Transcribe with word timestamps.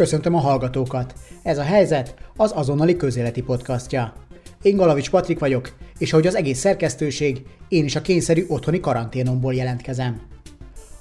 Köszöntöm 0.00 0.34
a 0.34 0.38
hallgatókat! 0.38 1.14
Ez 1.42 1.58
a 1.58 1.62
helyzet 1.62 2.14
az 2.36 2.52
azonnali 2.54 2.96
közéleti 2.96 3.42
podcastja. 3.42 4.12
Én 4.62 4.76
Galavics 4.76 5.10
Patrik 5.10 5.38
vagyok, 5.38 5.72
és 5.98 6.12
ahogy 6.12 6.26
az 6.26 6.34
egész 6.34 6.58
szerkesztőség, 6.58 7.42
én 7.68 7.84
is 7.84 7.96
a 7.96 8.00
kényszerű 8.00 8.44
otthoni 8.48 8.80
karanténomból 8.80 9.54
jelentkezem. 9.54 10.20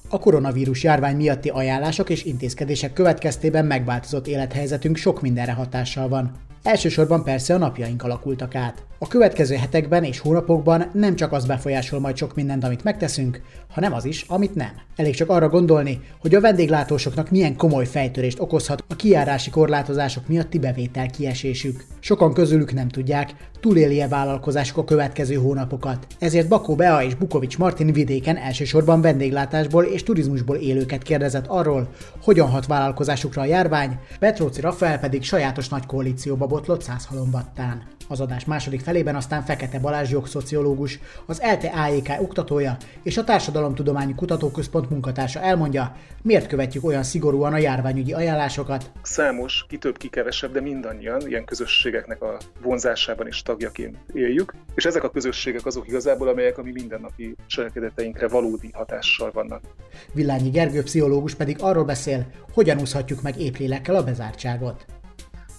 A 0.09 0.19
koronavírus 0.19 0.83
járvány 0.83 1.15
miatti 1.15 1.49
ajánlások 1.49 2.09
és 2.09 2.23
intézkedések 2.23 2.93
következtében 2.93 3.65
megváltozott 3.65 4.27
élethelyzetünk 4.27 4.95
sok 4.95 5.21
mindenre 5.21 5.51
hatással 5.51 6.07
van. 6.07 6.31
Elsősorban 6.63 7.23
persze 7.23 7.53
a 7.53 7.57
napjaink 7.57 8.03
alakultak 8.03 8.55
át. 8.55 8.83
A 9.01 9.07
következő 9.07 9.55
hetekben 9.55 10.03
és 10.03 10.19
hónapokban 10.19 10.89
nem 10.93 11.15
csak 11.15 11.31
az 11.31 11.45
befolyásol 11.45 11.99
majd 11.99 12.17
sok 12.17 12.35
mindent, 12.35 12.63
amit 12.63 12.83
megteszünk, 12.83 13.41
hanem 13.69 13.93
az 13.93 14.05
is, 14.05 14.25
amit 14.27 14.55
nem. 14.55 14.71
Elég 14.95 15.15
csak 15.15 15.29
arra 15.29 15.49
gondolni, 15.49 15.99
hogy 16.21 16.35
a 16.35 16.41
vendéglátósoknak 16.41 17.29
milyen 17.29 17.55
komoly 17.55 17.85
fejtörést 17.85 18.39
okozhat 18.39 18.83
a 18.87 18.95
kijárási 18.95 19.49
korlátozások 19.49 20.27
miatti 20.27 20.59
bevétel 20.59 21.09
kiesésük. 21.09 21.85
Sokan 21.99 22.33
közülük 22.33 22.73
nem 22.73 22.87
tudják, 22.87 23.33
túléli-e 23.59 24.07
vállalkozásuk 24.07 24.77
a 24.77 24.83
következő 24.83 25.35
hónapokat. 25.35 26.07
Ezért 26.19 26.47
Bakó 26.47 26.75
Bea 26.75 27.03
és 27.03 27.15
Bukovics 27.15 27.57
Martin 27.57 27.91
vidéken 27.91 28.37
elsősorban 28.37 29.01
vendéglátásból 29.01 29.83
és 29.83 30.03
turizmusból 30.03 30.55
élőket 30.55 31.03
kérdezett 31.03 31.47
arról, 31.47 31.89
hogyan 32.23 32.49
hat 32.49 32.65
vállalkozásukra 32.65 33.41
a 33.41 33.45
járvány, 33.45 33.99
Petróci 34.19 34.61
Rafael 34.61 34.99
pedig 34.99 35.23
sajátos 35.23 35.69
nagy 35.69 35.85
koalícióba 35.85 36.47
botlott 36.49 36.81
száz 36.81 37.05
halombattán. 37.05 37.97
Az 38.11 38.19
adás 38.19 38.45
második 38.45 38.81
felében 38.81 39.15
aztán 39.15 39.43
Fekete 39.43 39.79
Balázs 39.79 40.11
jogszociológus, 40.11 40.99
az 41.25 41.41
ELTE 41.41 41.67
AEK 41.67 42.21
oktatója 42.21 42.77
és 43.03 43.17
a 43.17 43.23
Társadalomtudományi 43.23 44.15
Kutatóközpont 44.15 44.89
munkatársa 44.89 45.39
elmondja, 45.39 45.95
miért 46.21 46.47
követjük 46.47 46.85
olyan 46.85 47.03
szigorúan 47.03 47.53
a 47.53 47.57
járványügyi 47.57 48.13
ajánlásokat. 48.13 48.91
Számos, 49.01 49.65
ki 49.67 49.77
több, 49.77 49.97
ki 49.97 50.07
kevesebb, 50.07 50.51
de 50.51 50.61
mindannyian 50.61 51.21
ilyen 51.27 51.45
közösségeknek 51.45 52.21
a 52.21 52.37
vonzásában 52.61 53.27
is 53.27 53.41
tagjaként 53.41 53.97
éljük, 54.13 54.53
és 54.75 54.85
ezek 54.85 55.03
a 55.03 55.09
közösségek 55.09 55.65
azok 55.65 55.87
igazából, 55.87 56.27
amelyek 56.27 56.57
a 56.57 56.63
mi 56.63 56.71
mindennapi 56.71 57.35
cselekedeteinkre 57.47 58.27
valódi 58.27 58.69
hatással 58.73 59.31
vannak. 59.31 59.61
Villányi 60.13 60.49
Gergő 60.49 60.83
pszichológus 60.83 61.35
pedig 61.35 61.57
arról 61.59 61.83
beszél, 61.83 62.25
hogyan 62.53 62.79
úszhatjuk 62.79 63.21
meg 63.21 63.39
épp 63.39 63.55
lélekkel 63.55 63.95
a 63.95 64.03
bezártságot 64.03 64.85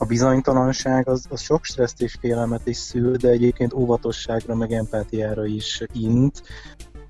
a 0.01 0.07
bizonytalanság 0.07 1.09
az, 1.09 1.27
az 1.31 1.41
sok 1.41 1.65
stresszt 1.65 2.03
és 2.03 2.17
félelmet 2.21 2.67
is 2.67 2.77
szül, 2.77 3.17
de 3.17 3.29
egyébként 3.29 3.73
óvatosságra 3.73 4.55
meg 4.55 4.73
empátiára 4.73 5.47
is 5.47 5.83
int. 5.93 6.43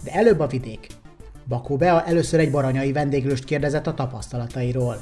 De 0.05 0.10
előbb 0.12 0.41
a 0.41 0.46
vidék. 0.46 0.86
Bakó 1.48 1.77
Bea 1.77 2.05
először 2.05 2.41
egy 2.41 2.50
baranyai 2.50 2.92
vendéglőst 2.92 3.44
kérdezett 3.44 3.86
a 3.86 3.94
tapasztalatairól 3.94 4.96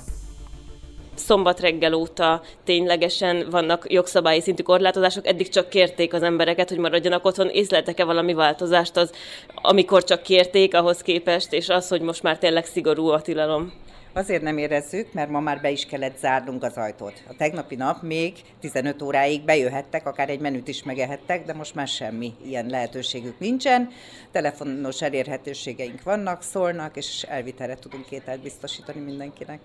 szombat 1.15 1.61
reggel 1.61 1.93
óta 1.93 2.43
ténylegesen 2.65 3.47
vannak 3.51 3.93
jogszabályi 3.93 4.41
szintű 4.41 4.63
korlátozások, 4.63 5.27
eddig 5.27 5.49
csak 5.49 5.69
kérték 5.69 6.15
az 6.15 6.23
embereket, 6.23 6.69
hogy 6.69 6.79
maradjanak 6.79 7.25
otthon, 7.25 7.49
észleltek-e 7.49 8.05
valami 8.05 8.35
változást 8.35 8.97
az, 8.97 9.13
amikor 9.55 10.05
csak 10.05 10.23
kérték 10.23 10.75
ahhoz 10.75 11.01
képest, 11.01 11.53
és 11.53 11.69
az, 11.69 11.89
hogy 11.89 12.01
most 12.01 12.23
már 12.23 12.39
tényleg 12.39 12.65
szigorú 12.65 13.09
a 13.09 13.21
tilalom? 13.21 13.73
Azért 14.19 14.43
nem 14.43 14.59
érezzük, 14.59 15.13
mert 15.13 15.31
ma 15.31 15.41
már 15.41 15.61
be 15.61 15.71
is 15.71 15.87
kellett 15.87 16.19
zárnunk 16.19 16.63
az 16.63 16.77
ajtót. 16.77 17.23
A 17.29 17.37
tegnapi 17.37 17.75
nap 17.75 18.03
még 18.03 18.35
15 18.61 19.03
óráig 19.03 19.45
bejöhettek, 19.45 20.07
akár 20.07 20.29
egy 20.31 20.41
menüt 20.41 20.69
is 20.69 20.83
megehettek, 20.83 21.45
de 21.45 21.55
most 21.55 21.75
már 21.75 21.89
semmi 21.89 22.35
ilyen 22.45 22.67
lehetőségük 22.67 23.39
nincsen. 23.39 23.89
Telefonos 24.31 25.03
elérhetőségeink 25.03 26.03
vannak, 26.03 26.43
szólnak, 26.43 26.97
és 26.97 27.23
elvitelre 27.29 27.75
tudunk 27.75 28.11
ételt 28.11 28.43
biztosítani 28.43 29.01
mindenkinek. 29.01 29.61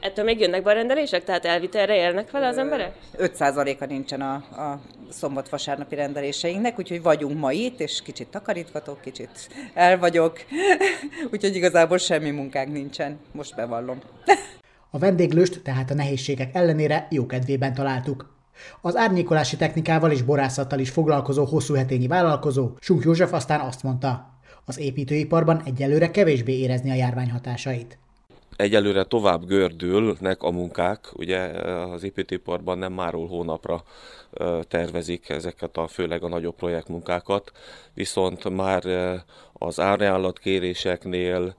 Ettől 0.00 0.24
még 0.24 0.40
jönnek 0.40 0.62
be 0.62 0.70
a 0.70 0.74
rendelések? 0.74 1.24
Tehát 1.24 1.44
elvitelre 1.44 1.96
érnek 1.96 2.30
vele 2.30 2.46
az 2.46 2.58
emberek? 2.58 2.94
5%-a 3.18 3.84
nincsen 3.84 4.20
a, 4.20 4.34
a 4.34 4.80
szombat-vasárnapi 5.10 5.94
rendeléseinknek, 5.94 6.78
úgyhogy 6.78 7.02
vagyunk 7.02 7.38
ma 7.38 7.52
itt, 7.52 7.80
és 7.80 8.02
kicsit 8.02 8.28
takarítgatok, 8.28 9.00
kicsit 9.00 9.48
el 9.74 9.98
vagyok, 9.98 10.38
úgyhogy 11.32 11.56
igazából 11.56 11.98
semmi 11.98 12.30
munkánk 12.30 12.72
nincsen, 12.72 13.18
most 13.32 13.54
bevallom. 13.54 13.98
a 14.90 14.98
vendéglőst 14.98 15.62
tehát 15.62 15.90
a 15.90 15.94
nehézségek 15.94 16.54
ellenére 16.54 17.06
jó 17.10 17.26
kedvében 17.26 17.74
találtuk. 17.74 18.36
Az 18.80 18.96
árnyékolási 18.96 19.56
technikával 19.56 20.10
és 20.10 20.22
borászattal 20.22 20.78
is 20.78 20.90
foglalkozó 20.90 21.44
hosszú 21.44 21.74
hetényi 21.74 22.06
vállalkozó, 22.06 22.70
Sunk 22.80 23.04
József 23.04 23.32
aztán 23.32 23.60
azt 23.60 23.82
mondta, 23.82 24.36
az 24.64 24.78
építőiparban 24.78 25.62
egyelőre 25.64 26.10
kevésbé 26.10 26.58
érezni 26.58 26.90
a 26.90 26.94
járvány 26.94 27.30
hatásait 27.30 27.98
egyelőre 28.58 29.04
tovább 29.04 29.46
gördülnek 29.46 30.42
a 30.42 30.50
munkák, 30.50 31.08
ugye 31.14 31.38
az 31.92 32.02
építőiparban 32.02 32.78
nem 32.78 32.92
máról 32.92 33.26
hónapra 33.28 33.82
tervezik 34.68 35.28
ezeket 35.28 35.76
a 35.76 35.86
főleg 35.86 36.22
a 36.22 36.28
nagyobb 36.28 36.54
projektmunkákat, 36.54 37.52
viszont 37.94 38.56
már 38.56 38.82
az 39.52 39.80
árajánlatkéréseknél, 39.80 41.54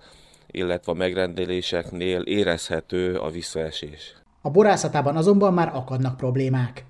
illetve 0.47 0.91
a 0.91 0.95
megrendeléseknél 0.95 2.21
érezhető 2.21 3.15
a 3.15 3.29
visszaesés. 3.29 4.13
A 4.41 4.49
borászatában 4.49 5.15
azonban 5.15 5.53
már 5.53 5.71
akadnak 5.73 6.17
problémák. 6.17 6.85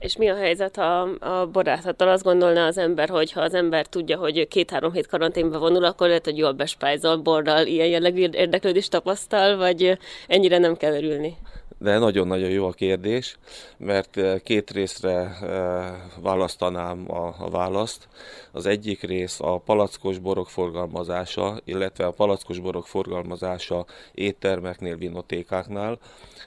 És 0.00 0.16
mi 0.16 0.28
a 0.28 0.36
helyzet 0.36 0.76
a, 0.78 1.00
a 1.20 1.46
borászattal? 1.46 2.08
Azt 2.08 2.22
gondolná 2.22 2.66
az 2.66 2.78
ember, 2.78 3.08
hogy 3.08 3.32
ha 3.32 3.40
az 3.40 3.54
ember 3.54 3.86
tudja, 3.86 4.18
hogy 4.18 4.48
két-három 4.48 4.92
hét 4.92 5.06
karanténba 5.06 5.58
vonul, 5.58 5.84
akkor 5.84 6.06
lehet, 6.06 6.24
hogy 6.24 6.38
jól 6.38 6.52
bespájzol 6.52 7.16
borral, 7.16 7.66
ilyen 7.66 7.86
jellegű 7.86 8.28
érdeklődést 8.32 8.90
tapasztal, 8.90 9.56
vagy 9.56 9.98
ennyire 10.26 10.58
nem 10.58 10.76
kell 10.76 10.94
örülni? 10.94 11.36
De 11.80 11.98
nagyon-nagyon 11.98 12.50
jó 12.50 12.66
a 12.66 12.72
kérdés, 12.72 13.38
mert 13.76 14.16
eh, 14.16 14.38
két 14.38 14.70
részre 14.70 15.10
eh, 15.10 15.92
választanám 16.22 17.04
a, 17.08 17.50
választ. 17.50 18.08
Az 18.52 18.66
egyik 18.66 19.02
rész 19.02 19.40
a 19.40 19.58
palackos 19.58 20.18
borok 20.18 20.50
forgalmazása, 20.50 21.60
illetve 21.64 22.06
a 22.06 22.10
palackos 22.10 22.58
borok 22.58 22.86
forgalmazása 22.86 23.86
éttermeknél, 24.12 24.96
vinotékáknál. 24.96 25.98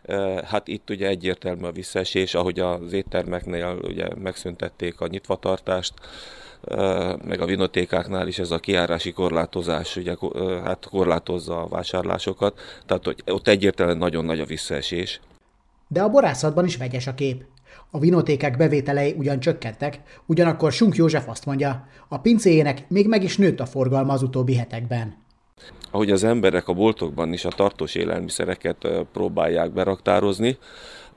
Eh, 0.03 0.41
hát 0.41 0.67
itt 0.67 0.89
ugye 0.89 1.07
egyértelmű 1.07 1.65
a 1.65 1.71
visszaesés, 1.71 2.33
ahogy 2.33 2.59
az 2.59 2.93
éttermeknél 2.93 3.79
ugye 3.81 4.07
megszüntették 4.15 5.01
a 5.01 5.07
nyitvatartást, 5.07 5.93
meg 7.25 7.41
a 7.41 7.45
vinotékáknál 7.45 8.27
is 8.27 8.39
ez 8.39 8.51
a 8.51 8.59
kiárási 8.59 9.11
korlátozás, 9.11 9.95
ugye 9.95 10.15
hát 10.63 10.87
korlátozza 10.89 11.61
a 11.61 11.67
vásárlásokat, 11.67 12.59
tehát 12.85 13.05
hogy 13.05 13.23
ott 13.25 13.47
egyértelműen 13.47 13.97
nagyon 13.97 14.25
nagy 14.25 14.39
a 14.39 14.45
visszaesés. 14.45 15.19
De 15.87 16.01
a 16.01 16.09
borászatban 16.09 16.65
is 16.65 16.77
vegyes 16.77 17.07
a 17.07 17.13
kép. 17.13 17.43
A 17.91 17.99
vinotékek 17.99 18.57
bevételei 18.57 19.15
ugyan 19.17 19.39
csökkentek, 19.39 19.99
ugyanakkor 20.25 20.71
Sunk 20.71 20.95
József 20.95 21.27
azt 21.27 21.45
mondja, 21.45 21.87
a 22.07 22.17
pincéjének 22.17 22.89
még 22.89 23.07
meg 23.07 23.23
is 23.23 23.37
nőtt 23.37 23.59
a 23.59 23.65
forgalma 23.65 24.13
az 24.13 24.23
utóbbi 24.23 24.55
hetekben. 24.55 25.21
Ahogy 25.91 26.11
az 26.11 26.23
emberek 26.23 26.67
a 26.67 26.73
boltokban 26.73 27.33
is 27.33 27.45
a 27.45 27.49
tartós 27.49 27.95
élelmiszereket 27.95 28.87
próbálják 29.11 29.71
beraktározni, 29.71 30.57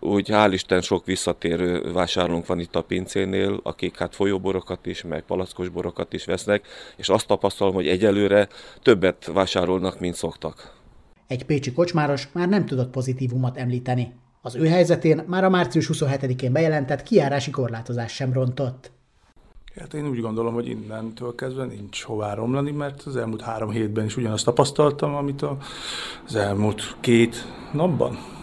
úgy 0.00 0.28
hál' 0.32 0.50
Isten 0.52 0.80
sok 0.80 1.04
visszatérő 1.04 1.92
vásárlónk 1.92 2.46
van 2.46 2.60
itt 2.60 2.76
a 2.76 2.82
pincénél, 2.82 3.60
akik 3.62 3.98
hát 3.98 4.14
folyóborokat 4.14 4.86
is, 4.86 5.02
meg 5.02 5.22
palackos 5.22 5.68
borokat 5.68 6.12
is 6.12 6.24
vesznek, 6.24 6.66
és 6.96 7.08
azt 7.08 7.26
tapasztalom, 7.26 7.74
hogy 7.74 7.88
egyelőre 7.88 8.48
többet 8.82 9.30
vásárolnak, 9.32 10.00
mint 10.00 10.14
szoktak. 10.14 10.74
Egy 11.26 11.44
pécsi 11.44 11.72
kocsmáros 11.72 12.28
már 12.32 12.48
nem 12.48 12.66
tudott 12.66 12.90
pozitívumot 12.90 13.56
említeni. 13.56 14.12
Az 14.42 14.54
ő 14.54 14.66
helyzetén 14.66 15.22
már 15.26 15.44
a 15.44 15.50
március 15.50 15.90
27-én 15.92 16.52
bejelentett 16.52 17.02
kiárási 17.02 17.50
korlátozás 17.50 18.12
sem 18.12 18.32
rontott. 18.32 18.90
Hát 19.76 19.94
én 19.94 20.08
úgy 20.08 20.20
gondolom, 20.20 20.54
hogy 20.54 20.68
innentől 20.68 21.34
kezdve 21.34 21.64
nincs 21.64 22.02
hová 22.02 22.34
romlani, 22.34 22.70
mert 22.70 23.02
az 23.02 23.16
elmúlt 23.16 23.40
három 23.40 23.70
hétben 23.70 24.04
is 24.04 24.16
ugyanazt 24.16 24.44
tapasztaltam, 24.44 25.14
amit 25.14 25.42
az 26.26 26.34
elmúlt 26.34 26.96
két 27.00 27.46
napban 27.72 28.35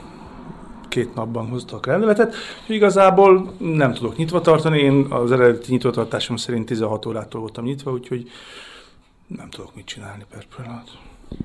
két 0.93 1.15
napban 1.15 1.47
hoztak 1.47 1.85
rendeletet, 1.85 2.35
és 2.67 2.75
igazából 2.75 3.53
nem 3.57 3.93
tudok 3.93 4.17
nyitva 4.17 4.41
tartani, 4.41 4.79
én 4.79 5.05
az 5.09 5.31
eredeti 5.31 5.71
nyitvatartásom 5.71 6.35
szerint 6.35 6.65
16 6.65 7.05
órától 7.05 7.41
voltam 7.41 7.63
nyitva, 7.63 7.91
úgyhogy 7.91 8.29
nem 9.27 9.49
tudok 9.49 9.75
mit 9.75 9.85
csinálni 9.85 10.25
per 10.29 10.45
pillanat. 10.55 10.89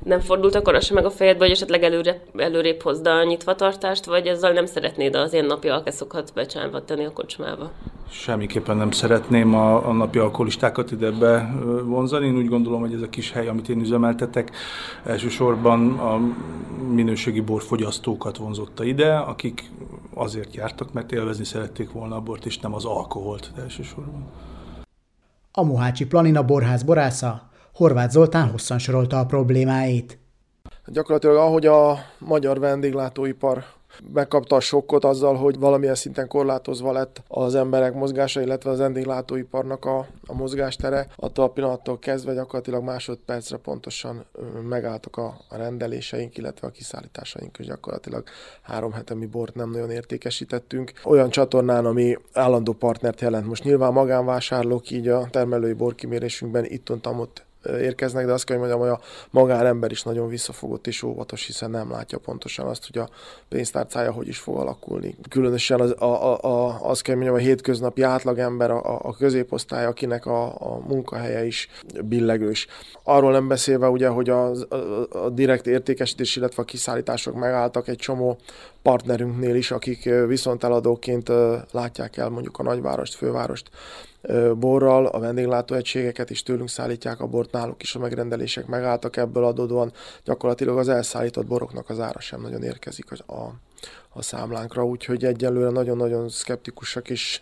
Nem 0.04 0.20
fordult 0.20 0.54
akkor 0.54 0.74
az 0.74 0.84
sem 0.84 0.94
meg 0.94 1.04
a 1.04 1.10
fejedbe, 1.10 1.42
hogy 1.44 1.52
esetleg 1.52 1.82
előre, 1.82 2.20
előrébb 2.36 2.82
hozd 2.82 3.06
a 3.06 3.24
nyitvatartást, 3.24 4.04
vagy 4.04 4.26
ezzel 4.26 4.52
nem 4.52 4.66
szeretnéd 4.66 5.14
az 5.14 5.32
ilyen 5.32 5.44
napi 5.44 5.68
alkeszokat 5.68 6.32
becsánvatani 6.34 7.04
a 7.04 7.12
kocsmába? 7.12 7.70
Semmiképpen 8.10 8.76
nem 8.76 8.90
szeretném 8.90 9.54
a, 9.54 9.88
a 9.88 9.92
napi 9.92 10.18
alkoholistákat 10.18 10.90
ide 10.90 11.10
bevonzani. 11.10 12.26
Én 12.26 12.36
úgy 12.36 12.48
gondolom, 12.48 12.80
hogy 12.80 12.92
ez 12.92 13.02
a 13.02 13.08
kis 13.08 13.32
hely, 13.32 13.48
amit 13.48 13.68
én 13.68 13.80
üzemeltetek, 13.80 14.50
elsősorban 15.04 15.98
a 15.98 16.20
minőségi 16.90 17.40
borfogyasztókat 17.40 18.36
vonzotta 18.36 18.84
ide, 18.84 19.16
akik 19.16 19.70
azért 20.14 20.54
jártak, 20.54 20.92
mert 20.92 21.12
élvezni 21.12 21.44
szerették 21.44 21.92
volna 21.92 22.16
a 22.16 22.20
bort, 22.20 22.46
és 22.46 22.58
nem 22.58 22.74
az 22.74 22.84
alkoholt 22.84 23.50
elsősorban. 23.62 24.26
A 25.52 25.62
Mohácsi 25.62 26.06
Planina 26.06 26.42
borház 26.42 26.82
borásza 26.82 27.47
Horváth 27.78 28.10
Zoltán 28.10 28.50
hosszan 28.50 28.78
sorolta 28.78 29.18
a 29.18 29.26
problémáit. 29.26 30.18
Gyakorlatilag 30.86 31.36
ahogy 31.36 31.66
a 31.66 31.98
magyar 32.18 32.58
vendéglátóipar 32.58 33.64
megkapta 34.12 34.56
a 34.56 34.60
sokkot 34.60 35.04
azzal, 35.04 35.34
hogy 35.34 35.58
valamilyen 35.58 35.94
szinten 35.94 36.28
korlátozva 36.28 36.92
lett 36.92 37.22
az 37.28 37.54
emberek 37.54 37.94
mozgása, 37.94 38.40
illetve 38.40 38.70
az 38.70 38.78
vendéglátóiparnak 38.78 39.84
a, 39.84 40.06
a 40.26 40.34
mozgástere. 40.34 41.06
Attól 41.16 41.44
a 41.44 41.48
pillanattól 41.48 41.98
kezdve 41.98 42.34
gyakorlatilag 42.34 42.82
másodpercre 42.82 43.56
pontosan 43.56 44.24
megálltak 44.68 45.16
a, 45.16 45.36
a 45.48 45.56
rendeléseink, 45.56 46.36
illetve 46.36 46.66
a 46.66 46.70
kiszállításaink, 46.70 47.58
és 47.58 47.66
gyakorlatilag 47.66 48.24
három 48.62 48.92
hete 48.92 49.14
mi 49.14 49.26
bort 49.26 49.54
nem 49.54 49.70
nagyon 49.70 49.90
értékesítettünk. 49.90 50.92
Olyan 51.04 51.30
csatornán, 51.30 51.86
ami 51.86 52.16
állandó 52.32 52.72
partnert 52.72 53.20
jelent. 53.20 53.46
Most 53.46 53.64
nyilván 53.64 53.92
magánvásárlók 53.92 54.90
így 54.90 55.08
a 55.08 55.28
termelői 55.30 55.72
borkimérésünkben 55.72 56.64
itt 56.64 56.90
ott 56.90 57.46
érkeznek, 57.64 58.26
de 58.26 58.32
azt 58.32 58.44
kell, 58.44 58.58
hogy 58.58 58.68
mondjam, 58.68 58.88
hogy 58.88 58.98
a 59.00 59.04
magánember 59.30 59.90
is 59.90 60.02
nagyon 60.02 60.28
visszafogott 60.28 60.86
és 60.86 61.02
óvatos, 61.02 61.46
hiszen 61.46 61.70
nem 61.70 61.90
látja 61.90 62.18
pontosan 62.18 62.66
azt, 62.66 62.86
hogy 62.86 62.98
a 62.98 63.08
pénztárcája 63.48 64.12
hogy 64.12 64.28
is 64.28 64.38
fog 64.38 64.56
alakulni. 64.56 65.16
Különösen 65.28 65.80
az, 65.80 65.94
a, 65.98 66.04
a, 66.04 66.42
a, 66.42 66.78
azt 66.88 67.02
kell, 67.02 67.14
hogy 67.14 67.24
mondjam, 67.24 67.46
a 67.46 67.48
hétköznapi 67.48 68.02
átlagember, 68.02 68.70
a, 68.70 68.98
a 69.02 69.12
középosztály, 69.12 69.84
akinek 69.84 70.26
a, 70.26 70.44
a 70.44 70.78
munkahelye 70.86 71.44
is 71.46 71.68
billegős. 72.04 72.66
Arról 73.02 73.32
nem 73.32 73.48
beszélve 73.48 73.88
ugye, 73.88 74.08
hogy 74.08 74.30
a, 74.30 74.50
a, 74.50 74.76
a 75.10 75.30
direkt 75.30 75.66
értékesítés, 75.66 76.36
illetve 76.36 76.62
a 76.62 76.64
kiszállítások 76.64 77.34
megálltak 77.34 77.88
egy 77.88 77.96
csomó 77.96 78.38
partnerünknél 78.82 79.54
is, 79.54 79.70
akik 79.70 80.10
viszonteladóként 80.26 81.28
látják 81.70 82.16
el 82.16 82.28
mondjuk 82.28 82.58
a 82.58 82.62
nagyvárost, 82.62 83.14
fővárost 83.14 83.70
borral, 84.56 85.06
a 85.06 85.18
vendéglátóegységeket 85.18 86.30
is 86.30 86.42
tőlünk 86.42 86.68
szállítják 86.68 87.20
a 87.20 87.26
bort, 87.26 87.52
náluk 87.52 87.82
is 87.82 87.94
a 87.94 87.98
megrendelések 87.98 88.66
megálltak 88.66 89.16
ebből 89.16 89.44
adódóan, 89.44 89.92
gyakorlatilag 90.24 90.78
az 90.78 90.88
elszállított 90.88 91.46
boroknak 91.46 91.88
az 91.88 92.00
ára 92.00 92.20
sem 92.20 92.40
nagyon 92.40 92.62
érkezik 92.62 93.06
a, 93.26 93.52
a 94.08 94.22
számlánkra, 94.22 94.84
úgyhogy 94.84 95.24
egyelőre 95.24 95.70
nagyon-nagyon 95.70 96.28
szkeptikusak 96.28 97.10
és 97.10 97.40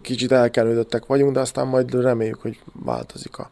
kicsit 0.00 0.32
elkenődöttek 0.32 1.06
vagyunk, 1.06 1.32
de 1.32 1.40
aztán 1.40 1.66
majd 1.66 1.94
reméljük, 1.94 2.40
hogy 2.40 2.60
változik 2.72 3.38
a 3.38 3.50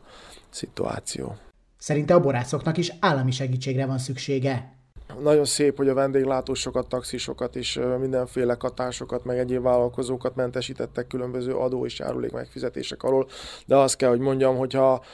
szituáció. 0.50 1.36
Szerinte 1.78 2.14
a 2.14 2.20
borászoknak 2.20 2.76
is 2.76 2.92
állami 3.00 3.30
segítségre 3.30 3.86
van 3.86 3.98
szüksége. 3.98 4.80
Nagyon 5.20 5.44
szép, 5.44 5.76
hogy 5.76 5.88
a 5.88 5.94
vendéglátósokat, 5.94 6.88
taxisokat 6.88 7.56
és 7.56 7.80
mindenféle 8.00 8.54
katásokat, 8.54 9.24
meg 9.24 9.38
egyéb 9.38 9.62
vállalkozókat 9.62 10.34
mentesítettek 10.34 11.06
különböző 11.06 11.54
adó 11.54 11.84
és 11.84 11.98
járulék 11.98 12.32
megfizetések 12.32 13.02
alól, 13.02 13.26
de 13.66 13.76
azt 13.76 13.96
kell, 13.96 14.08
hogy 14.08 14.18
mondjam, 14.18 14.56
hogyha 14.56 15.04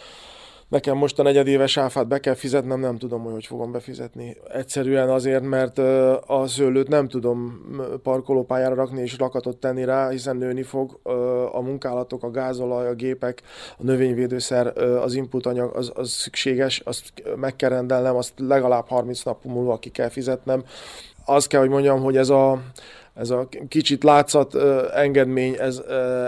nekem 0.68 0.96
most 0.96 1.18
a 1.18 1.22
negyedéves 1.22 1.76
áfát 1.76 2.08
be 2.08 2.18
kell 2.18 2.34
fizetnem, 2.34 2.80
nem 2.80 2.98
tudom, 2.98 3.22
hogy 3.22 3.32
hogy 3.32 3.46
fogom 3.46 3.72
befizetni. 3.72 4.36
Egyszerűen 4.52 5.08
azért, 5.08 5.42
mert 5.42 5.78
a 6.26 6.46
szőlőt 6.46 6.88
nem 6.88 7.08
tudom 7.08 7.60
parkolópályára 8.02 8.74
rakni 8.74 9.00
és 9.00 9.18
rakatot 9.18 9.56
tenni 9.56 9.84
rá, 9.84 10.08
hiszen 10.08 10.36
nőni 10.36 10.62
fog 10.62 11.00
a 11.52 11.60
munkálatok, 11.60 12.22
a 12.22 12.30
gázolaj, 12.30 12.86
a 12.86 12.94
gépek, 12.94 13.42
a 13.78 13.82
növényvédőszer, 13.82 14.78
az 14.78 15.14
input 15.14 15.46
anyag, 15.46 15.76
az, 15.76 15.92
az 15.94 16.10
szükséges, 16.10 16.80
azt 16.80 17.12
meg 17.36 17.56
kell 17.56 17.70
rendelnem, 17.70 18.16
azt 18.16 18.32
legalább 18.36 18.88
30 18.88 19.22
nap 19.22 19.44
múlva 19.44 19.78
ki 19.78 19.90
kell 19.90 20.08
fizetnem. 20.08 20.64
Azt 21.24 21.46
kell, 21.46 21.60
hogy 21.60 21.68
mondjam, 21.68 22.00
hogy 22.00 22.16
ez 22.16 22.28
a 22.28 22.62
ez 23.14 23.30
a 23.30 23.48
kicsit 23.68 24.04
látszat 24.04 24.54
engedmény, 24.94 25.54
ez, 25.58 25.82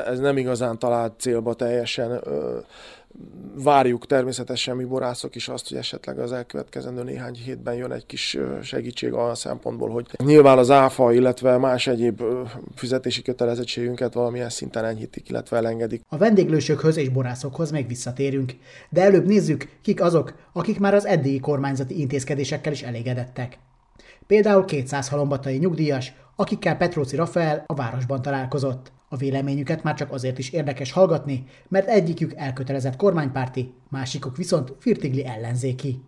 ez 0.06 0.19
nem 0.19 0.36
igazán 0.36 0.78
talált 0.78 1.12
célba 1.19 1.54
teljesen 1.54 2.20
Várjuk 3.55 4.06
természetesen 4.06 4.76
mi 4.76 4.84
borászok 4.84 5.34
is 5.34 5.49
azt, 5.49 5.69
hogy 5.69 5.76
esetleg 5.78 6.19
az 6.19 6.32
elkövetkezendő 6.32 7.02
néhány 7.02 7.34
hétben 7.34 7.75
jön 7.75 7.93
egy 7.93 8.06
kis 8.06 8.38
segítség 8.62 9.12
a 9.12 9.34
szempontból, 9.34 9.88
hogy 9.88 10.06
nyilván 10.25 10.58
az 10.58 10.70
áfa, 10.70 11.12
illetve 11.12 11.58
más 11.58 11.87
egyéb 11.87 12.22
fizetési 12.75 13.22
kötelezettségünket 13.22 14.14
valamilyen 14.14 14.50
szinten 14.50 14.84
enyhítik, 14.84 15.28
illetve 15.28 15.56
elengedik. 15.56 16.02
A 16.08 16.17
vendéglősökhöz 16.17 16.96
és 16.96 17.08
borászokhoz 17.08 17.70
még 17.70 17.87
visszatérünk, 17.87 18.52
de 18.90 19.02
előbb 19.02 19.26
nézzük, 19.26 19.69
kik 19.82 20.02
azok, 20.02 20.34
akik 20.52 20.78
már 20.78 20.94
az 20.94 21.06
eddigi 21.06 21.40
kormányzati 21.40 22.00
intézkedésekkel 22.00 22.72
is 22.72 22.82
elégedettek. 22.82 23.58
Például 24.26 24.64
200 24.64 25.08
halombatai 25.08 25.56
nyugdíjas, 25.56 26.12
akikkel 26.37 26.76
Petróci 26.76 27.17
Rafael 27.17 27.64
a 27.67 27.75
városban 27.75 28.22
találkozott. 28.22 28.93
A 29.12 29.16
véleményüket 29.16 29.82
már 29.82 29.94
csak 29.94 30.12
azért 30.12 30.38
is 30.38 30.50
érdekes 30.50 30.92
hallgatni, 30.92 31.44
mert 31.68 31.88
egyikük 31.88 32.34
elkötelezett 32.34 32.96
kormánypárti, 32.96 33.74
másikuk 33.88 34.36
viszont 34.36 34.72
firtigli 34.78 35.26
ellenzéki. 35.26 36.02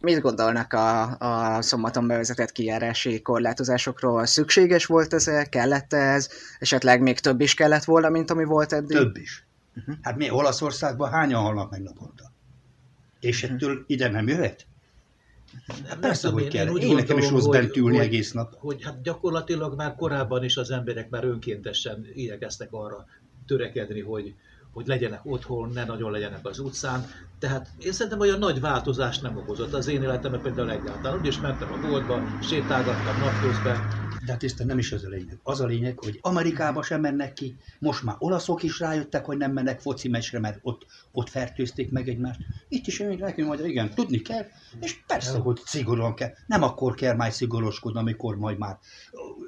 Mit 0.00 0.20
gondolnak 0.20 0.72
a, 0.72 1.18
a 1.18 1.62
szombaton 1.62 2.06
bevezetett 2.06 2.52
kijárási 2.52 3.22
korlátozásokról? 3.22 4.26
Szükséges 4.26 4.86
volt 4.86 5.14
ez, 5.14 5.48
kellett 5.48 5.92
ez? 5.92 6.28
Esetleg 6.58 7.00
még 7.00 7.20
több 7.20 7.40
is 7.40 7.54
kellett 7.54 7.84
volna, 7.84 8.08
mint 8.08 8.30
ami 8.30 8.44
volt 8.44 8.72
eddig? 8.72 8.96
Több 8.96 9.16
is. 9.16 9.46
Uh-huh. 9.76 9.94
Hát 10.02 10.16
mi 10.16 10.30
Olaszországban 10.30 11.10
hányan 11.10 11.42
halnak 11.42 11.70
meg 11.70 11.82
naponta? 11.82 12.32
És 13.20 13.42
ettől 13.42 13.70
uh-huh. 13.70 13.84
ide 13.86 14.08
nem 14.08 14.28
jöhet? 14.28 14.66
Hát 15.88 15.98
persze, 15.98 16.28
hogy 16.28 16.48
kell. 16.48 16.66
Én, 16.66 16.88
én 16.88 16.94
nekem 16.94 17.18
is 17.18 17.30
rossz 17.30 17.46
bent 17.46 17.76
ülni 17.76 17.96
hogy, 17.96 18.06
egész 18.06 18.32
nap. 18.32 18.54
Hogy 18.58 18.82
hát 18.82 19.02
gyakorlatilag 19.02 19.76
már 19.76 19.94
korábban 19.94 20.44
is 20.44 20.56
az 20.56 20.70
emberek 20.70 21.10
már 21.10 21.24
önkéntesen 21.24 22.06
igyekeztek 22.14 22.68
arra 22.72 23.06
törekedni, 23.46 24.00
hogy, 24.00 24.34
hogy 24.72 24.86
legyenek 24.86 25.20
otthon, 25.24 25.70
ne 25.72 25.84
nagyon 25.84 26.10
legyenek 26.10 26.46
az 26.46 26.58
utcán. 26.58 27.06
Tehát 27.38 27.68
én 27.78 27.92
szerintem 27.92 28.20
olyan 28.20 28.38
nagy 28.38 28.60
változást 28.60 29.22
nem 29.22 29.36
okozott 29.36 29.74
az 29.74 29.86
én 29.86 30.02
életemben 30.02 30.40
például 30.40 30.70
egyáltalán. 30.70 31.18
Úgy 31.18 31.26
is 31.26 31.38
mentem 31.38 31.72
a 31.72 31.78
boltba, 31.78 32.26
sétálgattam 32.38 33.18
napközben, 33.18 33.86
de 34.24 34.32
hát 34.32 34.42
Isten 34.42 34.66
nem 34.66 34.78
is 34.78 34.92
az 34.92 35.04
a 35.04 35.08
lényeg. 35.08 35.38
Az 35.42 35.60
a 35.60 35.66
lényeg, 35.66 35.98
hogy 35.98 36.18
Amerikába 36.22 36.82
sem 36.82 37.00
mennek 37.00 37.32
ki, 37.32 37.56
most 37.78 38.02
már 38.02 38.16
olaszok 38.18 38.62
is 38.62 38.78
rájöttek, 38.80 39.24
hogy 39.24 39.36
nem 39.36 39.52
mennek 39.52 39.80
foci 39.80 40.08
meccsre, 40.08 40.38
mert 40.38 40.58
ott, 40.62 40.86
ott 41.12 41.28
fertőzték 41.28 41.90
meg 41.90 42.08
egymást. 42.08 42.40
Itt 42.68 42.86
is 42.86 42.98
még 42.98 43.18
nekünk 43.18 43.48
hogy 43.48 43.68
igen, 43.68 43.94
tudni 43.94 44.18
kell, 44.18 44.46
és 44.80 44.96
persze, 45.06 45.38
hogy 45.38 45.60
szigorúan 45.64 46.14
kell. 46.14 46.30
Nem 46.46 46.62
akkor 46.62 46.94
kell 46.94 47.14
már 47.14 47.32
szigoroskodni, 47.32 47.98
amikor 47.98 48.36
majd 48.36 48.58
már 48.58 48.78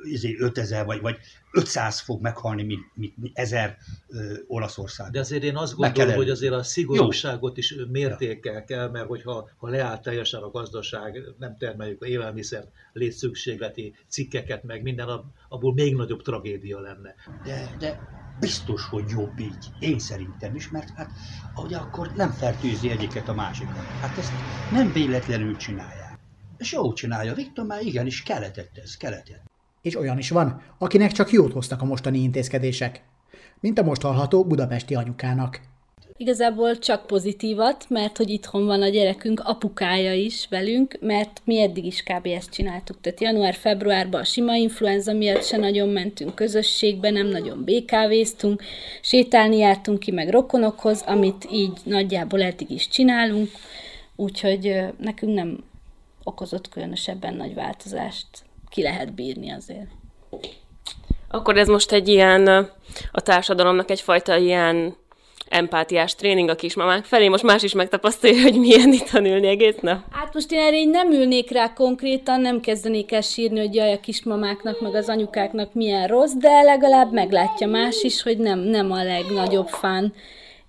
izé, 0.03 0.37
5000 0.39 0.85
vagy, 0.85 1.01
vagy 1.01 1.17
500 1.53 2.01
fog 2.01 2.21
meghalni, 2.21 2.63
mint, 2.63 2.81
mint, 2.95 3.17
mint 3.17 3.39
1000 3.39 3.77
ö, 4.09 4.35
Olaszország. 4.47 5.11
De 5.11 5.19
azért 5.21 5.43
én 5.43 5.57
azt 5.57 5.75
gondolom, 5.75 6.15
hogy 6.15 6.31
azért 6.31 6.53
a 6.53 6.63
szigorúságot 6.63 7.57
is 7.57 7.75
mértékkel 7.89 8.65
kell, 8.65 8.91
mert 8.91 9.07
hogyha 9.07 9.51
ha 9.57 9.69
leállt 9.69 10.03
teljesen 10.03 10.43
a 10.43 10.51
gazdaság, 10.51 11.23
nem 11.39 11.57
termeljük 11.59 12.03
a 12.03 12.07
élelmiszert, 12.07 12.69
létszükségleti 12.93 13.95
cikkeket, 14.09 14.63
meg 14.67 14.83
minden, 14.83 15.09
abból 15.49 15.75
még 15.75 15.95
nagyobb 15.95 16.23
tragédia 16.23 16.81
lenne. 16.81 17.15
De, 17.45 17.77
de 17.79 18.01
biztos, 18.41 18.89
hogy 18.89 19.05
jobb 19.09 19.39
így. 19.39 19.71
Én 19.79 19.99
szerintem 19.99 20.55
is, 20.55 20.71
mert 20.71 20.91
hát 20.91 21.11
ahogy 21.55 21.75
akkor 21.75 22.11
nem 22.17 22.31
fertőzi 22.31 22.91
egyiket 22.91 23.29
a 23.29 23.35
másikat. 23.35 23.85
Hát 24.01 24.19
ezt 24.19 24.33
nem 24.73 24.93
véletlenül 24.93 25.57
csinálják. 25.57 26.19
És 26.59 26.73
jó 26.73 26.93
csinálja. 26.93 27.35
Viktor 27.35 27.67
már 27.67 27.83
igenis 27.83 28.23
keletett 28.23 28.79
ez, 28.79 28.97
keletett. 28.97 29.43
És 29.83 29.97
olyan 29.97 30.19
is 30.19 30.31
van, 30.31 30.63
akinek 30.79 31.13
csak 31.13 31.31
jót 31.31 31.53
hoztak 31.53 31.83
a 31.83 31.85
mostani 31.85 32.19
intézkedések. 32.19 33.05
Mint 33.61 33.79
a 33.79 33.83
most 33.83 34.03
hallható 34.03 34.45
budapesti 34.45 34.95
anyukának. 34.95 35.61
Igazából 36.19 36.79
csak 36.79 37.07
pozitívat, 37.07 37.85
mert 37.89 38.17
hogy 38.17 38.31
itthon 38.31 38.67
van 38.67 38.83
a 38.83 38.89
gyerekünk 38.89 39.41
apukája 39.45 40.15
is 40.15 40.47
velünk, 40.51 40.97
mert 41.01 41.41
mi 41.45 41.61
eddig 41.61 41.85
is 41.85 42.03
kb. 42.03 42.27
ezt 42.27 42.51
csináltuk. 42.51 43.01
Tehát 43.01 43.21
január-februárban 43.21 44.21
a 44.21 44.25
sima 44.25 44.55
influenza 44.55 45.13
miatt 45.13 45.45
se 45.45 45.57
nagyon 45.57 45.89
mentünk 45.89 46.35
közösségbe, 46.35 47.11
nem 47.11 47.27
nagyon 47.27 47.65
békávéztunk, 47.65 48.63
sétálni 49.01 49.57
jártunk 49.57 49.99
ki 49.99 50.11
meg 50.11 50.31
rokonokhoz, 50.31 51.03
amit 51.07 51.47
így 51.53 51.79
nagyjából 51.85 52.43
eddig 52.43 52.71
is 52.71 52.89
csinálunk, 52.89 53.51
úgyhogy 54.17 54.85
nekünk 54.99 55.35
nem 55.35 55.65
okozott 56.25 56.69
különösebben 56.69 57.35
nagy 57.35 57.55
változást. 57.55 58.27
Ki 58.69 58.83
lehet 58.83 59.15
bírni 59.15 59.51
azért. 59.51 59.91
Akkor 61.29 61.57
ez 61.57 61.69
most 61.69 61.93
egy 61.93 62.09
ilyen, 62.09 62.47
a 63.13 63.21
társadalomnak 63.21 63.91
egyfajta 63.91 64.37
ilyen 64.37 64.97
empátiás 65.49 66.15
tréning 66.15 66.49
a 66.49 66.55
kismamák 66.55 67.05
felé. 67.05 67.29
Most 67.29 67.43
más 67.43 67.63
is 67.63 67.73
megtapasztalja, 67.73 68.43
hogy 68.43 68.59
milyen 68.59 68.93
itt 68.93 69.13
ülni 69.13 69.47
egész 69.47 69.79
nap. 69.81 69.99
Hát 70.11 70.35
most 70.35 70.53
én 70.53 70.61
erre 70.61 70.77
így 70.77 70.89
nem 70.89 71.13
ülnék 71.13 71.51
rá 71.51 71.73
konkrétan, 71.73 72.41
nem 72.41 72.61
kezdenék 72.61 73.13
el 73.13 73.21
sírni, 73.21 73.59
hogy 73.59 73.75
jaj, 73.75 73.93
a 73.93 74.01
kismamáknak, 74.01 74.81
meg 74.81 74.95
az 74.95 75.09
anyukáknak 75.09 75.75
milyen 75.75 76.07
rossz, 76.07 76.33
de 76.33 76.63
legalább 76.63 77.13
meglátja 77.13 77.67
más 77.67 78.03
is, 78.03 78.23
hogy 78.23 78.39
nem, 78.39 78.59
nem 78.59 78.93
a 78.93 79.03
legnagyobb 79.03 79.69
fán 79.69 80.13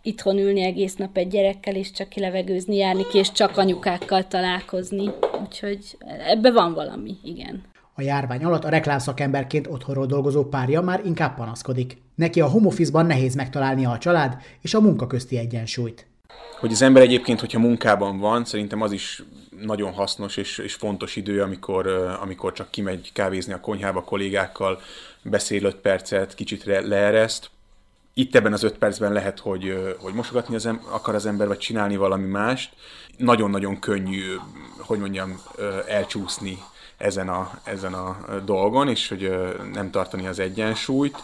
itthon 0.02 0.38
ülni 0.38 0.62
egész 0.62 0.96
nap 0.96 1.18
egy 1.18 1.28
gyerekkel, 1.28 1.76
és 1.76 1.92
csak 1.92 2.10
kilevegőzni, 2.10 2.76
járni 2.76 3.06
ki, 3.08 3.18
és 3.18 3.32
csak 3.32 3.58
anyukákkal 3.58 4.28
találkozni. 4.28 5.10
Úgyhogy 5.42 5.98
ebbe 6.28 6.52
van 6.52 6.74
valami, 6.74 7.18
igen. 7.24 7.64
A 7.96 8.02
járvány 8.02 8.44
alatt 8.44 8.64
a 8.64 8.70
reklámszakemberként 8.70 9.68
otthonról 9.68 10.06
dolgozó 10.06 10.44
párja 10.44 10.82
már 10.82 11.02
inkább 11.06 11.36
panaszkodik. 11.36 11.98
Neki 12.18 12.42
a 12.42 12.48
home 12.48 12.68
office-ban 12.68 13.06
nehéz 13.06 13.36
megtalálnia 13.36 13.92
a 13.92 13.98
család 13.98 14.38
és 14.62 14.74
a 14.74 14.82
munka 14.82 15.08
közti 15.08 15.38
egyensúlyt. 15.38 16.06
Hogy 16.60 16.72
az 16.72 16.82
ember 16.82 17.02
egyébként, 17.02 17.40
hogyha 17.40 17.60
munkában 17.60 18.20
van, 18.20 18.46
szerintem 18.46 18.82
az 18.82 18.92
is 18.92 19.24
nagyon 19.62 19.92
hasznos 19.94 20.38
és, 20.38 20.58
és 20.58 20.74
fontos 20.74 21.16
idő, 21.16 21.42
amikor, 21.42 21.88
amikor 22.22 22.52
csak 22.52 22.72
kimegy 22.72 23.12
kávézni 23.14 23.54
a 23.54 23.60
konyhába 23.60 24.04
kollégákkal, 24.04 24.82
beszél 25.22 25.64
5 25.64 25.76
percet, 25.76 26.36
kicsit 26.36 26.64
leereszt. 26.64 27.50
Itt 28.14 28.36
ebben 28.36 28.54
az 28.54 28.64
5 28.64 28.78
percben 28.78 29.12
lehet, 29.12 29.40
hogy, 29.40 29.96
hogy 30.00 30.14
mosogatni 30.14 30.56
az 30.56 30.66
em- 30.66 30.86
akar 30.92 31.16
az 31.16 31.26
ember, 31.26 31.48
vagy 31.48 31.58
csinálni 31.58 31.96
valami 31.96 32.26
mást. 32.26 32.74
Nagyon-nagyon 33.18 33.80
könnyű, 33.80 34.36
hogy 34.78 35.00
mondjam, 35.00 35.42
elcsúszni 35.88 36.58
ezen 36.98 37.30
a, 37.30 37.60
ezen 37.64 37.94
a 37.94 38.18
dolgon, 38.46 38.88
és 38.90 39.08
hogy 39.08 39.32
nem 39.74 39.92
tartani 39.92 40.28
az 40.28 40.40
egyensúlyt. 40.40 41.18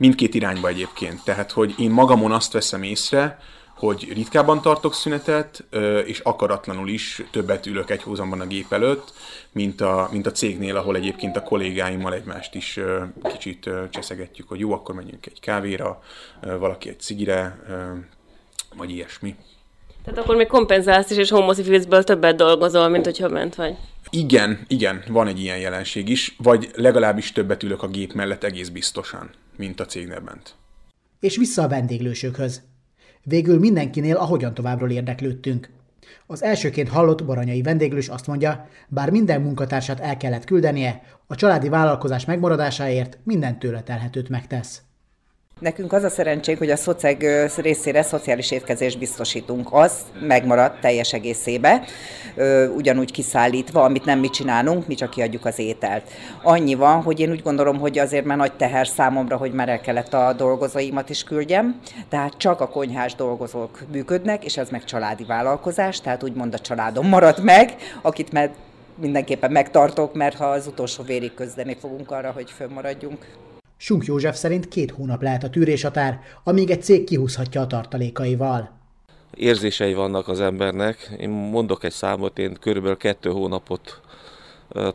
Mindkét 0.00 0.34
irányba 0.34 0.68
egyébként. 0.68 1.24
Tehát, 1.24 1.52
hogy 1.52 1.74
én 1.78 1.90
magamon 1.90 2.32
azt 2.32 2.52
veszem 2.52 2.82
észre, 2.82 3.38
hogy 3.76 4.12
ritkábban 4.12 4.62
tartok 4.62 4.94
szünetet, 4.94 5.64
és 6.04 6.18
akaratlanul 6.18 6.88
is 6.88 7.22
többet 7.30 7.66
ülök 7.66 7.90
egy 7.90 8.02
hózamban 8.02 8.40
a 8.40 8.46
gép 8.46 8.72
előtt, 8.72 9.12
mint 9.52 9.80
a, 9.80 10.08
mint 10.12 10.26
a 10.26 10.32
cégnél, 10.32 10.76
ahol 10.76 10.96
egyébként 10.96 11.36
a 11.36 11.42
kollégáimmal 11.42 12.14
egymást 12.14 12.54
is 12.54 12.78
kicsit 13.22 13.70
cseszegetjük, 13.90 14.48
hogy 14.48 14.58
jó, 14.58 14.72
akkor 14.72 14.94
menjünk 14.94 15.26
egy 15.26 15.40
kávéra, 15.40 16.02
valaki 16.40 16.88
egy 16.88 17.00
cigire, 17.00 17.58
vagy 18.76 18.90
ilyesmi. 18.90 19.36
Tehát 20.10 20.24
akkor 20.24 20.36
még 20.36 20.46
kompenzálsz 20.46 21.10
is, 21.10 21.16
és 21.16 21.30
home 21.30 21.46
office 21.46 22.02
többet 22.02 22.36
dolgozol, 22.36 22.88
mint 22.88 23.04
hogyha 23.04 23.28
ment 23.28 23.54
vagy. 23.54 23.76
Igen, 24.10 24.64
igen, 24.68 25.02
van 25.08 25.26
egy 25.26 25.40
ilyen 25.40 25.58
jelenség 25.58 26.08
is, 26.08 26.36
vagy 26.38 26.70
legalábbis 26.74 27.32
többet 27.32 27.62
ülök 27.62 27.82
a 27.82 27.88
gép 27.88 28.12
mellett 28.12 28.44
egész 28.44 28.68
biztosan, 28.68 29.30
mint 29.56 29.80
a 29.80 29.84
cégnél 29.84 30.20
bent. 30.20 30.54
És 31.20 31.36
vissza 31.36 31.62
a 31.62 31.68
vendéglősökhöz. 31.68 32.62
Végül 33.22 33.58
mindenkinél 33.58 34.16
ahogyan 34.16 34.54
továbbról 34.54 34.90
érdeklődtünk. 34.90 35.68
Az 36.26 36.42
elsőként 36.42 36.88
hallott 36.88 37.24
baranyai 37.24 37.62
vendéglős 37.62 38.08
azt 38.08 38.26
mondja, 38.26 38.68
bár 38.88 39.10
minden 39.10 39.40
munkatársat 39.40 40.00
el 40.00 40.16
kellett 40.16 40.44
küldenie, 40.44 41.02
a 41.26 41.34
családi 41.34 41.68
vállalkozás 41.68 42.24
megmaradásáért 42.24 43.18
minden 43.22 43.58
tőle 43.58 43.82
telhetőt 43.82 44.28
megtesz. 44.28 44.82
Nekünk 45.60 45.92
az 45.92 46.02
a 46.02 46.08
szerencsénk, 46.08 46.58
hogy 46.58 46.70
a 46.70 46.76
szoceg 46.76 47.26
részére 47.56 48.02
szociális 48.02 48.50
étkezést 48.50 48.98
biztosítunk. 48.98 49.68
Az 49.70 49.92
megmaradt 50.20 50.80
teljes 50.80 51.12
egészébe, 51.12 51.84
ugyanúgy 52.76 53.12
kiszállítva, 53.12 53.82
amit 53.82 54.04
nem 54.04 54.18
mi 54.18 54.28
csinálunk, 54.28 54.86
mi 54.86 54.94
csak 54.94 55.10
kiadjuk 55.10 55.44
az 55.44 55.58
ételt. 55.58 56.10
Annyi 56.42 56.74
van, 56.74 57.02
hogy 57.02 57.20
én 57.20 57.30
úgy 57.30 57.42
gondolom, 57.42 57.78
hogy 57.78 57.98
azért 57.98 58.24
már 58.24 58.36
nagy 58.36 58.52
teher 58.52 58.86
számomra, 58.86 59.36
hogy 59.36 59.52
már 59.52 59.68
el 59.68 59.80
kellett 59.80 60.14
a 60.14 60.32
dolgozóimat 60.32 61.10
is 61.10 61.24
küldjem, 61.24 61.80
tehát 62.08 62.36
csak 62.36 62.60
a 62.60 62.68
konyhás 62.68 63.14
dolgozók 63.14 63.80
működnek, 63.92 64.44
és 64.44 64.56
ez 64.56 64.68
meg 64.68 64.84
családi 64.84 65.24
vállalkozás, 65.24 66.00
tehát 66.00 66.22
úgymond 66.22 66.54
a 66.54 66.58
családom 66.58 67.08
marad 67.08 67.42
meg, 67.42 67.74
akit 68.02 68.32
meg 68.32 68.50
mindenképpen 69.00 69.52
megtartok, 69.52 70.14
mert 70.14 70.36
ha 70.36 70.44
az 70.44 70.66
utolsó 70.66 71.02
vérig 71.02 71.34
közdeni 71.34 71.76
fogunk 71.80 72.10
arra, 72.10 72.30
hogy 72.30 72.50
fönnmaradjunk. 72.50 73.26
Sunk 73.82 74.04
József 74.04 74.36
szerint 74.36 74.68
két 74.68 74.90
hónap 74.90 75.22
lehet 75.22 75.44
a 75.44 75.50
tűréshatár, 75.50 76.20
amíg 76.44 76.70
egy 76.70 76.82
cég 76.82 77.04
kihúzhatja 77.04 77.60
a 77.60 77.66
tartalékaival. 77.66 78.70
Érzései 79.34 79.94
vannak 79.94 80.28
az 80.28 80.40
embernek. 80.40 81.10
Én 81.18 81.28
mondok 81.28 81.84
egy 81.84 81.92
számot, 81.92 82.38
én 82.38 82.56
körülbelül 82.60 82.96
kettő 82.96 83.30
hónapot 83.30 84.00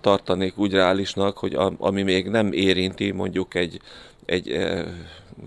tartanék 0.01 0.57
úgy 0.57 0.71
reálisnak, 0.71 1.37
hogy 1.37 1.57
ami 1.77 2.01
még 2.01 2.27
nem 2.27 2.51
érinti 2.51 3.11
mondjuk 3.11 3.55
egy, 3.55 3.79
egy 4.25 4.57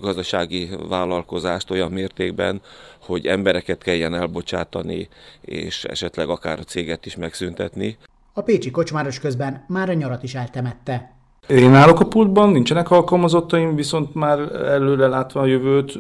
gazdasági 0.01 0.71
vállalkozást 0.89 1.71
olyan 1.71 1.93
mértékben, 1.93 2.61
hogy 2.99 3.27
embereket 3.27 3.83
kelljen 3.83 4.15
elbocsátani, 4.15 5.09
és 5.41 5.85
esetleg 5.85 6.29
akár 6.29 6.59
a 6.59 6.65
céget 6.65 7.07
is 7.07 7.17
megszüntetni. 7.17 7.97
A 8.33 8.43
pécsi 8.43 8.71
kocsmáros 8.71 9.19
közben 9.19 9.65
már 9.69 9.91
a 9.91 9.93
nyarat 9.93 10.23
is 10.23 10.35
eltemette. 10.35 11.17
Én 11.49 11.75
állok 11.75 12.01
a 12.01 12.07
pultban, 12.07 12.51
nincsenek 12.51 12.91
alkalmazottaim, 12.91 13.75
viszont 13.75 14.15
már 14.15 14.39
előre 14.53 15.07
látva 15.07 15.41
a 15.41 15.47
jövőt, 15.47 15.95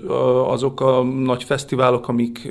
azok 0.47 0.81
a 0.81 1.03
nagy 1.03 1.45
fesztiválok, 1.45 2.09
amik 2.09 2.49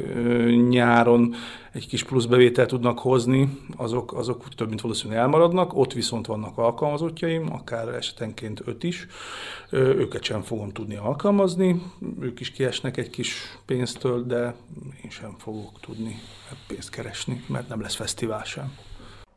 nyáron 0.69 1.33
egy 1.71 1.87
kis 1.87 2.03
plusz 2.03 2.25
bevételt 2.25 2.67
tudnak 2.67 2.99
hozni, 2.99 3.57
azok, 3.75 4.13
azok 4.13 4.47
több 4.55 4.67
mint 4.67 4.81
valószínűleg 4.81 5.21
elmaradnak, 5.21 5.77
ott 5.77 5.93
viszont 5.93 6.25
vannak 6.25 6.57
alkalmazottjaim, 6.57 7.53
akár 7.53 7.87
esetenként 7.87 8.61
öt 8.65 8.83
is, 8.83 9.07
őket 9.71 10.23
sem 10.23 10.41
fogom 10.41 10.69
tudni 10.69 10.95
alkalmazni, 10.95 11.81
ők 12.19 12.39
is 12.39 12.51
kiesnek 12.51 12.97
egy 12.97 13.09
kis 13.09 13.59
pénztől, 13.65 14.25
de 14.25 14.55
én 15.03 15.09
sem 15.09 15.35
fogok 15.37 15.79
tudni 15.81 16.19
pénzt 16.67 16.89
keresni, 16.89 17.43
mert 17.47 17.69
nem 17.69 17.81
lesz 17.81 17.95
fesztivál 17.95 18.43
sem. 18.43 18.71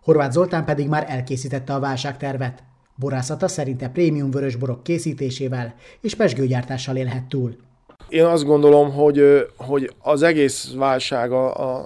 Horváth 0.03 0.33
Zoltán 0.33 0.65
pedig 0.65 0.89
már 0.89 1.05
elkészítette 1.09 1.75
a 1.75 1.81
válságtervet. 1.81 2.63
Borászata 3.01 3.49
szerinte 3.49 3.89
prémium 3.89 4.31
vörösborok 4.31 4.83
készítésével 4.83 5.75
és 6.01 6.15
pesgőgyártással 6.15 6.97
élhet 6.97 7.25
túl. 7.25 7.57
Én 8.09 8.25
azt 8.25 8.45
gondolom, 8.45 8.93
hogy, 8.93 9.47
hogy 9.57 9.93
az 9.99 10.23
egész 10.23 10.73
válság 10.77 11.33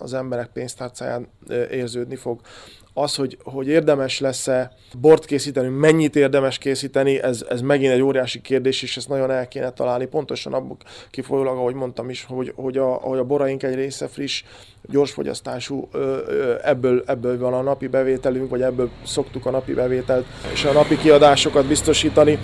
az 0.01 0.15
emberek 0.15 0.51
pénztárcáján 0.53 1.29
érződni 1.71 2.17
fog 2.17 2.41
az, 2.95 3.15
hogy, 3.15 3.39
hogy 3.43 3.69
érdemes 3.69 4.21
lesz-e 4.21 4.73
bort 4.99 5.25
készíteni, 5.25 5.69
mennyit 5.69 6.17
érdemes 6.17 6.59
készíteni, 6.59 7.23
ez, 7.23 7.45
ez 7.49 7.61
megint 7.61 7.93
egy 7.93 8.01
óriási 8.01 8.41
kérdés, 8.41 8.83
és 8.83 8.97
ezt 8.97 9.09
nagyon 9.09 9.31
el 9.31 9.49
kéne 9.49 9.71
találni. 9.71 10.07
Pontosan 10.07 10.53
abból 10.53 10.77
kifolyólag, 11.11 11.57
ahogy 11.57 11.75
mondtam 11.75 12.11
is, 12.11 12.25
hogy, 12.25 12.53
hogy, 12.57 12.79
a, 12.79 12.87
hogy 12.87 13.19
a 13.19 13.25
boraink 13.25 13.63
egy 13.63 13.75
része 13.75 14.09
friss, 14.09 14.43
gyorsfogyasztású, 14.91 15.89
ebből, 16.63 17.03
ebből 17.07 17.39
van 17.39 17.55
a 17.55 17.63
napi 17.63 17.87
bevételünk, 17.87 18.51
vagy 18.51 18.63
ebből 18.63 18.91
szoktuk 19.05 19.47
a 19.47 19.51
napi 19.51 19.73
bevételt, 19.73 20.27
és 20.53 20.65
a 20.65 20.73
napi 20.73 20.97
kiadásokat 20.97 21.67
biztosítani. 21.67 22.39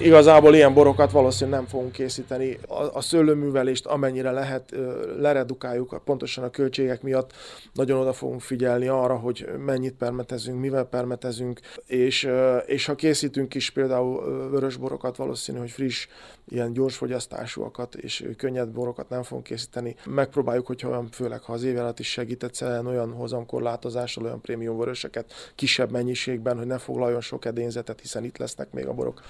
Igazából 0.00 0.54
ilyen 0.54 0.74
borokat 0.74 1.10
valószínűleg 1.10 1.58
nem 1.60 1.68
fogunk 1.68 1.92
készíteni. 1.92 2.58
A, 2.68 2.82
a 2.92 3.00
szőlőművelést 3.00 3.86
amennyire 3.86 4.30
lehet 4.30 4.74
leredukáljuk, 5.18 6.00
pontosan 6.04 6.44
a 6.44 6.50
költségek 6.50 7.02
miatt 7.02 7.32
nagyon 7.72 8.00
oda 8.00 8.12
fogunk 8.12 8.40
figyelni 8.40 8.88
arra, 8.88 9.14
hogy 9.16 9.47
mennyit 9.56 9.94
permetezünk, 9.94 10.60
mivel 10.60 10.84
permetezünk, 10.84 11.60
és, 11.86 12.28
és 12.66 12.86
ha 12.86 12.94
készítünk 12.94 13.54
is 13.54 13.70
például 13.70 14.48
vörösborokat, 14.50 15.16
valószínű, 15.16 15.58
hogy 15.58 15.70
friss, 15.70 16.06
ilyen 16.48 16.72
gyorsfogyasztásúakat 16.72 17.94
és 17.94 18.28
könnyed 18.36 18.68
borokat 18.68 19.08
nem 19.08 19.22
fogunk 19.22 19.46
készíteni. 19.46 19.96
Megpróbáljuk, 20.06 20.66
hogyha 20.66 20.88
olyan, 20.88 21.08
főleg 21.10 21.42
ha 21.42 21.52
az 21.52 21.62
év 21.62 21.78
alatt 21.78 21.98
is 21.98 22.10
segített 22.10 22.62
olyan 22.86 23.12
hozamkorlátozással, 23.12 24.24
olyan 24.24 24.40
prémium 24.40 24.78
vöröseket 24.78 25.32
kisebb 25.54 25.90
mennyiségben, 25.90 26.56
hogy 26.56 26.66
ne 26.66 26.78
foglaljon 26.78 27.20
sok 27.20 27.44
edényzetet, 27.44 28.00
hiszen 28.00 28.24
itt 28.24 28.38
lesznek 28.38 28.72
még 28.72 28.86
a 28.86 28.92
borok 28.92 29.22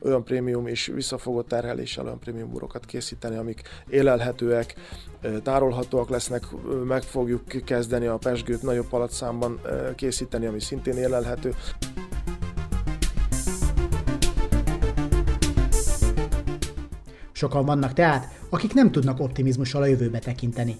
olyan 0.00 0.24
prémium 0.24 0.66
és 0.66 0.86
visszafogott 0.86 1.48
terheléssel 1.48 2.04
olyan 2.04 2.18
prémium 2.18 2.50
borokat 2.50 2.84
készíteni, 2.84 3.36
amik 3.36 3.62
élelhetőek, 3.88 4.74
tárolhatóak 5.42 6.08
lesznek, 6.08 6.44
meg 6.84 7.02
fogjuk 7.02 7.42
kezdeni 7.64 8.06
a 8.06 8.16
pesgőt 8.16 8.62
nagyobb 8.62 8.88
palatszámban 8.88 9.60
készíteni, 9.96 10.46
ami 10.46 10.60
szintén 10.60 10.96
élelhető. 10.96 11.54
Sokan 17.34 17.64
vannak 17.64 17.92
tehát, 17.92 18.38
akik 18.48 18.74
nem 18.74 18.90
tudnak 18.90 19.20
optimizmussal 19.20 19.82
a 19.82 19.86
jövőbe 19.86 20.18
tekinteni. 20.18 20.76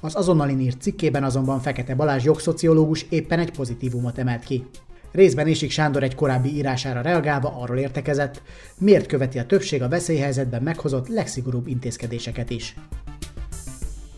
Az 0.00 0.16
azonnali 0.16 0.62
írt 0.62 0.80
cikkében 0.80 1.24
azonban 1.24 1.60
Fekete 1.60 1.94
Balázs 1.94 2.24
jogszociológus 2.24 3.06
éppen 3.08 3.38
egy 3.38 3.50
pozitívumot 3.50 4.18
emelt 4.18 4.44
ki. 4.44 4.64
Részben 5.12 5.46
Isik 5.46 5.70
Sándor 5.70 6.02
egy 6.02 6.14
korábbi 6.14 6.54
írására 6.54 7.00
reagálva 7.00 7.56
arról 7.60 7.78
értekezett, 7.78 8.42
miért 8.78 9.06
követi 9.06 9.38
a 9.38 9.46
többség 9.46 9.82
a 9.82 9.88
veszélyhelyzetben 9.88 10.62
meghozott 10.62 11.08
legszigorúbb 11.08 11.66
intézkedéseket 11.66 12.50
is. 12.50 12.76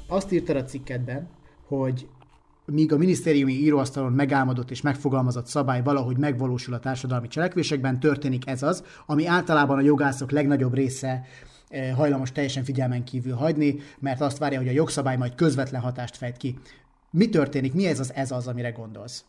Azt 0.07 0.33
írta 0.33 0.57
a 0.57 0.65
cikkedben, 0.65 1.29
hogy 1.67 2.07
míg 2.65 2.93
a 2.93 2.97
minisztériumi 2.97 3.53
íróasztalon 3.53 4.13
megálmodott 4.13 4.71
és 4.71 4.81
megfogalmazott 4.81 5.47
szabály 5.47 5.83
valahogy 5.83 6.17
megvalósul 6.17 6.75
a 6.75 6.79
társadalmi 6.79 7.29
cselekvésekben, 7.29 8.01
történik 8.01 8.47
ez 8.47 8.63
az, 8.63 8.85
ami 9.07 9.27
általában 9.27 9.79
a 9.79 9.83
jogászok 9.83 10.31
legnagyobb 10.31 10.75
része 10.75 11.25
hajlamos 11.95 12.33
teljesen 12.33 12.65
figyelmen 12.65 13.05
kívül 13.05 13.35
hagyni, 13.35 13.75
mert 13.99 14.21
azt 14.21 14.39
várja, 14.39 14.59
hogy 14.59 14.69
a 14.69 14.73
jogszabály 14.73 15.17
majd 15.17 15.35
közvetlen 15.35 15.81
hatást 15.81 16.17
fejt 16.17 16.37
ki. 16.37 16.59
Mi 17.11 17.29
történik? 17.29 17.75
Mi 17.75 17.87
ez 17.87 18.01
az 18.01 18.13
ez 18.15 18.31
az, 18.31 18.47
amire 18.47 18.71
gondolsz? 18.71 19.25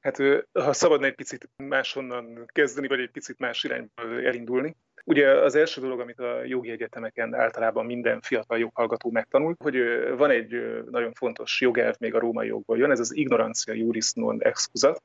Hát 0.00 0.16
ha 0.52 0.72
szabadna 0.72 1.06
egy 1.06 1.14
picit 1.14 1.50
máshonnan 1.56 2.44
kezdeni, 2.46 2.88
vagy 2.88 3.00
egy 3.00 3.10
picit 3.10 3.38
más 3.38 3.64
irányba 3.64 4.02
elindulni. 4.24 4.76
Ugye 5.04 5.28
az 5.28 5.54
első 5.54 5.80
dolog, 5.80 6.00
amit 6.00 6.18
a 6.18 6.44
jogi 6.44 6.70
egyetemeken 6.70 7.34
általában 7.34 7.86
minden 7.86 8.20
fiatal 8.20 8.58
joghallgató 8.58 9.10
megtanul, 9.10 9.54
hogy 9.58 9.76
van 10.16 10.30
egy 10.30 10.54
nagyon 10.90 11.12
fontos 11.12 11.60
jogelv, 11.60 11.94
még 11.98 12.14
a 12.14 12.18
római 12.18 12.46
jogból 12.46 12.78
jön, 12.78 12.90
ez 12.90 13.00
az 13.00 13.16
ignorancia 13.16 13.74
juris 13.74 14.12
non 14.12 14.42
excusat, 14.42 15.02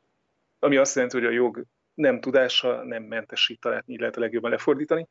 ami 0.60 0.78
azt 0.78 0.96
jelenti, 0.96 1.18
hogy 1.18 1.25
a 1.25 1.32
jog 1.32 1.63
nem 1.94 2.20
tudása, 2.20 2.84
nem 2.84 3.04
mentesít, 3.04 3.60
talán 3.60 3.84
így 3.86 4.00
lehet 4.00 4.18
a 4.18 4.20
legjobban 4.20 4.51
lefordítani. 4.51 5.08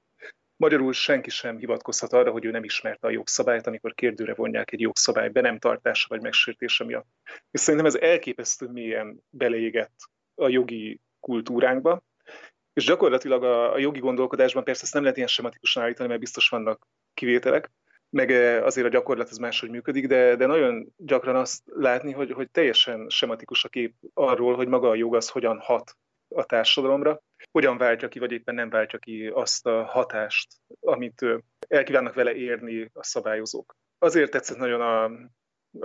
Magyarul 0.59 0.93
senki 0.93 1.31
sem 1.31 1.59
hivatkozhat 1.59 2.13
arra, 2.13 2.31
hogy 2.31 2.45
ő 2.45 2.51
nem 2.51 2.65
ismerte 2.65 3.07
a 3.07 3.11
jogszabályt, 3.11 3.67
amikor 3.67 3.95
kérdőre 3.95 4.35
vonják 4.35 4.73
egy 4.73 4.81
jogszabály 4.81 5.29
be 5.29 5.41
nem 5.41 5.59
tartása 5.59 6.07
vagy 6.09 6.23
megsértése 6.23 6.85
miatt. 6.85 7.07
És 7.51 7.61
szerintem 7.61 7.87
ez 7.87 7.95
elképesztő 7.95 8.67
mélyen 8.67 9.23
beleégett 9.31 9.95
a 10.35 10.49
jogi 10.49 11.01
kultúránkba, 11.21 12.03
és 12.73 12.85
gyakorlatilag 12.85 13.45
a, 13.45 13.73
a 13.73 13.79
jogi 13.79 13.99
gondolkodásban 13.99 14.65
persze 14.65 14.83
ezt 14.83 14.93
nem 14.93 15.03
lehet 15.03 15.17
ilyen 15.17 15.29
sematikusan 15.29 15.83
állítani, 15.83 16.09
mert 16.09 16.21
biztos 16.21 16.49
vannak 16.49 16.87
kivételek, 17.15 17.71
meg 18.11 18.33
eh, 18.33 18.65
azért 18.65 18.87
a 18.87 18.91
gyakorlat 18.91 19.29
az 19.29 19.39
máshogy 19.39 19.71
működik, 19.71 20.07
de, 20.07 20.37
de 20.37 20.47
nagyon 20.47 20.93
gyakran 20.97 21.37
azt 21.37 21.63
látni, 21.67 22.13
hogy, 22.13 22.31
hogy 22.31 22.51
teljesen 22.51 23.09
sematikus 23.09 23.65
a 23.65 23.69
kép 23.69 23.95
arról, 24.15 24.55
hogy 24.55 24.69
maga 24.69 24.89
a 24.89 24.95
jog 24.95 25.15
az 25.15 25.29
hogyan 25.29 25.59
hat 25.59 25.97
a 26.29 26.45
társadalomra, 26.45 27.21
hogyan 27.51 27.79
váltja 27.79 28.09
ki, 28.09 28.19
vagy 28.19 28.33
éppen 28.33 28.55
nem 28.55 28.71
váltja 28.71 28.99
ki 28.99 29.27
azt 29.27 29.67
a 29.67 29.85
hatást, 29.85 30.49
amit 30.81 31.27
elkívánnak 31.69 32.15
vele 32.15 32.35
érni 32.35 32.91
a 32.93 33.05
szabályozók. 33.05 33.77
Azért 33.99 34.31
tetszett 34.31 34.57
nagyon 34.57 34.81
a, 34.81 35.11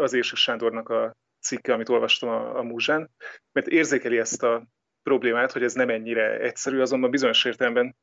az 0.01 0.13
Érsi 0.13 0.35
Sándornak 0.35 0.89
a 0.89 1.15
cikke, 1.39 1.73
amit 1.73 1.89
olvastam 1.89 2.29
a, 2.29 2.57
a 2.57 2.63
Múzsán, 2.63 3.11
mert 3.51 3.67
érzékeli 3.67 4.17
ezt 4.17 4.43
a 4.43 4.67
problémát, 5.03 5.51
hogy 5.51 5.63
ez 5.63 5.73
nem 5.73 5.89
ennyire 5.89 6.39
egyszerű, 6.39 6.79
azonban 6.79 7.09
bizonyos 7.09 7.45
értelemben 7.45 7.95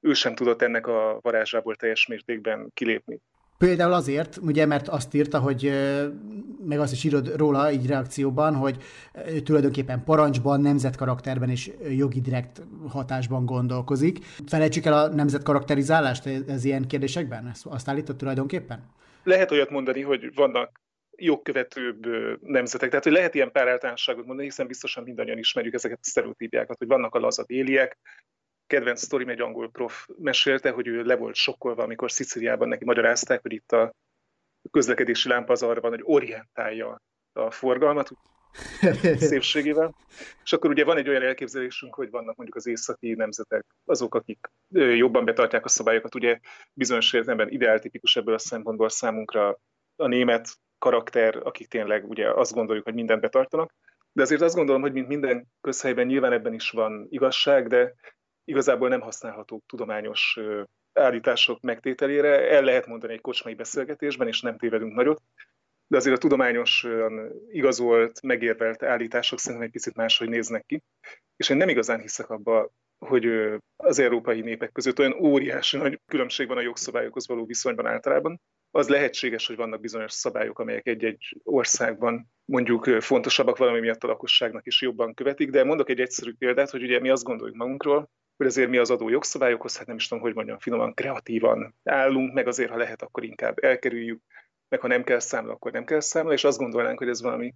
ő 0.00 0.12
sem 0.12 0.34
tudott 0.34 0.62
ennek 0.62 0.86
a 0.86 1.18
varázsából 1.20 1.74
teljes 1.76 2.06
mértékben 2.06 2.70
kilépni. 2.74 3.20
Például 3.58 3.92
azért, 3.92 4.36
ugye, 4.36 4.66
mert 4.66 4.88
azt 4.88 5.14
írta, 5.14 5.38
hogy 5.38 5.72
meg 6.64 6.78
azt 6.78 6.92
is 6.92 7.04
írod 7.04 7.36
róla 7.36 7.72
így 7.72 7.86
reakcióban, 7.86 8.54
hogy 8.54 8.76
tulajdonképpen 9.44 10.04
parancsban, 10.04 10.60
nemzetkarakterben 10.60 11.50
és 11.50 11.70
jogi 11.96 12.20
direkt 12.20 12.62
hatásban 12.88 13.44
gondolkozik. 13.44 14.24
Felejtsük 14.46 14.84
el 14.84 14.92
a 14.92 15.08
nemzetkarakterizálást 15.08 16.26
ez 16.26 16.64
ilyen 16.64 16.86
kérdésekben? 16.86 17.52
Azt 17.62 17.88
állított 17.88 18.18
tulajdonképpen? 18.18 18.84
Lehet 19.22 19.50
olyat 19.50 19.70
mondani, 19.70 20.02
hogy 20.02 20.34
vannak 20.34 20.80
jogkövetőbb 21.16 22.06
nemzetek. 22.40 22.88
Tehát, 22.88 23.04
hogy 23.04 23.12
lehet 23.12 23.34
ilyen 23.34 23.52
pár 23.52 23.68
általánosságot 23.68 24.26
mondani, 24.26 24.48
hiszen 24.48 24.66
biztosan 24.66 25.04
mindannyian 25.04 25.38
ismerjük 25.38 25.74
ezeket 25.74 25.98
a 26.00 26.06
sztereotípiákat, 26.06 26.78
hogy 26.78 26.88
vannak 26.88 27.14
a 27.14 27.18
laza 27.18 27.44
déliek, 27.46 27.98
kedvenc 28.68 29.00
sztorim 29.00 29.28
egy 29.28 29.40
angol 29.40 29.70
prof 29.70 30.08
mesélte, 30.18 30.70
hogy 30.70 30.86
ő 30.86 31.02
le 31.02 31.16
volt 31.16 31.34
sokkolva, 31.34 31.82
amikor 31.82 32.10
Sziciliában 32.10 32.68
neki 32.68 32.84
magyarázták, 32.84 33.42
hogy 33.42 33.52
itt 33.52 33.72
a 33.72 33.94
közlekedési 34.70 35.28
lámpa 35.28 35.52
az 35.52 35.62
arra 35.62 35.80
van, 35.80 35.90
hogy 35.90 36.02
orientálja 36.02 37.00
a 37.32 37.50
forgalmat, 37.50 38.10
szépségével. 39.30 39.94
És 40.44 40.52
akkor 40.52 40.70
ugye 40.70 40.84
van 40.84 40.96
egy 40.96 41.08
olyan 41.08 41.22
elképzelésünk, 41.22 41.94
hogy 41.94 42.10
vannak 42.10 42.36
mondjuk 42.36 42.56
az 42.56 42.66
északi 42.66 43.14
nemzetek, 43.14 43.64
azok, 43.84 44.14
akik 44.14 44.38
jobban 44.70 45.24
betartják 45.24 45.64
a 45.64 45.68
szabályokat. 45.68 46.14
Ugye 46.14 46.38
bizonyos 46.72 47.12
értelemben 47.12 47.48
ideáltipikus 47.48 48.16
ebből 48.16 48.34
a 48.34 48.38
szempontból 48.38 48.88
számunkra 48.88 49.58
a 49.96 50.06
német 50.06 50.48
karakter, 50.78 51.36
akik 51.36 51.68
tényleg 51.68 52.08
ugye 52.08 52.30
azt 52.30 52.52
gondoljuk, 52.52 52.84
hogy 52.84 52.94
mindent 52.94 53.20
betartanak. 53.20 53.74
De 54.12 54.22
azért 54.22 54.42
azt 54.42 54.54
gondolom, 54.54 54.80
hogy 54.80 54.92
mint 54.92 55.08
minden 55.08 55.46
közhelyben 55.60 56.06
nyilván 56.06 56.32
ebben 56.32 56.54
is 56.54 56.70
van 56.70 57.06
igazság, 57.10 57.66
de 57.66 57.94
igazából 58.48 58.88
nem 58.88 59.00
használhatók 59.00 59.62
tudományos 59.66 60.38
állítások 60.92 61.60
megtételére. 61.60 62.50
El 62.50 62.62
lehet 62.62 62.86
mondani 62.86 63.12
egy 63.12 63.20
kocsmai 63.20 63.54
beszélgetésben, 63.54 64.28
és 64.28 64.40
nem 64.40 64.58
tévedünk 64.58 64.94
nagyot, 64.94 65.22
de 65.86 65.96
azért 65.96 66.16
a 66.16 66.18
tudományosan 66.18 67.32
igazolt, 67.50 68.22
megérvelt 68.22 68.82
állítások 68.82 69.38
szerintem 69.38 69.66
egy 69.66 69.72
picit 69.72 69.96
máshogy 69.96 70.28
néznek 70.28 70.66
ki. 70.66 70.82
És 71.36 71.48
én 71.48 71.56
nem 71.56 71.68
igazán 71.68 72.00
hiszek 72.00 72.30
abba, 72.30 72.70
hogy 72.98 73.28
az 73.76 73.98
európai 73.98 74.40
népek 74.40 74.72
között 74.72 74.98
olyan 74.98 75.24
óriási 75.24 75.76
nagy 75.76 76.00
különbség 76.06 76.48
van 76.48 76.56
a 76.56 76.60
jogszabályokhoz 76.60 77.28
való 77.28 77.44
viszonyban 77.44 77.86
általában. 77.86 78.40
Az 78.70 78.88
lehetséges, 78.88 79.46
hogy 79.46 79.56
vannak 79.56 79.80
bizonyos 79.80 80.12
szabályok, 80.12 80.58
amelyek 80.58 80.86
egy-egy 80.86 81.40
országban 81.44 82.30
mondjuk 82.44 82.84
fontosabbak 83.00 83.56
valami 83.56 83.80
miatt 83.80 84.04
a 84.04 84.06
lakosságnak 84.06 84.66
is 84.66 84.82
jobban 84.82 85.14
követik, 85.14 85.50
de 85.50 85.64
mondok 85.64 85.88
egy 85.88 86.00
egyszerű 86.00 86.32
példát, 86.38 86.70
hogy 86.70 86.82
ugye 86.82 87.00
mi 87.00 87.10
azt 87.10 87.24
gondoljuk 87.24 87.56
magunkról, 87.56 88.10
hogy 88.38 88.46
azért 88.46 88.68
mi 88.68 88.76
az 88.76 88.90
adó 88.90 89.08
jogszabályokhoz, 89.08 89.76
hát 89.76 89.86
nem 89.86 89.96
is 89.96 90.08
tudom, 90.08 90.22
hogy 90.22 90.34
mondjam, 90.34 90.58
finoman, 90.58 90.94
kreatívan 90.94 91.74
állunk, 91.84 92.32
meg 92.34 92.46
azért, 92.46 92.70
ha 92.70 92.76
lehet, 92.76 93.02
akkor 93.02 93.24
inkább 93.24 93.58
elkerüljük, 93.58 94.22
meg 94.68 94.80
ha 94.80 94.86
nem 94.86 95.04
kell 95.04 95.18
számla, 95.18 95.52
akkor 95.52 95.72
nem 95.72 95.84
kell 95.84 96.00
számla, 96.00 96.32
és 96.32 96.44
azt 96.44 96.58
gondolnánk, 96.58 96.98
hogy 96.98 97.08
ez 97.08 97.22
valami 97.22 97.54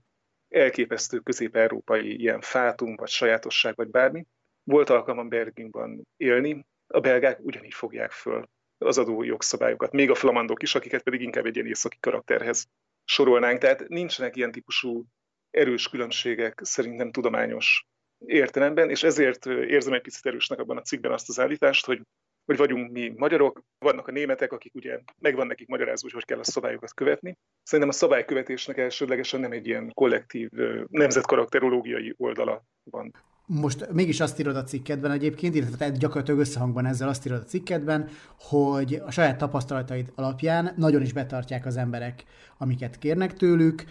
elképesztő 0.48 1.18
közép-európai 1.18 2.20
ilyen 2.20 2.40
fátum, 2.40 2.96
vagy 2.96 3.08
sajátosság, 3.08 3.76
vagy 3.76 3.88
bármi. 3.88 4.26
Volt 4.64 4.90
alkalmam 4.90 5.28
Berginban 5.28 6.02
élni, 6.16 6.66
a 6.86 7.00
belgák 7.00 7.38
ugyanígy 7.40 7.74
fogják 7.74 8.10
föl 8.10 8.48
az 8.78 8.98
adó 8.98 9.22
jogszabályokat, 9.22 9.92
még 9.92 10.10
a 10.10 10.14
flamandok 10.14 10.62
is, 10.62 10.74
akiket 10.74 11.02
pedig 11.02 11.20
inkább 11.20 11.46
egy 11.46 11.54
ilyen 11.54 11.66
északi 11.66 11.96
karakterhez 12.00 12.66
sorolnánk. 13.04 13.58
Tehát 13.58 13.88
nincsenek 13.88 14.36
ilyen 14.36 14.52
típusú 14.52 15.04
erős 15.50 15.88
különbségek 15.88 16.60
szerintem 16.62 17.10
tudományos 17.10 17.86
értelemben, 18.26 18.90
és 18.90 19.02
ezért 19.02 19.46
érzem 19.46 19.92
egy 19.92 20.02
picit 20.02 20.26
erősnek 20.26 20.58
abban 20.58 20.76
a 20.76 20.82
cikkben 20.82 21.12
azt 21.12 21.28
az 21.28 21.40
állítást, 21.40 21.86
hogy 21.86 22.02
hogy 22.44 22.56
vagyunk 22.56 22.92
mi 22.92 23.12
magyarok, 23.16 23.62
vannak 23.78 24.08
a 24.08 24.12
németek, 24.12 24.52
akik 24.52 24.74
ugye 24.74 25.00
megvan 25.18 25.46
nekik 25.46 25.68
magyarázó, 25.68 26.02
hogy 26.02 26.12
hogy 26.12 26.24
kell 26.24 26.38
a 26.38 26.44
szabályokat 26.44 26.94
követni. 26.94 27.38
Szerintem 27.62 27.94
a 27.94 27.98
szabálykövetésnek 27.98 28.78
elsődlegesen 28.78 29.40
nem 29.40 29.52
egy 29.52 29.66
ilyen 29.66 29.90
kollektív 29.94 30.48
nemzetkarakterológiai 30.88 32.14
oldala 32.16 32.64
van. 32.90 33.12
Most 33.46 33.92
mégis 33.92 34.20
azt 34.20 34.40
írod 34.40 34.56
a 34.56 34.64
cikkedben 34.64 35.10
egyébként, 35.10 35.54
illetve 35.54 35.90
gyakorlatilag 35.90 36.40
összehangban 36.40 36.86
ezzel 36.86 37.08
azt 37.08 37.26
írod 37.26 37.40
a 37.40 37.44
cikkedben, 37.44 38.08
hogy 38.38 39.02
a 39.06 39.10
saját 39.10 39.38
tapasztalataid 39.38 40.12
alapján 40.14 40.74
nagyon 40.76 41.02
is 41.02 41.12
betartják 41.12 41.66
az 41.66 41.76
emberek, 41.76 42.24
amiket 42.58 42.98
kérnek 42.98 43.34
tőlük, 43.34 43.84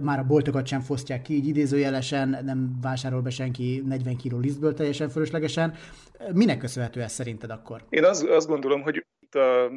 már 0.00 0.18
a 0.18 0.24
boltokat 0.24 0.66
sem 0.66 0.80
fosztják 0.80 1.22
ki, 1.22 1.34
így 1.34 1.46
idézőjelesen, 1.46 2.38
nem 2.44 2.78
vásárol 2.80 3.20
be 3.20 3.30
senki 3.30 3.82
40 3.86 4.16
kiló 4.16 4.38
lisztből 4.38 4.74
teljesen 4.74 5.08
fölöslegesen. 5.08 5.74
Minek 6.32 6.58
köszönhető 6.58 7.02
ez 7.02 7.12
szerinted 7.12 7.50
akkor? 7.50 7.84
Én 7.88 8.04
azt, 8.04 8.24
azt 8.24 8.46
gondolom, 8.46 8.82
hogy 8.82 8.96
itt 8.96 9.34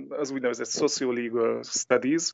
az 0.09 0.31
úgynevezett 0.31 0.69
sociolegal 0.69 1.63
studies, 1.63 2.33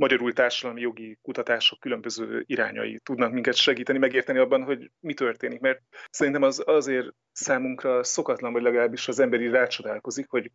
magyarul 0.00 0.32
társadalmi 0.32 0.80
jogi 0.80 1.18
kutatások 1.22 1.80
különböző 1.80 2.42
irányai 2.46 2.98
tudnak 3.02 3.32
minket 3.32 3.54
segíteni, 3.54 3.98
megérteni 3.98 4.38
abban, 4.38 4.62
hogy 4.62 4.90
mi 5.00 5.14
történik. 5.14 5.60
Mert 5.60 5.82
szerintem 6.10 6.42
az 6.42 6.62
azért 6.66 7.08
számunkra 7.32 8.04
szokatlan, 8.04 8.52
vagy 8.52 8.62
legalábbis 8.62 9.08
az 9.08 9.18
emberi 9.18 9.48
rácsodálkozik, 9.48 10.28
hogy 10.28 10.50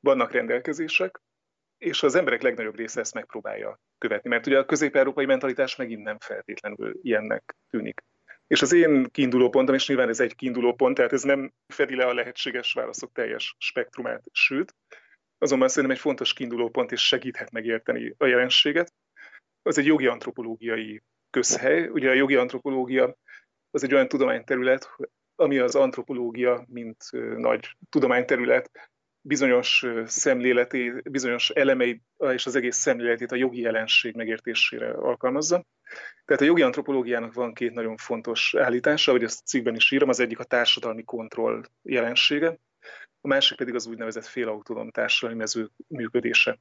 vannak 0.00 0.32
rendelkezések, 0.32 1.20
és 1.78 2.02
az 2.02 2.14
emberek 2.14 2.42
legnagyobb 2.42 2.76
része 2.76 3.00
ezt 3.00 3.14
megpróbálja 3.14 3.80
követni. 3.98 4.28
Mert 4.28 4.46
ugye 4.46 4.58
a 4.58 4.64
közép-európai 4.64 5.26
mentalitás 5.26 5.76
megint 5.76 6.02
nem 6.02 6.18
feltétlenül 6.18 6.98
ilyennek 7.02 7.56
tűnik. 7.70 8.04
És 8.46 8.62
az 8.62 8.72
én 8.72 9.06
kiinduló 9.10 9.48
pontom, 9.48 9.74
és 9.74 9.88
nyilván 9.88 10.08
ez 10.08 10.20
egy 10.20 10.34
kiinduló 10.34 10.74
pont, 10.74 10.96
tehát 10.96 11.12
ez 11.12 11.22
nem 11.22 11.52
fedi 11.66 11.94
le 11.96 12.04
a 12.04 12.14
lehetséges 12.14 12.72
válaszok 12.72 13.12
teljes 13.12 13.56
spektrumát, 13.58 14.24
sőt, 14.32 14.74
azonban 15.42 15.68
szerintem 15.68 15.96
egy 15.96 16.02
fontos 16.02 16.32
kiinduló 16.32 16.68
pont, 16.68 16.92
és 16.92 17.06
segíthet 17.06 17.50
megérteni 17.50 18.14
a 18.18 18.26
jelenséget. 18.26 18.92
Az 19.62 19.78
egy 19.78 19.86
jogi 19.86 20.06
antropológiai 20.06 21.02
közhely. 21.30 21.88
Ugye 21.88 22.10
a 22.10 22.14
jogi 22.14 22.34
antropológia 22.34 23.16
az 23.70 23.82
egy 23.82 23.94
olyan 23.94 24.08
tudományterület, 24.08 24.90
ami 25.34 25.58
az 25.58 25.74
antropológia, 25.74 26.64
mint 26.68 26.96
nagy 27.36 27.76
tudományterület 27.90 28.70
bizonyos 29.20 29.86
szemléletét, 30.04 31.10
bizonyos 31.10 31.50
elemeit 31.50 32.02
és 32.32 32.46
az 32.46 32.56
egész 32.56 32.76
szemléletét 32.76 33.32
a 33.32 33.36
jogi 33.36 33.60
jelenség 33.60 34.14
megértésére 34.14 34.90
alkalmazza. 34.90 35.64
Tehát 36.24 36.42
a 36.42 36.44
jogi 36.44 36.62
antropológiának 36.62 37.34
van 37.34 37.54
két 37.54 37.72
nagyon 37.72 37.96
fontos 37.96 38.54
állítása, 38.58 39.10
hogy 39.10 39.22
ezt 39.22 39.46
cikkben 39.46 39.74
is 39.74 39.90
írom, 39.90 40.08
az 40.08 40.20
egyik 40.20 40.38
a 40.38 40.44
társadalmi 40.44 41.04
kontroll 41.04 41.62
jelensége, 41.82 42.58
a 43.24 43.28
másik 43.28 43.56
pedig 43.56 43.74
az 43.74 43.86
úgynevezett 43.86 44.24
félautonóm 44.24 44.90
társadalmi 44.90 45.40
mező 45.40 45.70
működése. 45.88 46.58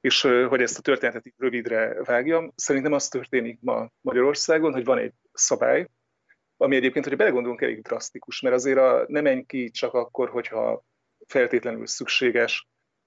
És 0.00 0.20
hogy 0.22 0.62
ezt 0.62 0.78
a 0.78 0.82
történetet 0.82 1.26
itt 1.26 1.38
rövidre 1.38 2.02
vágjam, 2.04 2.52
szerintem 2.54 2.92
az 2.92 3.08
történik 3.08 3.58
ma 3.60 3.90
Magyarországon, 4.00 4.72
hogy 4.72 4.84
van 4.84 4.98
egy 4.98 5.12
szabály, 5.32 5.88
ami 6.56 6.76
egyébként, 6.76 7.06
hogy 7.06 7.16
belegondolunk, 7.16 7.60
elég 7.60 7.82
drasztikus, 7.82 8.40
mert 8.40 8.54
azért 8.54 8.78
a, 8.78 9.04
nem 9.08 9.22
menj 9.22 9.42
ki 9.42 9.70
csak 9.70 9.94
akkor, 9.94 10.28
hogyha 10.28 10.84
feltétlenül 11.26 11.86
szükséges, 11.86 12.66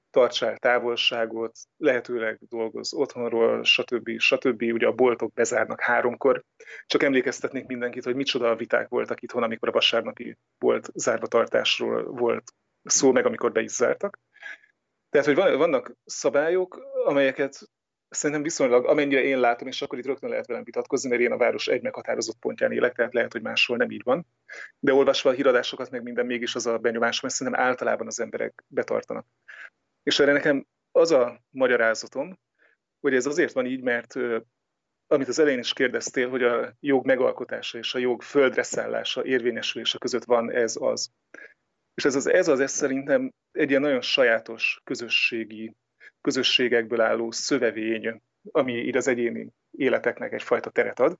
tartsál 0.09 0.57
távolságot, 0.57 1.57
lehetőleg 1.77 2.39
dolgoz 2.49 2.93
otthonról, 2.93 3.63
stb. 3.63 4.19
stb. 4.19 4.61
Ugye 4.61 4.87
a 4.87 4.91
boltok 4.91 5.33
bezárnak 5.33 5.81
háromkor. 5.81 6.43
Csak 6.85 7.03
emlékeztetnék 7.03 7.65
mindenkit, 7.65 8.03
hogy 8.03 8.15
micsoda 8.15 8.55
viták 8.55 8.87
voltak 8.87 9.21
itthon, 9.21 9.43
amikor 9.43 9.69
a 9.69 9.71
vasárnapi 9.71 10.37
volt 10.57 10.89
zárva 10.93 11.27
tartásról 11.27 12.03
volt 12.03 12.53
szó, 12.85 13.11
meg 13.11 13.25
amikor 13.25 13.51
be 13.51 13.61
is 13.61 13.71
zártak. 13.71 14.19
Tehát, 15.09 15.27
hogy 15.27 15.57
vannak 15.57 15.93
szabályok, 16.05 16.75
amelyeket 17.05 17.59
szerintem 18.09 18.43
viszonylag, 18.43 18.85
amennyire 18.85 19.21
én 19.21 19.39
látom, 19.39 19.67
és 19.67 19.81
akkor 19.81 19.97
itt 19.97 20.05
rögtön 20.05 20.29
lehet 20.29 20.47
velem 20.47 20.63
vitatkozni, 20.63 21.09
mert 21.09 21.21
én 21.21 21.31
a 21.31 21.37
város 21.37 21.67
egy 21.67 21.81
meghatározott 21.81 22.39
pontján 22.39 22.71
élek, 22.71 22.93
tehát 22.93 23.13
lehet, 23.13 23.31
hogy 23.31 23.41
máshol 23.41 23.77
nem 23.77 23.89
így 23.89 24.03
van. 24.03 24.27
De 24.79 24.93
olvasva 24.93 25.29
a 25.29 25.33
híradásokat, 25.33 25.89
meg 25.89 26.03
minden 26.03 26.25
mégis 26.25 26.55
az 26.55 26.65
a 26.65 26.77
benyomás, 26.77 27.19
mert 27.19 27.33
szerintem 27.33 27.61
általában 27.61 28.07
az 28.07 28.19
emberek 28.19 28.63
betartanak. 28.67 29.25
És 30.03 30.19
erre 30.19 30.31
nekem 30.31 30.67
az 30.91 31.11
a 31.11 31.39
magyarázatom, 31.49 32.39
hogy 32.99 33.13
ez 33.13 33.25
azért 33.25 33.53
van 33.53 33.65
így, 33.65 33.81
mert 33.81 34.13
amit 35.07 35.27
az 35.27 35.39
elején 35.39 35.59
is 35.59 35.73
kérdeztél, 35.73 36.29
hogy 36.29 36.43
a 36.43 36.75
jog 36.79 37.05
megalkotása 37.05 37.77
és 37.77 37.93
a 37.93 37.99
jog 37.99 38.21
földre 38.21 38.63
szállása, 38.63 39.25
érvényesülése 39.25 39.97
között 39.97 40.23
van 40.23 40.51
ez 40.51 40.75
az. 40.79 41.11
És 41.95 42.05
ez 42.05 42.15
az, 42.15 42.27
ez 42.27 42.47
az, 42.47 42.59
ez 42.59 42.71
szerintem 42.71 43.33
egy 43.51 43.69
ilyen 43.69 43.81
nagyon 43.81 44.01
sajátos 44.01 44.81
közösségi, 44.83 45.75
közösségekből 46.21 47.01
álló 47.01 47.31
szövevény, 47.31 48.21
ami 48.51 48.73
így 48.73 48.97
az 48.97 49.07
egyéni 49.07 49.49
életeknek 49.71 50.33
egyfajta 50.33 50.69
teret 50.69 50.99
ad. 50.99 51.17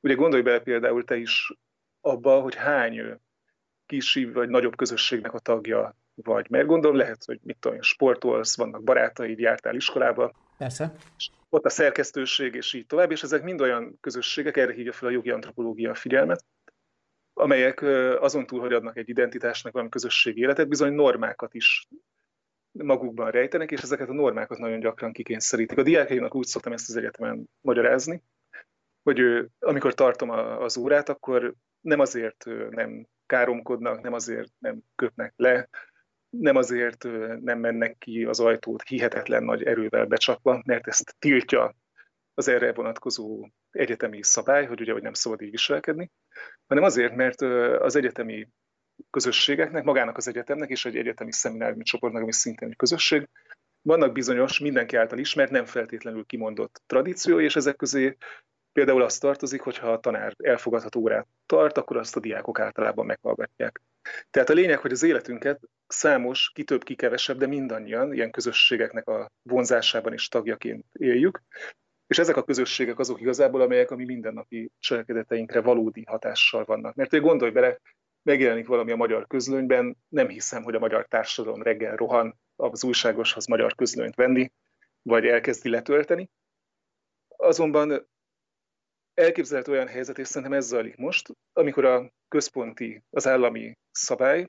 Ugye 0.00 0.14
gondolj 0.14 0.42
bele 0.42 0.58
például 0.60 1.04
te 1.04 1.16
is 1.16 1.52
abba, 2.00 2.40
hogy 2.40 2.54
hány 2.54 3.20
kisi 3.86 4.24
vagy 4.24 4.48
nagyobb 4.48 4.76
közösségnek 4.76 5.34
a 5.34 5.38
tagja 5.38 5.96
vagy. 6.14 6.50
Mert 6.50 6.66
gondolom 6.66 6.96
lehet, 6.96 7.24
hogy 7.24 7.38
mit 7.42 7.56
tudom, 7.60 7.82
sportolsz, 7.82 8.56
vannak 8.56 8.82
barátaid, 8.82 9.38
jártál 9.38 9.74
iskolába. 9.74 10.32
Persze. 10.58 10.94
Ott 11.48 11.64
a 11.64 11.68
szerkesztőség, 11.68 12.54
és 12.54 12.72
így 12.72 12.86
tovább, 12.86 13.10
és 13.10 13.22
ezek 13.22 13.42
mind 13.42 13.60
olyan 13.60 13.98
közösségek, 14.00 14.56
erre 14.56 14.72
hívja 14.72 14.92
fel 14.92 15.08
a 15.08 15.12
jogi 15.12 15.30
antropológia 15.30 15.90
a 15.90 15.94
figyelmet, 15.94 16.44
amelyek 17.34 17.82
azon 18.20 18.46
túl, 18.46 18.60
hogy 18.60 18.72
adnak 18.72 18.96
egy 18.96 19.08
identitásnak 19.08 19.72
valami 19.72 19.90
közösségi 19.90 20.40
életet, 20.40 20.68
bizony 20.68 20.92
normákat 20.92 21.54
is 21.54 21.88
magukban 22.72 23.30
rejtenek, 23.30 23.70
és 23.70 23.82
ezeket 23.82 24.08
a 24.08 24.12
normákat 24.12 24.58
nagyon 24.58 24.80
gyakran 24.80 25.12
kikényszerítik. 25.12 25.78
A 25.78 25.82
diákjainak 25.82 26.34
úgy 26.34 26.46
szoktam 26.46 26.72
ezt 26.72 26.88
az 26.88 26.96
egyetemen 26.96 27.48
magyarázni, 27.60 28.22
hogy 29.02 29.48
amikor 29.58 29.94
tartom 29.94 30.30
az 30.30 30.76
órát, 30.76 31.08
akkor 31.08 31.54
nem 31.80 32.00
azért 32.00 32.44
nem 32.70 33.06
káromkodnak, 33.26 34.00
nem 34.02 34.12
azért 34.12 34.52
nem 34.58 34.80
köpnek 34.94 35.32
le, 35.36 35.68
nem 36.30 36.56
azért 36.56 37.02
nem 37.40 37.58
mennek 37.58 37.98
ki 37.98 38.24
az 38.24 38.40
ajtót 38.40 38.82
hihetetlen 38.82 39.44
nagy 39.44 39.62
erővel 39.62 40.06
becsapva, 40.06 40.62
mert 40.64 40.86
ezt 40.86 41.16
tiltja 41.18 41.74
az 42.34 42.48
erre 42.48 42.72
vonatkozó 42.72 43.48
egyetemi 43.70 44.22
szabály, 44.22 44.66
hogy 44.66 44.80
ugye 44.80 44.92
hogy 44.92 45.02
nem 45.02 45.12
szabad 45.12 45.42
így 45.42 45.50
viselkedni, 45.50 46.10
hanem 46.66 46.84
azért, 46.84 47.14
mert 47.14 47.40
az 47.80 47.96
egyetemi 47.96 48.48
közösségeknek, 49.10 49.84
magának 49.84 50.16
az 50.16 50.28
egyetemnek 50.28 50.70
és 50.70 50.84
egy 50.84 50.96
egyetemi 50.96 51.32
szemináriumi 51.32 51.84
csoportnak, 51.84 52.22
ami 52.22 52.32
szintén 52.32 52.68
egy 52.68 52.76
közösség, 52.76 53.28
vannak 53.82 54.12
bizonyos, 54.12 54.58
mindenki 54.58 54.96
által 54.96 55.18
ismert, 55.18 55.50
nem 55.50 55.64
feltétlenül 55.64 56.24
kimondott 56.24 56.82
tradíció, 56.86 57.40
és 57.40 57.56
ezek 57.56 57.76
közé 57.76 58.16
például 58.72 59.02
azt 59.02 59.20
tartozik, 59.20 59.60
hogy 59.60 59.78
ha 59.78 59.92
a 59.92 60.00
tanár 60.00 60.34
elfogadható 60.36 61.00
órát 61.00 61.26
tart, 61.46 61.78
akkor 61.78 61.96
azt 61.96 62.16
a 62.16 62.20
diákok 62.20 62.60
általában 62.60 63.06
meghallgatják. 63.06 63.80
Tehát 64.30 64.50
a 64.50 64.52
lényeg, 64.52 64.78
hogy 64.78 64.92
az 64.92 65.02
életünket 65.02 65.60
számos, 65.86 66.50
ki 66.54 66.64
több, 66.64 66.82
ki 66.82 66.94
kevesebb, 66.94 67.38
de 67.38 67.46
mindannyian 67.46 68.12
ilyen 68.12 68.30
közösségeknek 68.30 69.08
a 69.08 69.30
vonzásában 69.42 70.12
is 70.12 70.28
tagjaként 70.28 70.84
éljük, 70.92 71.42
és 72.12 72.18
ezek 72.18 72.36
a 72.36 72.44
közösségek 72.44 72.98
azok 72.98 73.20
igazából, 73.20 73.60
amelyek 73.60 73.90
a 73.90 73.96
mi 73.96 74.04
mindennapi 74.04 74.70
cselekedeteinkre 74.78 75.60
valódi 75.60 76.04
hatással 76.04 76.64
vannak. 76.64 76.94
Mert 76.94 77.10
hogy 77.10 77.20
gondolj 77.20 77.50
bele, 77.50 77.80
megjelenik 78.22 78.66
valami 78.66 78.92
a 78.92 78.96
magyar 78.96 79.26
közlönyben, 79.26 79.96
nem 80.08 80.28
hiszem, 80.28 80.62
hogy 80.62 80.74
a 80.74 80.78
magyar 80.78 81.06
társadalom 81.06 81.62
reggel 81.62 81.96
rohan 81.96 82.40
az 82.56 82.84
újságoshoz 82.84 83.46
magyar 83.46 83.74
közlönyt 83.74 84.14
venni, 84.14 84.52
vagy 85.02 85.26
elkezdi 85.26 85.68
letölteni. 85.68 86.30
Azonban 87.36 88.08
elképzelhető 89.14 89.72
olyan 89.72 89.88
helyzet, 89.88 90.18
és 90.18 90.28
szerintem 90.28 90.58
ez 90.58 90.66
zajlik 90.66 90.96
most, 90.96 91.32
amikor 91.52 91.84
a 91.84 92.12
központi, 92.28 93.02
az 93.10 93.26
állami 93.26 93.78
szabály 93.90 94.48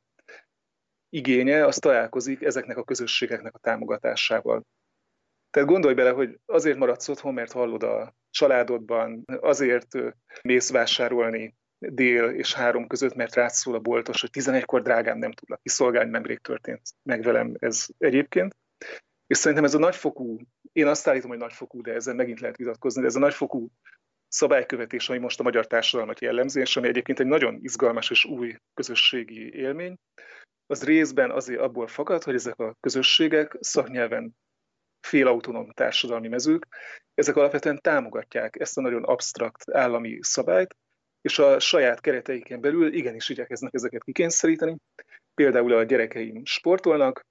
igénye, 1.10 1.65
az 1.65 1.76
találkozik 1.76 2.41
ezeknek 2.41 2.78
a 2.78 2.84
közösségeknek 2.84 3.56
a 3.56 3.60
támogatásával. 3.60 4.63
Tehát 5.54 5.70
gondolj 5.70 5.94
bele, 5.94 6.10
hogy 6.10 6.39
azért 6.46 6.78
maradsz 6.78 7.08
otthon, 7.08 7.34
mert 7.34 7.52
hallod 7.52 7.84
a 7.84 8.16
családodban, 8.30 9.24
azért 9.39 9.88
mész 10.42 10.72
vásárolni 10.72 11.56
dél 11.78 12.30
és 12.30 12.54
három 12.54 12.88
között, 12.88 13.13
mert 13.13 13.36
rád 13.36 13.50
szól 13.50 13.76
a 13.76 13.80
boltos, 13.80 14.22
hogy 14.22 14.30
11-kor 14.34 14.82
drágán 14.82 15.18
nem 15.18 15.32
tudlak 15.32 15.62
kiszolgálni, 15.62 16.10
nemrég 16.10 16.39
történt 16.39 16.82
meg 17.04 17.24
velem 17.24 17.56
ez 17.60 17.86
egyébként. 17.98 18.56
És 19.28 19.38
szerintem 19.38 19.66
ez 19.66 19.74
a 19.74 19.80
nagyfokú, 19.80 20.38
én 20.72 20.88
azt 20.88 21.08
állítom, 21.08 21.30
hogy 21.30 21.39
nagyfokú, 21.39 21.82
de 21.82 21.94
ezzel 21.94 22.16
megint 22.16 22.39
lehet 22.39 22.58
vitatkozni, 22.58 23.02
de 23.02 23.08
ez 23.08 23.16
a 23.16 23.20
nagyfokú 23.20 23.70
szabálykövetés, 24.28 25.10
ami 25.10 25.20
most 25.20 25.39
a 25.39 25.44
magyar 25.44 25.68
társadalmat 25.68 26.22
jellemzi, 26.22 26.60
és 26.60 26.78
ami 26.78 26.88
egyébként 26.88 27.20
egy 27.20 27.26
nagyon 27.26 27.60
izgalmas 27.62 28.10
és 28.10 28.26
új 28.26 28.56
közösségi 28.74 29.54
élmény, 29.54 29.96
az 30.66 30.84
részben 30.84 31.32
azért 31.32 31.60
abból 31.60 31.88
fakad, 31.88 32.24
hogy 32.24 32.36
ezek 32.36 32.60
a 32.60 32.76
közösségek 32.80 33.58
szaknyelven 33.60 34.36
félautonóm 35.08 35.72
társadalmi 35.72 36.28
mezők, 36.28 36.68
ezek 37.13 37.36
alapvetően 37.36 37.80
támogatják 37.82 38.60
ezt 38.60 38.78
a 38.78 38.82
nagyon 38.82 39.04
absztrakt 39.04 39.72
állami 39.72 40.18
szabályt, 40.22 40.76
és 41.22 41.39
a 41.39 41.60
saját 41.60 42.02
kereteiken 42.02 42.62
belül 42.62 42.94
igenis 42.94 43.30
igyekeznek 43.30 43.74
ezeket 43.74 44.04
kikényszeríteni. 44.04 44.78
Például 45.34 45.74
a 45.74 45.84
gyerekeim 45.84 46.46
sportolnak, 46.46 47.26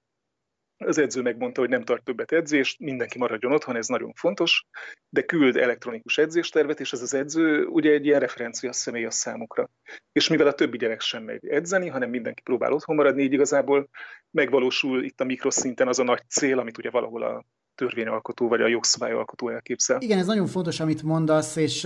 az 0.77 0.97
edző 0.97 1.21
megmondta, 1.21 1.61
hogy 1.61 1.69
nem 1.69 1.83
tart 1.83 2.03
többet 2.03 2.31
edzést, 2.31 2.79
mindenki 2.79 3.17
maradjon 3.17 3.51
otthon, 3.51 3.75
ez 3.75 3.87
nagyon 3.87 4.13
fontos, 4.13 4.65
de 5.09 5.21
küld 5.21 5.57
elektronikus 5.57 6.17
edzéstervet, 6.17 6.79
és 6.79 6.93
ez 6.93 7.01
az 7.01 7.13
edző 7.13 7.65
ugye 7.65 7.91
egy 7.91 8.05
ilyen 8.05 8.19
referencia 8.19 8.73
személy 8.73 9.05
a 9.05 9.11
számukra. 9.11 9.69
És 10.11 10.27
mivel 10.27 10.47
a 10.47 10.53
többi 10.53 10.77
gyerek 10.77 11.01
sem 11.01 11.23
megy 11.23 11.47
edzeni, 11.47 11.87
hanem 11.87 12.09
mindenki 12.09 12.41
próbál 12.41 12.73
otthon 12.73 12.95
maradni, 12.95 13.21
így 13.23 13.33
igazából 13.33 13.89
megvalósul 14.31 15.03
itt 15.03 15.21
a 15.21 15.23
mikroszinten 15.23 15.87
az 15.87 15.99
a 15.99 16.03
nagy 16.03 16.21
cél, 16.29 16.59
amit 16.59 16.77
ugye 16.77 16.89
valahol 16.89 17.23
a 17.23 17.45
törvényalkotó 17.75 18.47
vagy 18.47 18.61
a 18.61 18.67
jogszabályalkotó 18.67 19.49
elképzel. 19.49 20.01
Igen, 20.01 20.17
ez 20.17 20.25
nagyon 20.25 20.47
fontos, 20.47 20.79
amit 20.79 21.03
mondasz, 21.03 21.55
és 21.55 21.81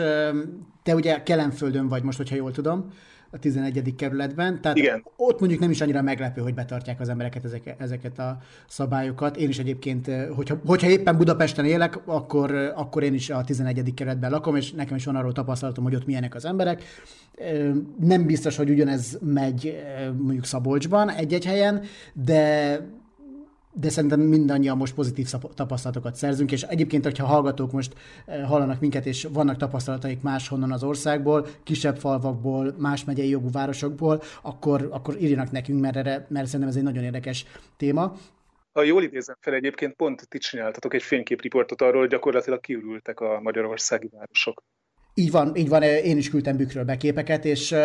te 0.84 0.96
ugye 0.96 1.24
Kelenföldön 1.24 1.88
vagy 1.88 2.04
most, 2.04 2.18
hogyha 2.18 2.36
jól 2.36 2.52
tudom, 2.52 2.92
a 3.32 3.40
11. 3.40 3.96
kerületben. 3.96 4.62
Tehát 4.62 4.78
Igen. 4.78 5.06
ott 5.16 5.40
mondjuk 5.40 5.62
nem 5.62 5.70
is 5.70 5.82
annyira 5.82 6.02
meglepő, 6.02 6.42
hogy 6.42 6.54
betartják 6.54 7.00
az 7.00 7.10
embereket 7.10 7.46
ezeket, 7.46 7.82
ezeket 7.82 8.20
a 8.20 8.38
szabályokat. 8.68 9.38
Én 9.38 9.50
is 9.50 9.60
egyébként, 9.60 10.12
hogyha, 10.36 10.60
hogyha 10.66 10.90
éppen 10.90 11.18
Budapesten 11.18 11.66
élek, 11.66 12.00
akkor, 12.06 12.52
akkor 12.76 13.04
én 13.04 13.14
is 13.14 13.30
a 13.30 13.44
11. 13.44 13.94
kerületben 13.94 14.32
lakom, 14.32 14.56
és 14.56 14.72
nekem 14.72 14.96
is 14.96 15.06
van 15.06 15.16
arról 15.16 15.32
tapasztalatom, 15.32 15.84
hogy 15.84 15.96
ott 15.96 16.06
milyenek 16.06 16.36
az 16.36 16.46
emberek. 16.46 16.84
Nem 18.00 18.26
biztos, 18.26 18.56
hogy 18.56 18.70
ugyanez 18.70 19.18
megy 19.22 19.84
mondjuk 20.18 20.46
Szabolcsban 20.46 21.10
egy-egy 21.10 21.46
helyen, 21.46 21.84
de 22.14 22.80
de 23.80 23.90
szerintem 23.90 24.20
mindannyian 24.20 24.78
most 24.78 24.94
pozitív 24.94 25.28
tapasztalatokat 25.56 26.16
szerzünk, 26.16 26.52
és 26.52 26.62
egyébként, 26.62 27.04
hogyha 27.04 27.26
hallgatók 27.26 27.72
most 27.72 27.94
eh, 28.26 28.48
hallanak 28.48 28.80
minket, 28.80 29.06
és 29.06 29.28
vannak 29.32 29.58
tapasztalataik 29.58 30.22
máshonnan 30.22 30.72
az 30.72 30.84
országból, 30.84 31.48
kisebb 31.64 31.98
falvakból, 31.98 32.76
más 32.78 33.06
megyei 33.06 33.30
jogú 33.30 33.52
városokból, 33.52 34.22
akkor, 34.42 34.88
akkor 34.92 35.22
írjanak 35.22 35.52
nekünk, 35.52 35.82
mert, 35.82 35.96
erre, 35.96 36.26
mert 36.30 36.46
szerintem 36.46 36.70
ez 36.70 36.76
egy 36.76 36.84
nagyon 36.84 37.04
érdekes 37.04 37.46
téma. 37.78 38.14
Ha 38.74 38.84
jól 38.84 39.04
idézem 39.04 39.36
fel, 39.40 39.54
egyébként 39.54 39.94
pont 39.94 40.28
ti 40.30 40.38
csináltatok 40.38 40.94
egy 40.94 41.04
fényképriportot 41.04 41.82
arról, 41.82 42.00
hogy 42.00 42.10
gyakorlatilag 42.10 42.60
kiürültek 42.60 43.20
a 43.20 43.40
magyarországi 43.42 44.10
városok. 44.12 44.64
Így 45.20 45.32
van, 45.32 45.56
így 45.56 45.70
van, 45.70 45.84
én 45.84 46.18
is 46.18 46.30
küldtem 46.30 46.58
Bükről 46.58 46.84
beképeket, 46.84 47.46
és 47.46 47.76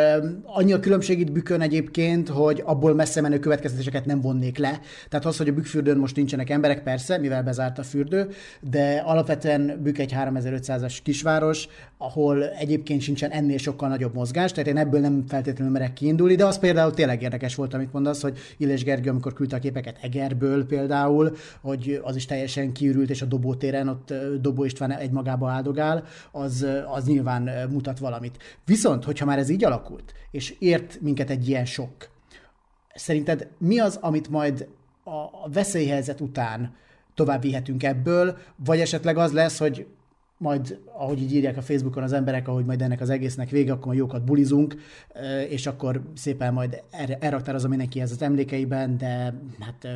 annyi 0.44 0.72
a 0.72 0.80
különbség 0.80 1.20
itt 1.20 1.32
Bükön 1.32 1.60
egyébként, 1.60 2.28
hogy 2.28 2.62
abból 2.64 2.94
messze 2.94 3.20
menő 3.20 3.38
következtetéseket 3.38 4.06
nem 4.06 4.20
vonnék 4.20 4.58
le. 4.58 4.80
Tehát 5.08 5.26
az, 5.26 5.36
hogy 5.36 5.48
a 5.48 5.52
Bükkfürdőn 5.52 5.96
most 5.96 6.16
nincsenek 6.16 6.50
emberek, 6.50 6.82
persze, 6.82 7.18
mivel 7.18 7.42
bezárt 7.42 7.78
a 7.78 7.82
fürdő, 7.82 8.28
de 8.60 9.02
alapvetően 9.06 9.80
Bükk 9.82 9.98
egy 9.98 10.14
3500-as 10.16 10.98
kisváros, 11.02 11.68
ahol 11.98 12.48
egyébként 12.48 13.00
sincsen 13.00 13.30
ennél 13.30 13.58
sokkal 13.58 13.88
nagyobb 13.88 14.14
mozgás, 14.14 14.52
tehát 14.52 14.68
én 14.68 14.76
ebből 14.76 15.00
nem 15.00 15.24
feltétlenül 15.28 15.72
merek 15.72 15.92
kiindulni, 15.92 16.34
de 16.34 16.46
az 16.46 16.58
például 16.58 16.94
tényleg 16.94 17.22
érdekes 17.22 17.54
volt, 17.54 17.74
amit 17.74 17.92
mondasz, 17.92 18.22
hogy 18.22 18.38
Illés 18.56 18.84
Gergő, 18.84 19.10
amikor 19.10 19.32
küldte 19.32 19.56
a 19.56 19.58
képeket 19.58 19.98
Egerből 20.02 20.66
például, 20.66 21.36
hogy 21.60 22.00
az 22.02 22.16
is 22.16 22.26
teljesen 22.26 22.72
kiürült, 22.72 23.10
és 23.10 23.22
a 23.22 23.26
dobótéren 23.26 23.88
ott 23.88 24.14
Dobó 24.40 24.64
István 24.64 24.92
egymagába 24.92 25.50
áldogál, 25.50 26.04
az, 26.32 26.66
az 26.94 27.04
nyilván 27.04 27.20
nyilván 27.22 27.68
mutat 27.70 27.98
valamit. 27.98 28.42
Viszont, 28.64 29.04
hogyha 29.04 29.24
már 29.24 29.38
ez 29.38 29.48
így 29.48 29.64
alakult, 29.64 30.12
és 30.30 30.54
ért 30.58 31.00
minket 31.00 31.30
egy 31.30 31.48
ilyen 31.48 31.64
sok, 31.64 32.10
szerinted 32.94 33.48
mi 33.58 33.78
az, 33.78 33.98
amit 34.00 34.28
majd 34.28 34.68
a 35.04 35.50
veszélyhelyzet 35.50 36.20
után 36.20 36.74
tovább 37.14 37.42
vihetünk 37.42 37.82
ebből, 37.82 38.38
vagy 38.64 38.80
esetleg 38.80 39.16
az 39.16 39.32
lesz, 39.32 39.58
hogy 39.58 39.86
majd, 40.36 40.78
ahogy 40.92 41.22
így 41.22 41.34
írják 41.34 41.56
a 41.56 41.62
Facebookon 41.62 42.02
az 42.02 42.12
emberek, 42.12 42.48
ahogy 42.48 42.64
majd 42.64 42.82
ennek 42.82 43.00
az 43.00 43.10
egésznek 43.10 43.50
vége, 43.50 43.72
akkor 43.72 43.86
majd 43.86 43.98
jókat 43.98 44.24
bulizunk, 44.24 44.76
és 45.48 45.66
akkor 45.66 46.02
szépen 46.14 46.52
majd 46.52 46.82
elraktározom 47.20 47.70
mindenki 47.70 48.00
ez 48.00 48.10
az 48.10 48.22
emlékeiben, 48.22 48.96
de 48.96 49.34
hát 49.60 49.88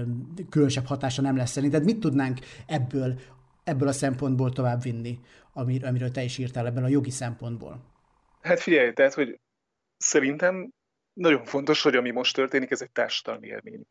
különösebb 0.51 0.87
hatása 0.87 1.23
nem 1.23 1.37
lesz 1.37 1.51
szerinted. 1.51 1.85
Mit 1.85 2.01
tudnánk 2.01 2.39
ebből, 2.67 3.19
ebből 3.65 3.89
a 3.89 3.93
szempontból 3.93 4.53
tovább 4.53 4.83
vinni? 4.83 5.19
Amir, 5.57 5.85
amiről 5.85 6.11
te 6.11 6.23
is 6.23 6.39
írtál 6.39 6.67
ebben 6.67 6.85
a 6.85 6.89
jogi 6.89 7.11
szempontból? 7.11 7.95
Hát 8.41 8.61
figyelj, 8.61 8.93
tehát, 8.93 9.15
hogy 9.15 9.41
szerintem 9.97 10.71
nagyon 11.13 11.45
fontos, 11.45 11.83
hogy 11.83 11.97
ami 11.97 12.11
most 12.11 12.35
történik, 12.35 12.71
ez 12.71 12.83
egy 12.83 12.93
társadalmi 12.93 13.47
élmény. 13.47 13.83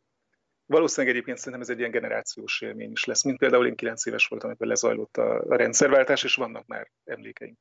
valószínűleg 0.66 1.14
egyébként 1.14 1.38
szerintem 1.38 1.60
ez 1.60 1.70
egy 1.70 1.78
ilyen 1.78 1.90
generációs 1.90 2.60
élmény 2.60 2.90
is 2.90 3.04
lesz, 3.04 3.24
mint 3.24 3.38
például 3.38 3.66
én 3.66 3.74
9 3.74 4.06
éves 4.06 4.26
voltam, 4.26 4.48
amikor 4.48 4.66
lezajlott 4.66 5.16
a, 5.16 5.40
a 5.40 5.56
rendszerváltás, 5.56 6.22
és 6.22 6.34
vannak 6.34 6.66
már 6.66 6.90
emlékeim. 7.04 7.54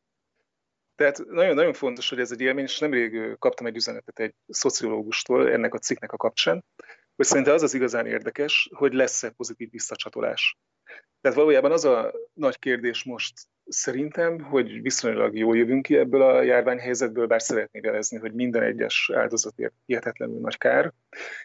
Tehát 0.95 1.25
nagyon-nagyon 1.25 1.73
fontos, 1.73 2.09
hogy 2.09 2.19
ez 2.19 2.31
egy 2.31 2.41
élmény, 2.41 2.63
és 2.63 2.79
nemrég 2.79 3.35
kaptam 3.39 3.65
egy 3.65 3.75
üzenetet 3.75 4.19
egy 4.19 4.35
szociológustól 4.47 5.51
ennek 5.51 5.73
a 5.73 5.77
cikknek 5.77 6.11
a 6.11 6.17
kapcsán, 6.17 6.65
hogy 7.15 7.25
szerintem 7.25 7.53
az 7.53 7.63
az 7.63 7.73
igazán 7.73 8.05
érdekes, 8.05 8.69
hogy 8.73 8.93
lesz-e 8.93 9.29
pozitív 9.29 9.69
visszacsatolás. 9.71 10.57
Tehát 11.21 11.37
valójában 11.37 11.71
az 11.71 11.85
a 11.85 12.13
nagy 12.33 12.59
kérdés 12.59 13.03
most 13.03 13.33
szerintem, 13.67 14.39
hogy 14.39 14.81
viszonylag 14.81 15.37
jól 15.37 15.57
jövünk 15.57 15.81
ki 15.81 15.97
ebből 15.97 16.21
a 16.21 16.41
járványhelyzetből, 16.41 17.27
bár 17.27 17.41
szeretnék 17.41 17.83
jelezni, 17.83 18.17
hogy 18.17 18.33
minden 18.33 18.63
egyes 18.63 19.11
áldozatért 19.13 19.73
hihetetlenül 19.85 20.39
nagy 20.39 20.57
kár, 20.57 20.93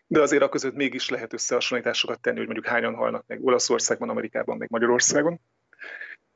de 0.07 0.21
azért 0.21 0.43
a 0.43 0.49
között 0.49 0.75
mégis 0.75 1.09
lehet 1.09 1.33
összehasonlításokat 1.33 2.21
tenni, 2.21 2.37
hogy 2.37 2.47
mondjuk 2.47 2.67
hányan 2.67 2.95
halnak 2.95 3.25
meg 3.27 3.45
Olaszországban, 3.45 4.09
Amerikában, 4.09 4.57
meg 4.57 4.71
Magyarországon. 4.71 5.41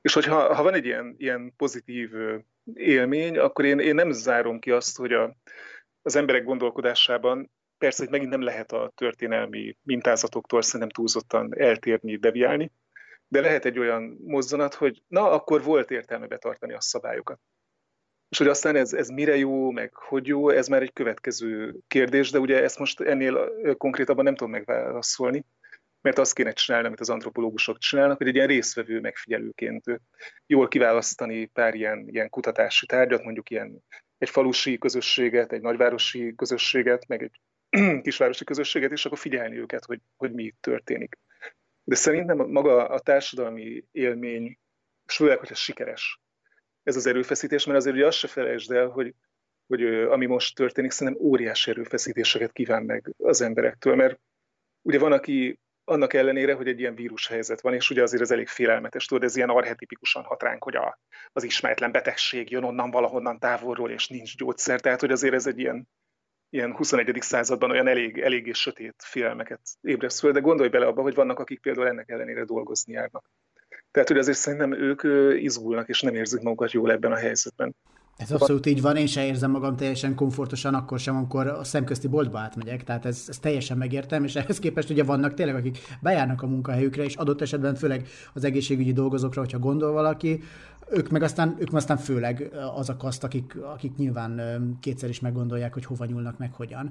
És 0.00 0.12
hogyha 0.12 0.54
ha 0.54 0.62
van 0.62 0.74
egy 0.74 0.84
ilyen, 0.84 1.14
ilyen 1.18 1.52
pozitív 1.56 2.10
élmény, 2.74 3.38
akkor 3.38 3.64
én, 3.64 3.78
én 3.78 3.94
nem 3.94 4.10
zárom 4.10 4.58
ki 4.58 4.70
azt, 4.70 4.96
hogy 4.96 5.12
a, 5.12 5.36
az 6.02 6.16
emberek 6.16 6.44
gondolkodásában 6.44 7.50
persze, 7.78 8.02
hogy 8.02 8.12
megint 8.12 8.30
nem 8.30 8.42
lehet 8.42 8.72
a 8.72 8.92
történelmi 8.94 9.76
mintázatoktól 9.82 10.62
szerintem 10.62 10.88
túlzottan 10.88 11.58
eltérni, 11.58 12.16
deviálni, 12.16 12.72
de 13.28 13.40
lehet 13.40 13.64
egy 13.64 13.78
olyan 13.78 14.18
mozzanat, 14.24 14.74
hogy 14.74 15.02
na, 15.08 15.30
akkor 15.30 15.62
volt 15.62 15.90
értelme 15.90 16.26
betartani 16.26 16.72
a 16.72 16.80
szabályokat. 16.80 17.40
És 18.28 18.38
hogy 18.38 18.48
aztán 18.48 18.76
ez, 18.76 18.92
ez 18.92 19.08
mire 19.08 19.36
jó, 19.36 19.70
meg 19.70 19.94
hogy 19.94 20.26
jó, 20.26 20.50
ez 20.50 20.68
már 20.68 20.82
egy 20.82 20.92
következő 20.92 21.76
kérdés, 21.88 22.30
de 22.30 22.38
ugye 22.38 22.62
ezt 22.62 22.78
most 22.78 23.00
ennél 23.00 23.52
konkrétabban 23.76 24.24
nem 24.24 24.34
tudom 24.34 24.52
megválaszolni, 24.52 25.44
mert 26.00 26.18
azt 26.18 26.34
kéne 26.34 26.52
csinálni, 26.52 26.86
amit 26.86 27.00
az 27.00 27.10
antropológusok 27.10 27.78
csinálnak, 27.78 28.16
hogy 28.16 28.28
egy 28.28 28.34
ilyen 28.34 28.46
részvevő 28.46 29.00
megfigyelőként 29.00 29.84
jól 30.46 30.68
kiválasztani 30.68 31.44
pár 31.46 31.74
ilyen, 31.74 32.08
ilyen 32.08 32.30
kutatási 32.30 32.86
tárgyat, 32.86 33.24
mondjuk 33.24 33.50
ilyen 33.50 33.84
egy 34.18 34.30
falusi 34.30 34.78
közösséget, 34.78 35.52
egy 35.52 35.60
nagyvárosi 35.60 36.34
közösséget, 36.34 37.06
meg 37.06 37.22
egy 37.22 37.40
kisvárosi 38.02 38.44
közösséget, 38.44 38.92
és 38.92 39.06
akkor 39.06 39.18
figyelni 39.18 39.58
őket, 39.58 39.84
hogy, 39.84 40.00
hogy 40.16 40.32
mi 40.32 40.54
történik. 40.60 41.18
De 41.84 41.94
szerintem 41.94 42.36
maga 42.36 42.88
a 42.88 42.98
társadalmi 43.00 43.84
élmény, 43.92 44.58
és 45.06 45.16
főleg, 45.16 45.38
hogyha 45.38 45.54
sikeres 45.54 46.20
ez 46.82 46.96
az 46.96 47.06
erőfeszítés, 47.06 47.64
mert 47.64 47.78
azért 47.78 47.96
ugye 47.96 48.06
azt 48.06 48.18
se 48.18 48.28
felejtsd 48.28 48.72
el, 48.72 48.86
hogy, 48.86 49.14
hogy 49.66 49.84
ami 49.84 50.26
most 50.26 50.56
történik, 50.56 50.90
szerintem 50.90 51.22
óriási 51.22 51.70
erőfeszítéseket 51.70 52.52
kíván 52.52 52.82
meg 52.82 53.14
az 53.18 53.40
emberektől, 53.40 53.94
mert 53.94 54.20
ugye 54.82 54.98
van, 54.98 55.12
aki 55.12 55.58
annak 55.84 56.12
ellenére, 56.12 56.54
hogy 56.54 56.68
egy 56.68 56.80
ilyen 56.80 56.94
vírushelyzet 56.94 57.60
van, 57.60 57.74
és 57.74 57.90
ugye 57.90 58.02
azért 58.02 58.22
ez 58.22 58.30
elég 58.30 58.48
félelmetes, 58.48 59.06
tudod, 59.06 59.24
ez 59.24 59.36
ilyen 59.36 59.48
arhetipikusan 59.48 60.22
hat 60.22 60.42
ránk, 60.42 60.64
hogy 60.64 60.76
a, 60.76 60.98
az 61.32 61.44
ismeretlen 61.44 61.92
betegség 61.92 62.50
jön 62.50 62.64
onnan 62.64 62.90
valahonnan 62.90 63.38
távolról, 63.38 63.90
és 63.90 64.08
nincs 64.08 64.36
gyógyszer, 64.36 64.80
tehát 64.80 65.00
hogy 65.00 65.10
azért 65.10 65.34
ez 65.34 65.46
egy 65.46 65.58
ilyen, 65.58 65.88
ilyen 66.54 66.74
21. 66.76 67.16
században 67.20 67.70
olyan 67.70 67.86
elég, 67.86 68.18
eléggé 68.18 68.52
sötét 68.52 68.94
félelmeket 68.98 69.60
ébreszt 69.80 70.18
föl, 70.18 70.32
de 70.32 70.40
gondolj 70.40 70.68
bele 70.68 70.86
abba, 70.86 71.02
hogy 71.02 71.14
vannak, 71.14 71.38
akik 71.38 71.60
például 71.60 71.88
ennek 71.88 72.08
ellenére 72.08 72.44
dolgozni 72.44 72.92
járnak. 72.92 73.30
Tehát, 73.90 74.08
hogy 74.08 74.18
azért 74.18 74.38
szerintem 74.38 74.72
ők 74.72 75.02
izgulnak, 75.42 75.88
és 75.88 76.00
nem 76.00 76.14
érzik 76.14 76.40
magukat 76.40 76.72
jól 76.72 76.90
ebben 76.90 77.12
a 77.12 77.16
helyzetben. 77.16 77.76
Ez 78.24 78.32
abszolút 78.32 78.66
így 78.66 78.80
van, 78.80 78.96
én 78.96 79.06
sem 79.06 79.24
érzem 79.24 79.50
magam 79.50 79.76
teljesen 79.76 80.14
komfortosan 80.14 80.74
akkor 80.74 80.98
sem, 80.98 81.16
amikor 81.16 81.46
a 81.46 81.64
szemközti 81.64 82.08
boltba 82.08 82.38
átmegyek, 82.38 82.84
tehát 82.84 83.04
ez, 83.04 83.24
ez 83.28 83.38
teljesen 83.38 83.76
megértem, 83.76 84.24
és 84.24 84.34
ehhez 84.34 84.58
képest 84.58 84.90
ugye 84.90 85.04
vannak 85.04 85.34
tényleg, 85.34 85.54
akik 85.54 85.78
bejárnak 86.00 86.42
a 86.42 86.46
munkahelyükre, 86.46 87.04
és 87.04 87.14
adott 87.14 87.40
esetben 87.40 87.74
főleg 87.74 88.08
az 88.34 88.44
egészségügyi 88.44 88.92
dolgozókra, 88.92 89.40
hogyha 89.40 89.58
gondol 89.58 89.92
valaki, 89.92 90.42
ők 90.90 91.08
meg 91.08 91.22
aztán, 91.22 91.56
ők 91.58 91.74
aztán 91.74 91.96
főleg 91.96 92.50
az 92.74 92.88
a 92.88 92.96
kaszt, 92.96 93.24
akik, 93.24 93.56
akik 93.62 93.96
nyilván 93.96 94.40
kétszer 94.80 95.08
is 95.08 95.20
meggondolják, 95.20 95.72
hogy 95.72 95.84
hova 95.84 96.04
nyúlnak, 96.04 96.38
meg 96.38 96.52
hogyan. 96.52 96.90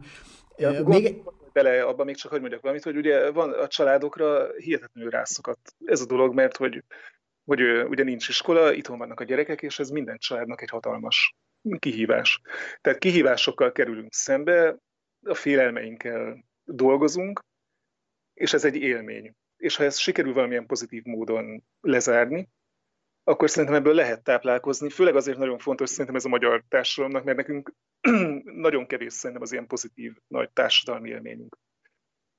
Ja, 0.58 0.84
még... 0.86 1.22
bele 1.54 1.84
abban 1.84 2.06
még 2.06 2.16
csak 2.16 2.32
hogy 2.32 2.40
mondjak 2.40 2.62
valamit, 2.62 2.84
hogy 2.84 2.96
ugye 2.96 3.32
van 3.32 3.52
a 3.52 3.68
családokra 3.68 4.48
hihetetlenül 4.58 5.10
rászakadt 5.10 5.76
ez 5.86 6.02
a 6.02 6.06
dolog, 6.06 6.34
mert 6.34 6.58
hogy 6.58 6.84
hogy 7.46 7.62
ugye 7.62 8.04
nincs 8.04 8.30
iskola, 8.30 8.74
itthon 8.74 8.98
vannak 8.98 9.20
a 9.20 9.24
gyerekek, 9.24 9.62
és 9.62 9.80
ez 9.80 9.90
minden 9.90 10.18
családnak 10.18 10.62
egy 10.62 10.70
hatalmas 10.70 11.36
kihívás. 11.80 12.42
Tehát 12.82 13.00
kihívásokkal 13.00 13.72
kerülünk 13.72 14.14
szembe, 14.14 14.78
a 15.26 15.34
félelmeinkkel 15.34 16.46
dolgozunk, 16.64 17.40
és 18.34 18.54
ez 18.54 18.66
egy 18.66 18.76
élmény. 18.76 19.36
És 19.58 19.76
ha 19.76 19.84
ezt 19.84 19.98
sikerül 20.00 20.34
valamilyen 20.34 20.66
pozitív 20.66 21.04
módon 21.04 21.64
lezárni, 21.82 22.50
akkor 23.24 23.50
szerintem 23.50 23.78
ebből 23.78 23.94
lehet 23.94 24.24
táplálkozni. 24.24 24.90
Főleg 24.90 25.16
azért 25.16 25.38
nagyon 25.38 25.58
fontos 25.58 25.90
szerintem 25.90 26.16
ez 26.16 26.26
a 26.26 26.30
magyar 26.30 26.64
társadalomnak, 26.68 27.24
mert 27.24 27.38
nekünk 27.38 27.74
nagyon 28.68 28.88
kevés 28.88 29.14
szerintem 29.14 29.42
az 29.42 29.52
ilyen 29.52 29.68
pozitív 29.68 30.16
nagy 30.28 30.52
társadalmi 30.52 31.10
élményünk 31.10 31.58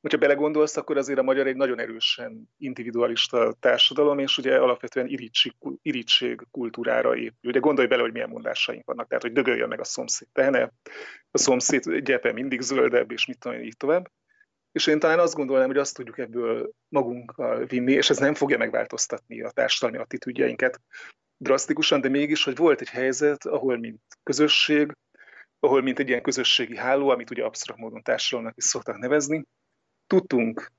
hogyha 0.05 0.19
belegondolsz, 0.19 0.77
akkor 0.77 0.97
azért 0.97 1.19
a 1.19 1.23
magyar 1.23 1.47
egy 1.47 1.57
nagyon 1.57 1.81
erősen 1.81 2.49
individualista 2.59 3.55
társadalom, 3.61 4.19
és 4.19 4.39
ugye 4.39 4.57
alapvetően 4.57 5.07
irítség, 5.83 6.47
kultúrára 6.51 7.17
épül. 7.17 7.51
Ugye 7.51 7.59
gondolj 7.59 7.87
bele, 7.89 8.03
hogy 8.03 8.13
milyen 8.13 8.29
mondásaink 8.29 8.87
vannak, 8.87 9.09
tehát 9.09 9.23
hogy 9.23 9.33
dögöljön 9.33 9.69
meg 9.69 9.81
a 9.81 9.85
szomszéd 9.85 10.29
tehene, 10.33 10.73
a 11.31 11.39
szomszéd 11.39 11.99
gyepe 11.99 12.33
mindig 12.33 12.61
zöldebb, 12.61 13.11
és 13.11 13.27
mit 13.27 13.39
tudom 13.39 13.59
én, 13.59 13.65
így 13.65 13.77
tovább. 13.77 14.11
És 14.73 14.87
én 14.87 14.99
talán 14.99 15.19
azt 15.19 15.35
gondolnám, 15.35 15.67
hogy 15.67 15.79
azt 15.79 15.97
tudjuk 15.97 16.19
ebből 16.19 16.71
magunkkal 16.89 17.65
vinni, 17.65 17.93
és 17.93 18.11
ez 18.11 18.19
nem 18.19 18.35
fogja 18.35 18.59
megváltoztatni 18.59 19.43
a 19.43 19.51
társadalmi 19.51 19.99
attitűdjeinket 19.99 20.81
drasztikusan, 21.37 22.01
de 22.01 22.09
mégis, 22.09 22.45
hogy 22.45 22.57
volt 22.57 22.81
egy 22.81 22.89
helyzet, 22.89 23.47
ahol 23.47 23.79
mint 23.79 24.01
közösség, 24.23 24.97
ahol 25.59 25.83
mint 25.83 25.99
egy 25.99 26.09
ilyen 26.09 26.23
közösségi 26.23 26.77
háló, 26.77 27.09
amit 27.09 27.31
ugye 27.31 27.45
absztrakt 27.45 27.81
módon 27.81 28.03
társadalomnak 28.03 28.57
is 28.57 28.65
szoktak 28.65 28.99
nevezni, 28.99 29.45
tudtunk 30.07 30.73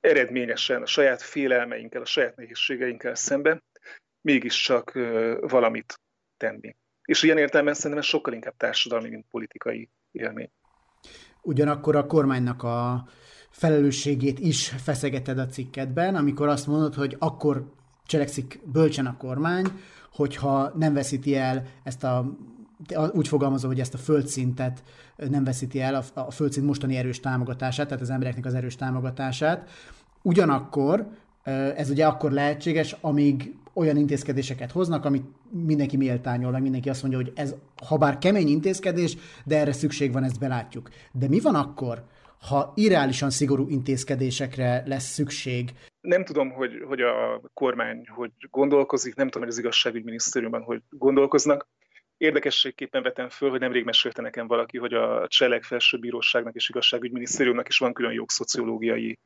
eredményesen 0.00 0.82
a 0.82 0.86
saját 0.86 1.22
félelmeinkkel, 1.22 2.02
a 2.02 2.04
saját 2.04 2.36
nehézségeinkkel 2.36 3.14
szemben 3.14 3.62
mégiscsak 4.20 4.92
valamit 5.40 6.00
tenni. 6.36 6.76
És 7.04 7.22
ilyen 7.22 7.38
értelemben 7.38 7.74
szerintem 7.74 7.98
ez 7.98 8.04
sokkal 8.04 8.32
inkább 8.32 8.56
társadalmi, 8.56 9.08
mint 9.08 9.26
politikai 9.30 9.88
élmény. 10.10 10.50
Ugyanakkor 11.42 11.96
a 11.96 12.06
kormánynak 12.06 12.62
a 12.62 13.08
felelősségét 13.50 14.38
is 14.38 14.68
feszegeted 14.68 15.38
a 15.38 15.46
cikkedben, 15.46 16.14
amikor 16.14 16.48
azt 16.48 16.66
mondod, 16.66 16.94
hogy 16.94 17.16
akkor 17.18 17.72
cselekszik 18.04 18.60
bölcsen 18.64 19.06
a 19.06 19.16
kormány, 19.16 19.66
hogyha 20.12 20.72
nem 20.76 20.94
veszíti 20.94 21.36
el 21.36 21.66
ezt 21.84 22.04
a 22.04 22.36
úgy 23.12 23.28
fogalmazom, 23.28 23.70
hogy 23.70 23.80
ezt 23.80 23.94
a 23.94 23.98
földszintet 23.98 24.82
nem 25.16 25.44
veszíti 25.44 25.80
el, 25.80 26.04
a 26.14 26.30
földszint 26.30 26.66
mostani 26.66 26.96
erős 26.96 27.20
támogatását, 27.20 27.86
tehát 27.86 28.02
az 28.02 28.10
embereknek 28.10 28.46
az 28.46 28.54
erős 28.54 28.76
támogatását. 28.76 29.70
Ugyanakkor 30.22 31.06
ez 31.76 31.90
ugye 31.90 32.06
akkor 32.06 32.30
lehetséges, 32.32 32.96
amíg 33.00 33.54
olyan 33.72 33.96
intézkedéseket 33.96 34.72
hoznak, 34.72 35.04
amit 35.04 35.24
mindenki 35.50 35.96
méltányol, 35.96 36.50
meg 36.50 36.62
mindenki 36.62 36.88
azt 36.88 37.02
mondja, 37.02 37.20
hogy 37.20 37.32
ez, 37.34 37.54
ha 37.86 37.96
bár 37.96 38.18
kemény 38.18 38.48
intézkedés, 38.48 39.16
de 39.44 39.58
erre 39.58 39.72
szükség 39.72 40.12
van, 40.12 40.24
ezt 40.24 40.38
belátjuk. 40.38 40.88
De 41.12 41.28
mi 41.28 41.40
van 41.40 41.54
akkor, 41.54 42.04
ha 42.48 42.72
irreálisan 42.74 43.30
szigorú 43.30 43.68
intézkedésekre 43.68 44.82
lesz 44.86 45.12
szükség? 45.12 45.70
Nem 46.00 46.24
tudom, 46.24 46.50
hogy, 46.50 46.70
hogy 46.88 47.00
a 47.00 47.40
kormány 47.54 48.08
hogy 48.08 48.30
gondolkozik, 48.50 49.14
nem 49.14 49.26
tudom, 49.26 49.42
hogy 49.42 49.52
az 49.52 49.58
igazságügyminisztériumban 49.58 50.62
hogy 50.62 50.82
gondolkoznak. 50.90 51.68
Érdekességképpen 52.20 53.02
vetem 53.02 53.28
föl, 53.28 53.50
hogy 53.50 53.60
nemrég 53.60 53.84
mesélte 53.84 54.22
nekem 54.22 54.46
valaki, 54.46 54.78
hogy 54.78 54.94
a 54.94 55.26
Cselek 55.28 55.62
Felsőbíróságnak 55.62 56.54
és 56.54 56.68
Igazságügyminisztériumnak 56.68 57.68
is 57.68 57.78
van 57.78 57.92
külön 57.92 58.12
jogszociológiai 58.12 59.18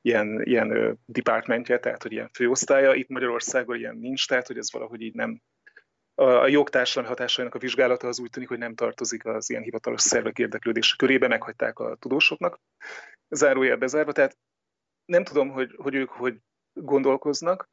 ilyen, 0.00 0.42
ilyen 0.42 0.98
departmentje, 1.06 1.78
tehát 1.78 2.02
hogy 2.02 2.12
ilyen 2.12 2.30
főosztálya. 2.32 2.94
Itt 2.94 3.08
Magyarországon 3.08 3.76
ilyen 3.76 3.96
nincs, 3.96 4.26
tehát 4.26 4.46
hogy 4.46 4.56
ez 4.56 4.72
valahogy 4.72 5.00
így 5.00 5.14
nem 5.14 5.40
a, 6.14 6.46
jogtársadalmi 6.46 7.08
hatásainak 7.08 7.54
a 7.54 7.58
vizsgálata 7.58 8.08
az 8.08 8.20
úgy 8.20 8.30
tűnik, 8.30 8.48
hogy 8.48 8.58
nem 8.58 8.74
tartozik 8.74 9.24
az 9.24 9.50
ilyen 9.50 9.62
hivatalos 9.62 10.00
szervek 10.00 10.38
érdeklődése 10.38 10.94
körébe, 10.98 11.28
meghagyták 11.28 11.78
a 11.78 11.96
tudósoknak, 11.96 12.60
zárójel 13.28 13.76
bezárva, 13.76 14.12
tehát 14.12 14.36
nem 15.04 15.24
tudom, 15.24 15.50
hogy, 15.50 15.74
hogy 15.76 15.94
ők 15.94 16.08
hogy 16.08 16.36
gondolkoznak, 16.72 17.70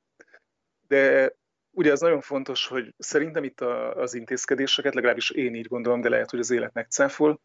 de 0.88 1.32
Ugye 1.78 1.92
az 1.92 2.00
nagyon 2.00 2.22
fontos, 2.22 2.68
hogy 2.68 2.94
szerintem 2.98 3.44
itt 3.44 3.62
a, 3.62 3.96
az 3.96 4.14
intézkedéseket, 4.14 4.94
legalábbis 4.94 5.30
én 5.30 5.56
így 5.56 5.68
gondolom, 5.68 6.02
de 6.02 6.10
lehet, 6.10 6.30
hogy 6.30 6.40
az 6.40 6.52
élet 6.52 6.74
megcáfol, 6.74 7.42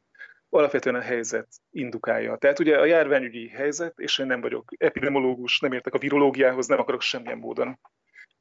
alapvetően 0.48 0.94
a 0.94 1.00
helyzet 1.00 1.48
indukálja. 1.70 2.36
Tehát 2.36 2.58
ugye 2.58 2.78
a 2.78 2.84
járványügyi 2.84 3.48
helyzet, 3.48 3.98
és 3.98 4.18
én 4.18 4.26
nem 4.26 4.40
vagyok 4.40 4.72
epidemiológus, 4.76 5.60
nem 5.60 5.72
értek 5.72 5.94
a 5.94 5.98
virológiához, 5.98 6.66
nem 6.66 6.78
akarok 6.78 7.00
semmilyen 7.00 7.38
módon 7.38 7.78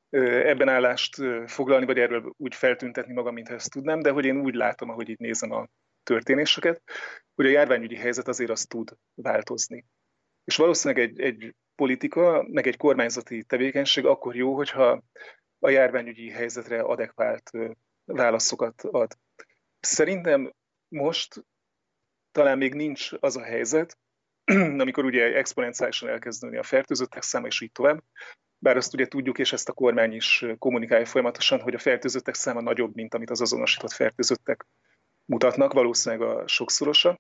ebben 0.10 0.68
állást 0.68 1.16
foglalni, 1.46 1.86
vagy 1.86 2.00
erről 2.00 2.34
úgy 2.38 2.56
feltüntetni 2.56 3.14
magam, 3.14 3.34
mintha 3.34 3.54
ezt 3.54 3.72
tudnám, 3.72 4.00
de 4.00 4.10
hogy 4.12 4.26
én 4.26 4.38
úgy 4.38 4.56
látom, 4.56 4.90
ahogy 4.90 5.10
így 5.10 5.20
nézem 5.20 5.52
a 5.52 5.68
történéseket, 6.04 6.82
hogy 7.36 7.46
a 7.46 7.50
járványügyi 7.50 7.96
helyzet 7.96 8.28
azért 8.28 8.50
az 8.50 8.66
tud 8.66 8.98
változni. 9.14 9.86
És 10.44 10.56
valószínűleg 10.56 11.04
egy, 11.10 11.20
egy 11.20 11.56
politika, 11.76 12.46
meg 12.48 12.68
egy 12.68 12.78
kormányzati 12.78 13.44
tevékenység 13.44 14.06
akkor 14.06 14.36
jó, 14.36 14.56
hogyha 14.56 15.04
a 15.64 15.70
járványügyi 15.70 16.30
helyzetre 16.30 16.82
adekvált 16.82 17.52
válaszokat 18.06 18.82
ad. 18.84 19.18
Szerintem 19.80 20.54
most 20.88 21.46
talán 22.32 22.58
még 22.58 22.74
nincs 22.74 23.10
az 23.20 23.36
a 23.38 23.44
helyzet, 23.44 23.98
amikor 24.84 25.06
ugye 25.06 25.36
exponenciálisan 25.36 26.10
elkezd 26.10 26.44
nőni 26.44 26.58
a 26.58 26.64
fertőzöttek 26.64 27.22
száma, 27.22 27.48
és 27.48 27.62
így 27.62 27.72
tovább. 27.72 28.04
Bár 28.58 28.78
azt 28.78 28.94
ugye 28.94 29.08
tudjuk, 29.08 29.40
és 29.40 29.54
ezt 29.54 29.70
a 29.70 29.74
kormány 29.74 30.14
is 30.14 30.46
kommunikálja 30.58 31.06
folyamatosan, 31.06 31.62
hogy 31.62 31.74
a 31.74 31.80
fertőzöttek 31.80 32.34
száma 32.34 32.62
nagyobb, 32.62 32.96
mint 32.96 33.14
amit 33.14 33.30
az 33.30 33.42
azonosított 33.42 33.92
fertőzöttek 33.92 34.66
mutatnak, 35.26 35.74
valószínűleg 35.74 36.28
a 36.28 36.48
sokszorosa. 36.48 37.20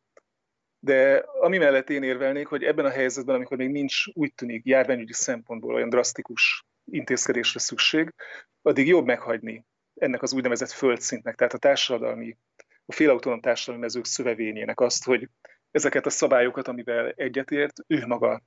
De 0.79 1.17
ami 1.17 1.57
mellett 1.57 1.89
én 1.89 2.03
érvelnék, 2.03 2.47
hogy 2.47 2.63
ebben 2.63 2.85
a 2.85 2.89
helyzetben, 2.89 3.35
amikor 3.35 3.57
még 3.57 3.69
nincs 3.69 4.07
úgy 4.13 4.33
tűnik 4.33 4.65
járványügyi 4.65 5.13
szempontból 5.13 5.73
olyan 5.73 5.89
drasztikus 5.89 6.65
intézkedésre 6.91 7.59
szükség, 7.59 8.13
addig 8.61 8.87
jobb 8.87 9.05
meghagyni 9.05 9.65
ennek 9.95 10.21
az 10.21 10.33
úgynevezett 10.33 10.71
földszintnek, 10.71 11.35
tehát 11.35 11.53
a 11.53 11.57
társadalmi, 11.57 12.37
a 12.85 12.93
félautonóm 12.93 13.41
társadalmi 13.41 13.81
mezők 13.81 14.05
szövevényének 14.05 14.79
azt, 14.79 15.03
hogy 15.03 15.29
ezeket 15.71 16.05
a 16.05 16.09
szabályokat, 16.09 16.67
amivel 16.67 17.09
egyetért, 17.09 17.73
ő 17.87 18.05
maga 18.05 18.41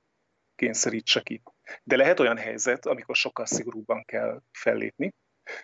kényszerítse 0.55 1.21
ki. 1.21 1.41
De 1.83 1.95
lehet 1.95 2.19
olyan 2.19 2.37
helyzet, 2.37 2.85
amikor 2.85 3.15
sokkal 3.15 3.45
szigorúbban 3.45 4.03
kell 4.05 4.41
fellépni, 4.51 5.13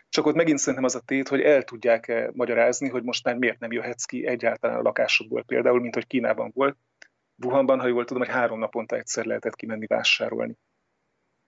csak 0.09 0.25
ott 0.25 0.35
megint 0.35 0.57
szerintem 0.57 0.83
az 0.83 0.95
a 0.95 0.99
tét, 0.99 1.27
hogy 1.27 1.41
el 1.41 1.63
tudják-e 1.63 2.29
magyarázni, 2.33 2.89
hogy 2.89 3.03
most 3.03 3.23
már 3.23 3.35
miért 3.37 3.59
nem 3.59 3.71
jöhetsz 3.71 4.03
ki 4.03 4.25
egyáltalán 4.27 4.77
a 4.77 4.81
lakásokból, 4.81 5.43
például, 5.43 5.79
mint 5.79 5.93
hogy 5.93 6.07
Kínában 6.07 6.51
volt. 6.53 6.77
Wuhanban, 7.43 7.79
ha 7.79 7.87
jól 7.87 8.05
tudom, 8.05 8.23
hogy 8.23 8.31
három 8.31 8.59
naponta 8.59 8.95
egyszer 8.95 9.25
lehetett 9.25 9.55
kimenni 9.55 9.85
vásárolni. 9.85 10.57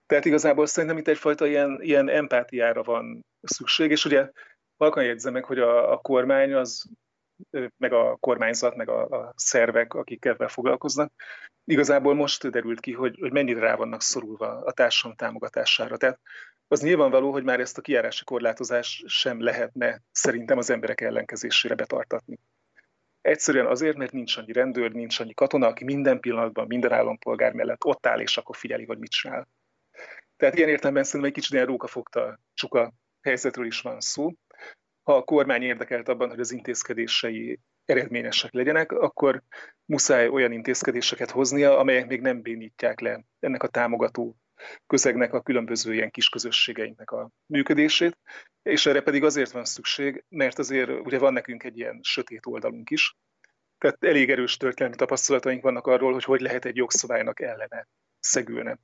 Tehát 0.06 0.24
igazából 0.24 0.66
szerintem 0.66 0.98
itt 0.98 1.08
egyfajta 1.08 1.46
ilyen, 1.46 1.78
ilyen 1.80 2.08
empátiára 2.08 2.82
van 2.82 3.24
szükség, 3.42 3.90
és 3.90 4.04
ugye 4.04 4.30
halkan 4.76 5.04
jegyzem 5.04 5.32
meg, 5.32 5.44
hogy 5.44 5.58
a, 5.58 5.92
a 5.92 5.96
kormány 5.96 6.54
az, 6.54 6.84
meg 7.76 7.92
a 7.92 8.16
kormányzat, 8.20 8.76
meg 8.76 8.88
a, 8.88 9.02
a 9.02 9.32
szervek, 9.36 9.94
akik 9.94 10.24
ebben 10.24 10.48
foglalkoznak, 10.48 11.12
igazából 11.64 12.14
most 12.14 12.50
derült 12.50 12.80
ki, 12.80 12.92
hogy, 12.92 13.18
hogy 13.20 13.32
mennyire 13.32 13.60
rá 13.60 13.74
vannak 13.74 14.02
szorulva 14.02 14.46
a 14.46 14.72
társadalom 14.72 15.16
támogatására. 15.16 15.96
Tehát 15.96 16.20
az 16.68 16.80
nyilvánvaló, 16.80 17.32
hogy 17.32 17.44
már 17.44 17.60
ezt 17.60 17.78
a 17.78 17.80
kijárási 17.80 18.24
korlátozást 18.24 19.08
sem 19.08 19.42
lehetne 19.42 20.02
szerintem 20.10 20.58
az 20.58 20.70
emberek 20.70 21.00
ellenkezésére 21.00 21.74
betartatni. 21.74 22.38
Egyszerűen 23.20 23.66
azért, 23.66 23.96
mert 23.96 24.12
nincs 24.12 24.36
annyi 24.36 24.52
rendőr, 24.52 24.92
nincs 24.92 25.20
annyi 25.20 25.34
katona, 25.34 25.66
aki 25.66 25.84
minden 25.84 26.20
pillanatban, 26.20 26.66
minden 26.66 26.92
állampolgár 26.92 27.52
mellett 27.52 27.84
ott 27.84 28.06
áll, 28.06 28.20
és 28.20 28.36
akkor 28.36 28.56
figyeli, 28.56 28.84
hogy 28.84 28.98
mit 28.98 29.10
csinál. 29.10 29.48
Tehát 30.36 30.54
ilyen 30.56 30.68
értelemben 30.68 31.04
szerintem 31.04 31.28
egy 31.28 31.36
kicsit 31.36 31.52
ilyen 31.52 31.66
rókafogta 31.66 32.40
csuka 32.54 32.92
helyzetről 33.20 33.66
is 33.66 33.80
van 33.80 34.00
szó. 34.00 34.30
Ha 35.02 35.16
a 35.16 35.22
kormány 35.22 35.62
érdekelt 35.62 36.08
abban, 36.08 36.28
hogy 36.28 36.40
az 36.40 36.52
intézkedései 36.52 37.60
eredményesek 37.84 38.52
legyenek, 38.52 38.92
akkor 38.92 39.42
muszáj 39.84 40.28
olyan 40.28 40.52
intézkedéseket 40.52 41.30
hoznia, 41.30 41.78
amelyek 41.78 42.06
még 42.06 42.20
nem 42.20 42.42
bénítják 42.42 43.00
le 43.00 43.24
ennek 43.40 43.62
a 43.62 43.68
támogató 43.68 44.36
közegnek, 44.86 45.32
a 45.32 45.42
különböző 45.42 45.94
ilyen 45.94 46.10
kis 46.10 46.28
közösségeinknek 46.28 47.10
a 47.10 47.30
működését, 47.46 48.18
és 48.62 48.86
erre 48.86 49.00
pedig 49.00 49.24
azért 49.24 49.50
van 49.50 49.64
szükség, 49.64 50.24
mert 50.28 50.58
azért 50.58 50.90
ugye 50.90 51.18
van 51.18 51.32
nekünk 51.32 51.62
egy 51.62 51.78
ilyen 51.78 51.98
sötét 52.02 52.46
oldalunk 52.46 52.90
is, 52.90 53.16
tehát 53.78 54.04
elég 54.04 54.30
erős 54.30 54.56
történelmi 54.56 54.96
tapasztalataink 54.96 55.62
vannak 55.62 55.86
arról, 55.86 56.12
hogy 56.12 56.24
hogy 56.24 56.40
lehet 56.40 56.64
egy 56.64 56.76
jogszabálynak 56.76 57.40
ellene 57.40 57.88
szegülne. 58.20 58.78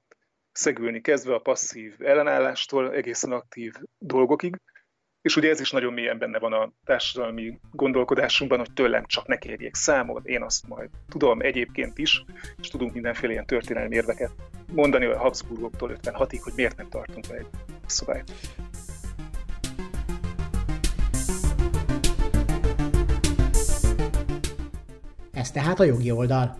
Szegülni 0.60 1.00
kezdve 1.00 1.34
a 1.34 1.38
passzív 1.38 1.94
ellenállástól 1.98 2.92
egészen 2.92 3.32
aktív 3.32 3.72
dolgokig, 3.98 4.60
és 5.22 5.36
ugye 5.36 5.48
ez 5.48 5.60
is 5.60 5.70
nagyon 5.70 5.92
mélyen 5.92 6.18
benne 6.18 6.38
van 6.38 6.52
a 6.52 6.72
társadalmi 6.84 7.58
gondolkodásunkban, 7.72 8.58
hogy 8.58 8.72
tőlem 8.72 9.06
csak 9.06 9.26
ne 9.26 9.36
kérjék 9.36 9.74
számot, 9.74 10.26
én 10.26 10.42
azt 10.42 10.68
majd 10.68 10.90
tudom 11.08 11.40
egyébként 11.40 11.98
is, 11.98 12.24
és 12.58 12.68
tudunk 12.68 12.92
mindenféle 12.92 13.32
ilyen 13.32 13.46
történelmi 13.46 13.94
érveket 13.94 14.30
mondani 14.72 15.04
a 15.04 15.18
Habsburgoktól 15.18 15.98
56-ig, 16.02 16.40
hogy 16.42 16.52
miért 16.56 16.76
nem 16.76 16.88
tartunk 16.88 17.26
be 17.28 17.34
egy 17.34 17.46
szabályt. 17.86 18.32
Ez 25.32 25.50
tehát 25.50 25.80
a 25.80 25.84
jogi 25.84 26.10
oldal. 26.10 26.56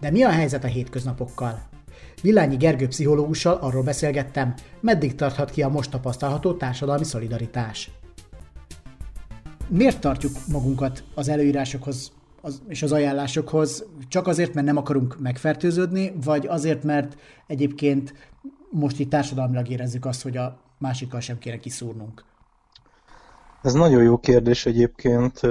De 0.00 0.10
mi 0.10 0.22
a 0.22 0.30
helyzet 0.30 0.64
a 0.64 0.68
hétköznapokkal? 0.68 1.72
Villányi 2.24 2.56
Gergő 2.56 2.86
pszichológussal 2.86 3.56
arról 3.56 3.82
beszélgettem, 3.82 4.54
meddig 4.80 5.14
tarthat 5.14 5.50
ki 5.50 5.62
a 5.62 5.68
most 5.68 5.90
tapasztalható 5.90 6.54
társadalmi 6.54 7.04
szolidaritás 7.04 7.90
miért 9.68 10.00
tartjuk 10.00 10.32
magunkat 10.48 11.04
az 11.14 11.28
előírásokhoz 11.28 12.12
az, 12.40 12.62
és 12.68 12.82
az 12.82 12.92
ajánlásokhoz 12.92 13.84
csak 14.08 14.26
azért, 14.26 14.54
mert 14.54 14.66
nem 14.66 14.76
akarunk 14.76 15.20
megfertőződni, 15.20 16.12
vagy 16.24 16.46
azért, 16.46 16.84
mert 16.84 17.16
egyébként 17.46 18.14
most 18.70 18.98
itt 18.98 19.10
társadalmilag 19.10 19.68
érezzük 19.68 20.04
azt, 20.04 20.22
hogy 20.22 20.36
a 20.36 20.60
másikkal 20.78 21.20
sem 21.20 21.38
kéne 21.38 21.58
kiszúrnunk? 21.58 22.24
Ez 23.64 23.72
nagyon 23.72 24.02
jó 24.02 24.18
kérdés 24.18 24.66
egyébként. 24.66 25.42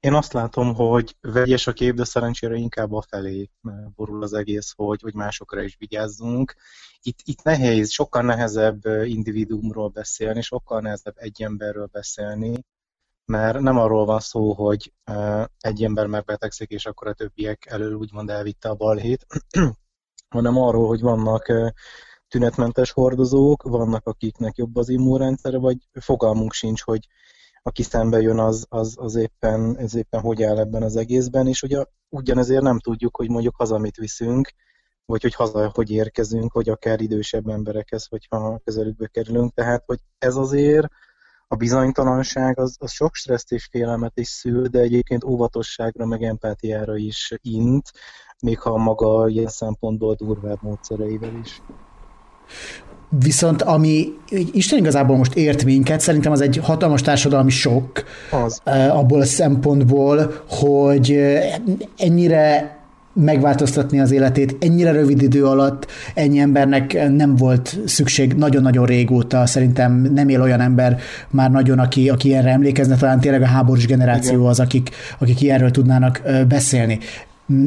Én 0.00 0.14
azt 0.14 0.32
látom, 0.32 0.74
hogy 0.74 1.16
vegyes 1.20 1.66
a 1.66 1.72
kép, 1.72 1.94
de 1.94 2.04
szerencsére 2.04 2.54
inkább 2.54 2.92
a 2.92 3.04
felé 3.08 3.50
borul 3.94 4.22
az 4.22 4.32
egész, 4.32 4.72
hogy, 4.76 5.00
hogy 5.00 5.14
másokra 5.14 5.62
is 5.62 5.76
vigyázzunk. 5.78 6.54
Itt, 7.02 7.18
itt 7.24 7.42
nehéz, 7.42 7.90
sokkal 7.90 8.22
nehezebb 8.22 8.84
individuumról 9.04 9.88
beszélni, 9.88 10.42
sokkal 10.42 10.80
nehezebb 10.80 11.14
egy 11.16 11.42
emberről 11.42 11.88
beszélni, 11.92 12.64
mert 13.24 13.60
nem 13.60 13.78
arról 13.78 14.04
van 14.04 14.20
szó, 14.20 14.52
hogy 14.52 14.92
egy 15.58 15.84
ember 15.84 16.06
megbetegszik, 16.06 16.70
és 16.70 16.86
akkor 16.86 17.08
a 17.08 17.12
többiek 17.12 17.66
elől 17.66 17.94
úgymond 17.94 18.30
elvitte 18.30 18.68
a 18.68 18.74
balhét, 18.74 19.26
hanem 20.28 20.56
arról, 20.56 20.86
hogy 20.86 21.00
vannak 21.00 21.52
tünetmentes 22.28 22.90
hordozók, 22.90 23.62
vannak 23.62 24.06
akiknek 24.06 24.56
jobb 24.56 24.76
az 24.76 24.88
immunrendszere, 24.88 25.58
vagy 25.58 25.76
fogalmunk 26.00 26.52
sincs, 26.52 26.82
hogy 26.82 27.06
aki 27.62 27.82
szembe 27.82 28.20
jön, 28.20 28.38
az, 28.38 28.66
az, 28.68 28.94
az, 28.98 29.14
éppen, 29.14 29.76
az 29.76 29.94
éppen 29.94 30.20
hogy 30.20 30.42
áll 30.42 30.58
ebben 30.58 30.82
az 30.82 30.96
egészben, 30.96 31.46
és 31.46 31.62
ugye 31.62 31.84
ugyanezért 32.08 32.62
nem 32.62 32.78
tudjuk, 32.78 33.16
hogy 33.16 33.28
mondjuk 33.28 33.56
haza 33.56 33.78
mit 33.78 33.96
viszünk, 33.96 34.50
vagy 35.04 35.22
hogy 35.22 35.34
haza 35.34 35.70
hogy 35.74 35.90
érkezünk, 35.90 36.52
vagy 36.52 36.68
akár 36.68 37.00
idősebb 37.00 37.48
emberekhez, 37.48 38.06
hogyha 38.06 38.60
közelükbe 38.64 39.06
kerülünk. 39.06 39.54
Tehát, 39.54 39.82
hogy 39.86 39.98
ez 40.18 40.36
azért 40.36 40.88
a 41.46 41.56
bizonytalanság 41.56 42.58
az, 42.58 42.76
az 42.78 42.92
sok 42.92 43.14
stresszt 43.14 43.52
és 43.52 43.68
félelmet 43.70 44.18
is 44.18 44.28
szül, 44.28 44.66
de 44.66 44.78
egyébként 44.78 45.24
óvatosságra, 45.24 46.06
meg 46.06 46.22
empátiára 46.22 46.96
is 46.96 47.32
int, 47.40 47.92
még 48.42 48.58
ha 48.58 48.76
maga 48.76 49.28
ilyen 49.28 49.48
szempontból 49.48 50.14
durvább 50.14 50.62
módszereivel 50.62 51.36
is. 51.42 51.62
Viszont 53.22 53.62
ami 53.62 54.08
Isten 54.52 54.78
igazából 54.78 55.16
most 55.16 55.34
ért 55.34 55.64
minket, 55.64 56.00
szerintem 56.00 56.32
az 56.32 56.40
egy 56.40 56.60
hatalmas 56.62 57.00
társadalmi 57.00 57.50
sok 57.50 58.04
az. 58.30 58.60
abból 58.90 59.20
a 59.20 59.24
szempontból, 59.24 60.42
hogy 60.48 61.18
ennyire 61.96 62.76
megváltoztatni 63.12 64.00
az 64.00 64.10
életét 64.10 64.56
ennyire 64.60 64.92
rövid 64.92 65.22
idő 65.22 65.46
alatt, 65.46 65.86
ennyi 66.14 66.38
embernek 66.38 67.08
nem 67.10 67.36
volt 67.36 67.78
szükség 67.84 68.32
nagyon-nagyon 68.34 68.86
régóta. 68.86 69.46
Szerintem 69.46 70.10
nem 70.14 70.28
él 70.28 70.42
olyan 70.42 70.60
ember 70.60 70.98
már 71.30 71.50
nagyon, 71.50 71.78
aki, 71.78 72.08
aki 72.08 72.28
ilyenre 72.28 72.50
emlékezne, 72.50 72.96
talán 72.96 73.20
tényleg 73.20 73.42
a 73.42 73.46
háborús 73.46 73.86
generáció 73.86 74.46
az, 74.46 74.60
akik, 74.60 74.90
akik 75.18 75.40
ilyenről 75.40 75.70
tudnának 75.70 76.22
beszélni. 76.48 76.98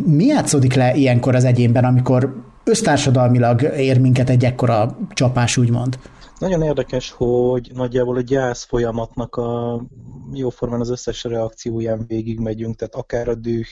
Mi 0.05 0.25
játszódik 0.25 0.73
le 0.73 0.95
ilyenkor 0.95 1.35
az 1.35 1.43
egyénben, 1.43 1.83
amikor 1.83 2.43
össztársadalmilag 2.63 3.61
ér 3.61 3.99
minket 3.99 4.29
egy 4.29 4.45
ekkora 4.45 4.97
csapás, 5.09 5.57
úgymond? 5.57 5.99
Nagyon 6.39 6.61
érdekes, 6.61 7.11
hogy 7.11 7.71
nagyjából 7.73 8.17
a 8.17 8.21
gyász 8.21 8.63
folyamatnak 8.63 9.35
a 9.35 9.81
jóformán 10.33 10.79
az 10.79 10.89
összes 10.89 11.23
reakcióján 11.23 12.05
végigmegyünk, 12.07 12.75
tehát 12.75 12.95
akár 12.95 13.27
a 13.27 13.35
düh, 13.35 13.65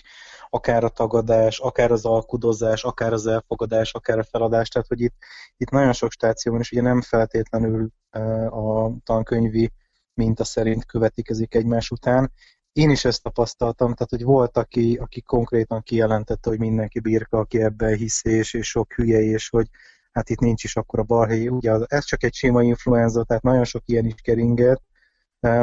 akár 0.49 0.83
a 0.83 0.89
tagadás, 0.89 1.59
akár 1.59 1.91
az 1.91 2.05
alkudozás, 2.05 2.83
akár 2.83 3.13
az 3.13 3.27
elfogadás, 3.27 3.93
akár 3.93 4.19
a 4.19 4.23
feladás, 4.23 4.69
tehát 4.69 4.87
hogy 4.87 5.01
itt, 5.01 5.15
itt 5.57 5.69
nagyon 5.69 5.93
sok 5.93 6.11
stáció 6.11 6.51
van, 6.51 6.61
és 6.61 6.71
ugye 6.71 6.81
nem 6.81 7.01
feltétlenül 7.01 7.89
e, 8.09 8.47
a 8.47 8.91
tankönyvi 9.03 9.71
minta 10.13 10.43
szerint 10.43 10.85
követik 10.85 11.29
egymás 11.49 11.89
után. 11.89 12.31
Én 12.73 12.89
is 12.89 13.05
ezt 13.05 13.23
tapasztaltam, 13.23 13.93
tehát 13.93 14.09
hogy 14.09 14.23
volt, 14.23 14.57
aki, 14.57 14.97
aki 15.01 15.21
konkrétan 15.21 15.81
kijelentette, 15.81 16.49
hogy 16.49 16.59
mindenki 16.59 16.99
birka, 16.99 17.37
aki 17.37 17.61
ebben 17.61 17.95
hisz, 17.95 18.25
és, 18.25 18.53
és 18.53 18.69
sok 18.69 18.93
hülye, 18.93 19.19
és 19.19 19.49
hogy 19.49 19.67
hát 20.11 20.29
itt 20.29 20.39
nincs 20.39 20.63
is 20.63 20.75
akkor 20.75 20.99
a 20.99 21.03
balhé. 21.03 21.47
Ugye 21.47 21.71
ez 21.85 22.05
csak 22.05 22.23
egy 22.23 22.33
sima 22.33 22.63
influenza, 22.63 23.23
tehát 23.23 23.43
nagyon 23.43 23.63
sok 23.63 23.81
ilyen 23.85 24.05
is 24.05 24.21
keringet, 24.21 24.81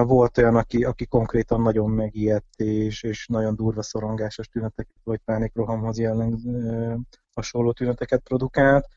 Volt 0.05 0.39
olyan, 0.39 0.57
aki, 0.57 0.85
aki 0.85 1.07
konkrétan 1.07 1.61
nagyon 1.61 1.91
megijedt, 1.91 2.61
és, 2.61 3.03
és 3.03 3.27
nagyon 3.27 3.55
durva 3.55 3.83
szorongásos 3.83 4.49
tüneteket, 4.49 4.97
vagy 5.05 5.21
pánikrohamhoz 5.25 5.99
jellemző 5.99 6.99
hasonló 7.35 7.73
tüneteket 7.73 8.23
produkált. 8.23 8.89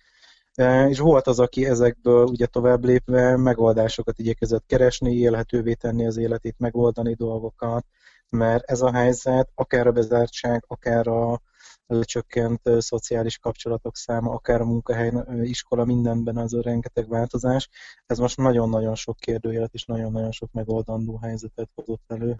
És 0.89 0.99
volt 0.99 1.27
az, 1.27 1.39
aki 1.39 1.65
ezekből 1.65 2.25
ugye 2.25 2.45
tovább 2.45 2.83
lépve 2.83 3.37
megoldásokat 3.37 4.19
igyekezett 4.19 4.63
keresni, 4.67 5.15
élhetővé 5.15 5.73
tenni 5.73 6.05
az 6.05 6.17
életét, 6.17 6.55
megoldani 6.57 7.13
dolgokat, 7.13 7.85
mert 8.29 8.63
ez 8.63 8.81
a 8.81 8.93
helyzet, 8.93 9.49
akár 9.55 9.87
a 9.87 9.91
bezártság, 9.91 10.63
akár 10.67 11.07
a, 11.07 11.41
lecsökkent 11.89 12.61
szociális 12.77 13.37
kapcsolatok 13.37 13.97
száma, 13.97 14.31
akár 14.31 14.61
a 14.61 14.65
munkahely, 14.65 15.11
iskola, 15.41 15.85
mindenben 15.85 16.37
az 16.37 16.53
a 16.53 16.61
rengeteg 16.61 17.09
változás. 17.09 17.69
Ez 18.05 18.17
most 18.17 18.37
nagyon-nagyon 18.37 18.95
sok 18.95 19.17
kérdőjelet 19.17 19.73
és 19.73 19.85
nagyon-nagyon 19.85 20.31
sok 20.31 20.49
megoldandó 20.51 21.19
helyzetet 21.21 21.69
hozott 21.75 22.03
elő. 22.07 22.35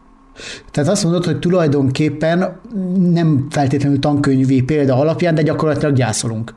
Tehát 0.72 0.90
azt 0.90 1.04
mondod, 1.04 1.26
hogy 1.26 1.40
tulajdonképpen 1.40 2.62
nem 3.00 3.48
feltétlenül 3.50 4.00
tankönyvi 4.00 4.64
példa 4.64 4.96
alapján, 4.96 5.36
de 5.36 5.42
gyakorlatilag 5.42 5.96
gyászolunk. 5.96 6.56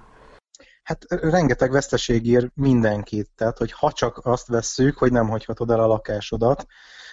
Hát 0.83 1.05
rengeteg 1.09 1.70
veszteség 1.70 2.26
ír 2.26 2.51
mindenkit, 2.55 3.30
tehát 3.35 3.59
hogy 3.59 3.72
ha 3.72 3.93
csak 3.93 4.26
azt 4.26 4.47
vesszük, 4.47 4.99
hogy 4.99 5.12
nem 5.12 5.28
hagyhatod 5.28 5.70
el 5.70 5.80
a 5.80 5.87
lakásodat, 5.87 6.66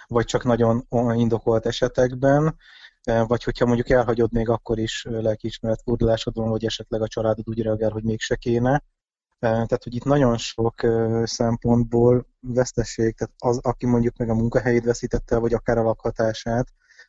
vagy 0.06 0.24
csak 0.24 0.44
nagyon 0.44 0.86
indokolt 1.14 1.66
esetekben, 1.66 2.56
vagy 3.04 3.44
hogyha 3.44 3.66
mondjuk 3.66 3.90
elhagyod 3.90 4.32
még 4.32 4.48
akkor 4.48 4.78
is 4.78 5.06
lelkiismeret 5.08 5.82
fordulásod 5.82 6.34
van, 6.34 6.48
vagy 6.48 6.64
esetleg 6.64 7.02
a 7.02 7.08
családod 7.08 7.48
úgy 7.48 7.62
reagál, 7.62 7.90
hogy 7.90 8.02
mégse 8.02 8.36
kéne. 8.36 8.82
Tehát, 9.38 9.82
hogy 9.82 9.94
itt 9.94 10.04
nagyon 10.04 10.36
sok 10.36 10.74
szempontból 11.24 12.26
veszteség, 12.40 13.14
tehát 13.14 13.34
az, 13.38 13.58
aki 13.62 13.86
mondjuk 13.86 14.16
meg 14.16 14.28
a 14.28 14.34
munkahelyét 14.34 14.84
veszítette, 14.84 15.38
vagy 15.38 15.54
akár 15.54 15.78
a 15.78 15.82
lakhatását, 15.82 16.68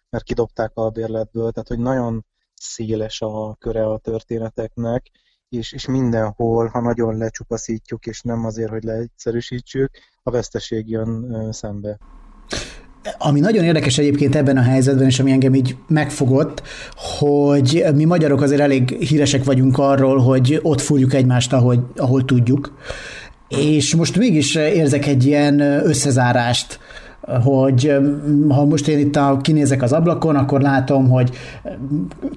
mert 0.10 0.24
kidobták 0.24 0.72
a 0.74 0.90
bérletből, 0.90 1.52
tehát, 1.52 1.68
hogy 1.68 1.80
nagyon 1.80 2.26
széles 2.54 3.22
a 3.22 3.56
köre 3.60 3.86
a 3.86 3.98
történeteknek, 3.98 5.06
és, 5.52 5.72
és 5.72 5.88
mindenhol, 5.88 6.68
ha 6.68 6.82
nagyon 6.82 7.18
lecsupaszítjuk, 7.18 8.06
és 8.06 8.22
nem 8.22 8.46
azért, 8.46 8.70
hogy 8.70 8.84
leegyszerűsítsük, 8.84 9.90
a 10.24 10.32
veszteség 10.32 10.90
jön 10.90 11.48
szembe. 11.52 11.98
Ami 13.18 13.40
nagyon 13.40 13.64
érdekes 13.64 13.98
egyébként 13.98 14.36
ebben 14.36 14.58
a 14.58 14.62
helyzetben, 14.62 15.08
és 15.08 15.20
ami 15.20 15.32
engem 15.32 15.54
így 15.54 15.76
megfogott, 15.88 16.62
hogy 17.20 17.86
mi 17.96 18.06
magyarok 18.06 18.42
azért 18.42 18.62
elég 18.62 18.90
híresek 18.90 19.44
vagyunk 19.44 19.78
arról, 19.78 20.18
hogy 20.18 20.60
ott 20.62 20.82
fúrjuk 20.82 21.14
egymást, 21.14 21.54
ahogy, 21.54 21.80
ahol 21.96 22.26
tudjuk. 22.26 22.78
És 23.48 23.96
most 23.96 24.18
mégis 24.18 24.56
érzek 24.56 25.06
egy 25.06 25.26
ilyen 25.26 25.60
összezárást 25.60 26.80
hogy 27.22 27.96
ha 28.50 28.66
most 28.66 28.88
én 28.88 29.00
itt 29.00 29.16
a, 29.16 29.40
kinézek 29.42 29.82
az 29.82 29.92
ablakon, 29.92 30.36
akkor 30.36 30.62
látom, 30.62 31.10
hogy 31.10 31.32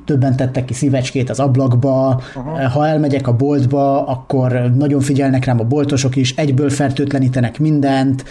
többen 0.05 0.37
tettek 0.37 0.64
ki 0.64 0.74
szívecskét 0.74 1.30
az 1.30 1.41
ablakba, 1.41 2.22
Aha. 2.35 2.68
ha 2.68 2.87
elmegyek 2.87 3.28
a 3.28 3.32
boltba, 3.32 4.07
akkor 4.07 4.72
nagyon 4.76 5.01
figyelnek 5.01 5.45
rám 5.45 5.61
a 5.61 5.64
boltosok 5.64 6.16
is, 6.16 6.35
egyből 6.37 6.70
fertőtlenítenek 6.70 7.59
mindent, 7.59 8.24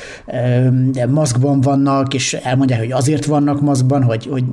maszkban 1.09 1.61
vannak, 1.61 2.13
és 2.13 2.33
elmondják, 2.33 2.79
hogy 2.79 2.91
azért 2.91 3.25
vannak 3.25 3.61
maszkban, 3.61 4.03
hogy, 4.03 4.27
hogy 4.31 4.43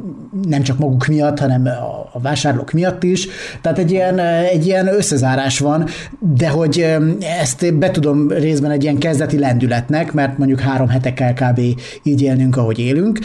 nem 0.48 0.62
csak 0.62 0.78
maguk 0.78 1.06
miatt, 1.06 1.38
hanem 1.38 1.68
a 2.12 2.20
vásárlók 2.20 2.72
miatt 2.72 3.02
is. 3.02 3.28
Tehát 3.60 3.78
egy 3.78 3.90
ilyen, 3.90 4.18
egy 4.52 4.66
ilyen 4.66 4.86
összezárás 4.86 5.58
van, 5.58 5.86
de 6.18 6.48
hogy 6.48 6.96
ezt 7.40 7.74
be 7.74 7.90
tudom 7.90 8.28
részben 8.28 8.70
egy 8.70 8.82
ilyen 8.82 8.98
kezdeti 8.98 9.38
lendületnek, 9.38 10.12
mert 10.12 10.38
mondjuk 10.38 10.60
három 10.60 10.88
hetekkel 10.88 11.34
kb 11.34 11.60
így 12.02 12.22
élnünk, 12.22 12.56
ahogy 12.56 12.78
élünk. 12.78 13.18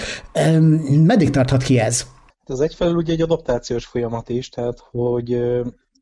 Meddig 1.03 1.30
tarthat 1.30 1.63
ki 1.63 1.80
ez? 1.80 2.05
Ez 2.45 2.59
egyfelől 2.59 2.95
ugye 2.95 3.13
egy 3.13 3.22
adaptációs 3.22 3.86
folyamat 3.86 4.30
is, 4.30 4.49
tehát 4.49 4.80
hogy 4.80 5.30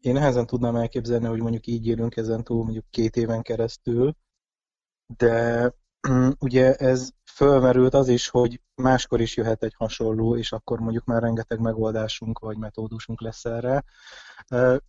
én 0.02 0.14
nehezen 0.14 0.46
tudnám 0.46 0.76
elképzelni, 0.76 1.26
hogy 1.26 1.42
mondjuk 1.42 1.68
így 1.68 1.88
élünk 1.88 2.16
ezen 2.16 2.44
túl 2.44 2.64
mondjuk 2.64 2.86
két 2.90 3.16
éven 3.16 3.42
keresztül, 3.42 4.16
de 5.18 5.72
ugye 6.40 6.74
ez 6.74 7.10
fölmerült 7.34 7.94
az 7.94 8.08
is, 8.08 8.28
hogy 8.28 8.62
máskor 8.76 9.22
is 9.22 9.38
jöhet 9.38 9.64
egy 9.64 9.74
hasonló, 9.78 10.38
és 10.38 10.52
akkor 10.52 10.80
mondjuk 10.80 11.06
már 11.06 11.22
rengeteg 11.22 11.60
megoldásunk 11.60 12.40
vagy 12.40 12.58
metódusunk 12.58 13.22
lesz 13.22 13.46
erre. 13.46 13.84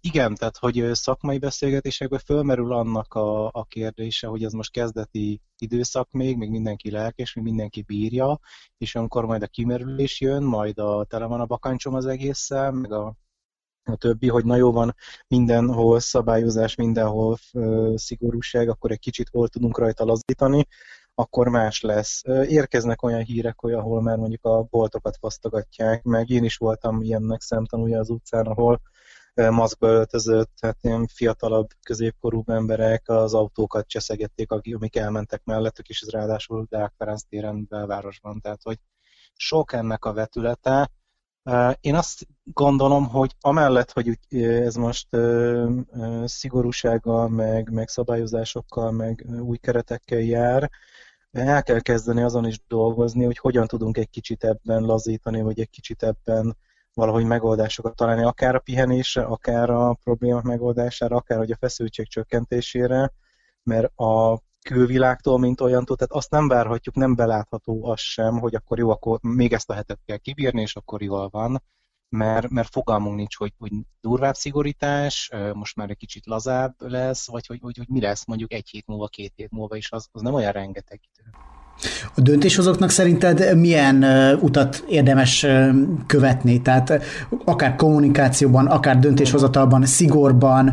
Igen, 0.00 0.34
tehát 0.34 0.56
hogy 0.56 0.90
szakmai 0.92 1.38
beszélgetésekben 1.38 2.18
fölmerül 2.18 2.72
annak 2.72 3.14
a, 3.14 3.46
a 3.46 3.64
kérdése, 3.64 4.26
hogy 4.26 4.44
ez 4.44 4.52
most 4.52 4.70
kezdeti 4.70 5.40
időszak 5.58 6.10
még, 6.10 6.36
még 6.36 6.50
mindenki 6.50 6.90
lelkes, 6.90 7.34
még 7.34 7.44
mindenki 7.44 7.82
bírja, 7.82 8.38
és 8.78 8.94
amikor 8.94 9.26
majd 9.26 9.42
a 9.42 9.46
kimerülés 9.46 10.20
jön, 10.20 10.42
majd 10.42 10.78
a 10.78 11.04
tele 11.08 11.26
van 11.26 11.40
a 11.40 11.46
bakancsom 11.46 11.94
az 11.94 12.06
egésszel, 12.06 12.72
meg 12.72 12.92
a 12.92 13.16
a 13.86 13.96
többi, 13.96 14.28
hogy 14.28 14.44
na 14.44 14.56
jó 14.56 14.72
van, 14.72 14.94
mindenhol 15.28 16.00
szabályozás, 16.00 16.74
mindenhol 16.74 17.36
szigorúság, 17.94 18.68
akkor 18.68 18.90
egy 18.90 18.98
kicsit 18.98 19.28
hol 19.28 19.48
tudunk 19.48 19.78
rajta 19.78 20.04
lazítani, 20.04 20.66
akkor 21.14 21.48
más 21.48 21.80
lesz. 21.80 22.22
Érkeznek 22.48 23.02
olyan 23.02 23.22
hírek, 23.22 23.60
hogy 23.60 23.72
ahol 23.72 24.02
már 24.02 24.16
mondjuk 24.16 24.44
a 24.44 24.62
boltokat 24.62 25.16
fosztogatják, 25.16 26.02
meg 26.02 26.28
én 26.28 26.44
is 26.44 26.56
voltam 26.56 27.02
ilyennek 27.02 27.40
szemtanúja 27.40 27.98
az 27.98 28.10
utcán, 28.10 28.46
ahol 28.46 28.80
maszkba 29.34 29.86
öltözött, 29.88 30.52
hát 30.60 30.76
ilyen 30.80 31.06
fiatalabb, 31.06 31.68
középkorú 31.82 32.44
emberek 32.46 33.08
az 33.08 33.34
autókat 33.34 33.86
cseszegették, 33.86 34.50
amik 34.50 34.96
elmentek 34.96 35.44
mellettük, 35.44 35.88
és 35.88 36.00
ez 36.00 36.10
ráadásul 36.10 36.66
Deák 36.70 36.92
Ferenc 36.98 37.22
téren 37.22 37.66
belvárosban, 37.68 38.40
tehát 38.40 38.62
hogy 38.62 38.78
sok 39.36 39.72
ennek 39.72 40.04
a 40.04 40.12
vetülete. 40.12 40.90
Én 41.80 41.94
azt 41.94 42.26
gondolom, 42.42 43.08
hogy 43.08 43.34
amellett, 43.40 43.92
hogy 43.92 44.18
ez 44.38 44.74
most 44.74 45.08
szigorúsággal, 46.24 47.28
meg, 47.28 47.70
meg 47.70 47.88
szabályozásokkal, 47.88 48.90
meg 48.90 49.26
új 49.40 49.56
keretekkel 49.56 50.20
jár, 50.20 50.70
el 51.30 51.62
kell 51.62 51.80
kezdeni 51.80 52.22
azon 52.22 52.46
is 52.46 52.60
dolgozni, 52.68 53.24
hogy 53.24 53.38
hogyan 53.38 53.66
tudunk 53.66 53.96
egy 53.96 54.10
kicsit 54.10 54.44
ebben 54.44 54.82
lazítani, 54.82 55.42
vagy 55.42 55.60
egy 55.60 55.70
kicsit 55.70 56.02
ebben 56.02 56.56
valahogy 56.94 57.24
megoldásokat 57.24 57.96
találni, 57.96 58.22
akár 58.22 58.54
a 58.54 58.58
pihenésre, 58.58 59.22
akár 59.22 59.70
a 59.70 59.98
problémák 60.04 60.42
megoldására, 60.42 61.16
akár 61.16 61.38
hogy 61.38 61.50
a 61.50 61.56
feszültség 61.56 62.08
csökkentésére, 62.08 63.12
mert 63.62 63.98
a 63.98 64.42
külvilágtól, 64.62 65.38
mint 65.38 65.60
olyantól, 65.60 65.96
tehát 65.96 66.12
azt 66.12 66.30
nem 66.30 66.48
várhatjuk, 66.48 66.94
nem 66.94 67.14
belátható 67.14 67.86
az 67.86 68.00
sem, 68.00 68.38
hogy 68.38 68.54
akkor 68.54 68.78
jó, 68.78 68.90
akkor 68.90 69.18
még 69.22 69.52
ezt 69.52 69.70
a 69.70 69.74
hetet 69.74 70.00
kell 70.04 70.16
kibírni, 70.16 70.60
és 70.60 70.76
akkor 70.76 71.02
jól 71.02 71.28
van, 71.28 71.62
mert, 72.08 72.48
mert 72.48 72.70
fogalmunk 72.70 73.16
nincs, 73.16 73.36
hogy, 73.36 73.52
hogy 73.58 73.72
durvább 74.00 74.34
szigorítás, 74.34 75.30
most 75.52 75.76
már 75.76 75.90
egy 75.90 75.96
kicsit 75.96 76.26
lazább 76.26 76.74
lesz, 76.78 77.28
vagy 77.28 77.46
hogy, 77.46 77.58
hogy, 77.62 77.76
hogy 77.76 77.88
mi 77.88 78.00
lesz 78.00 78.26
mondjuk 78.26 78.52
egy 78.52 78.68
hét 78.68 78.86
múlva, 78.86 79.06
két 79.06 79.32
hét 79.36 79.50
múlva, 79.50 79.76
és 79.76 79.92
az, 79.92 80.08
az 80.12 80.22
nem 80.22 80.34
olyan 80.34 80.52
rengeteg 80.52 81.00
idő. 81.12 81.30
A 82.14 82.20
döntéshozóknak 82.20 82.90
szerinted 82.90 83.56
milyen 83.56 84.04
utat 84.40 84.84
érdemes 84.88 85.46
követni? 86.06 86.62
Tehát 86.62 87.02
akár 87.44 87.76
kommunikációban, 87.76 88.66
akár 88.66 88.98
döntéshozatalban, 88.98 89.86
szigorban, 89.86 90.72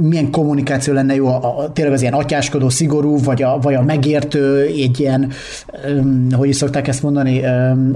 milyen 0.00 0.30
kommunikáció 0.30 0.94
lenne 0.94 1.14
jó? 1.14 1.26
A, 1.26 1.58
a, 1.58 1.72
tényleg 1.72 1.94
az 1.94 2.00
ilyen 2.00 2.12
atyáskodó, 2.12 2.68
szigorú, 2.68 3.18
vagy 3.18 3.42
a, 3.42 3.58
vagy 3.58 3.74
a 3.74 3.82
megértő, 3.82 4.60
egy 4.60 5.00
ilyen, 5.00 5.30
hogy 6.30 6.48
is 6.48 6.56
szokták 6.56 6.88
ezt 6.88 7.02
mondani, 7.02 7.42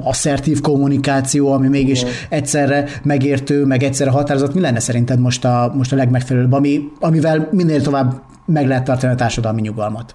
asszertív 0.03 0.61
kommunikáció, 0.61 1.53
ami 1.53 1.69
mégis 1.69 2.05
egyszerre 2.29 2.89
megértő, 3.03 3.65
meg 3.65 3.83
egyszerre 3.83 4.11
határozott. 4.11 4.55
Mi 4.55 4.61
lenne 4.61 4.81
szerinted 4.81 5.19
most 5.19 5.45
a, 5.45 5.73
most 5.77 5.93
a 5.93 5.97
legmegfelelőbb, 5.97 6.53
ami, 6.53 6.81
amivel 7.01 7.49
minél 7.53 7.83
tovább 7.83 8.21
meg 8.47 8.67
lehet 8.67 8.85
tartani 8.85 9.13
a 9.13 9.17
társadalmi 9.17 9.61
nyugalmat? 9.61 10.15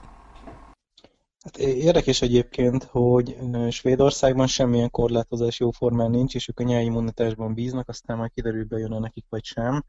Hát 1.44 1.58
érdekes 1.58 2.22
egyébként, 2.22 2.84
hogy 2.84 3.38
Svédországban 3.70 4.48
semmilyen 4.48 4.90
korlátozás 4.90 5.60
jóformán 5.60 6.10
nincs, 6.10 6.36
és 6.36 6.48
ők 6.48 6.60
a 6.60 6.64
nyelvi 6.64 6.86
immunitásban 6.86 7.54
bíznak, 7.54 7.90
aztán 7.90 8.18
majd 8.18 8.32
kiderül, 8.34 8.66
bejön 8.66 9.00
nekik 9.00 9.26
vagy 9.30 9.44
sem. 9.44 9.84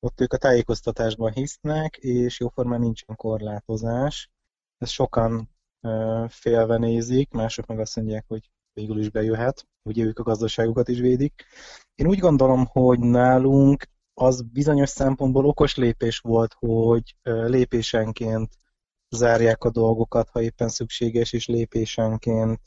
Ott 0.00 0.20
ők 0.20 0.32
a 0.32 0.36
tájékoztatásban 0.36 1.32
hisznek, 1.32 1.96
és 1.96 2.40
jóformán 2.40 2.80
nincsen 2.80 3.16
korlátozás. 3.16 4.30
Ezt 4.78 4.92
sokan 4.92 5.50
félve 6.28 6.78
nézik, 6.78 7.30
mások 7.30 7.66
meg 7.66 7.78
azt 7.78 7.96
mondják, 7.96 8.24
hogy 8.28 8.50
végül 8.72 8.98
is 8.98 9.10
bejöhet, 9.10 9.66
ugye 9.82 10.04
ők 10.04 10.18
a 10.18 10.22
gazdaságukat 10.22 10.88
is 10.88 10.98
védik. 10.98 11.44
Én 11.94 12.06
úgy 12.06 12.18
gondolom, 12.18 12.66
hogy 12.66 12.98
nálunk 12.98 13.84
az 14.14 14.42
bizonyos 14.42 14.88
szempontból 14.88 15.46
okos 15.46 15.76
lépés 15.76 16.18
volt, 16.18 16.56
hogy 16.58 17.16
lépésenként 17.22 18.60
zárják 19.12 19.64
a 19.64 19.70
dolgokat, 19.70 20.28
ha 20.28 20.42
éppen 20.42 20.68
szükséges, 20.68 21.32
és 21.32 21.46
lépésenként 21.46 22.60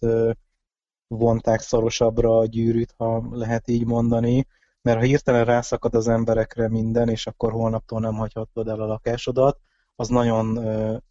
vonták 1.08 1.60
szorosabbra 1.60 2.38
a 2.38 2.46
gyűrűt, 2.46 2.94
ha 2.98 3.28
lehet 3.32 3.68
így 3.68 3.86
mondani, 3.86 4.48
mert 4.82 4.98
ha 4.98 5.04
hirtelen 5.04 5.46
rászakad 5.46 5.96
az 5.96 6.08
emberekre 6.08 6.70
minden, 6.70 7.10
és 7.10 7.28
akkor 7.28 7.52
holnaptól 7.52 8.00
nem 8.00 8.14
hagyhatod 8.14 8.68
el 8.68 8.82
a 8.82 8.86
lakásodat, 8.86 9.60
az 9.96 10.08
nagyon, 10.08 10.60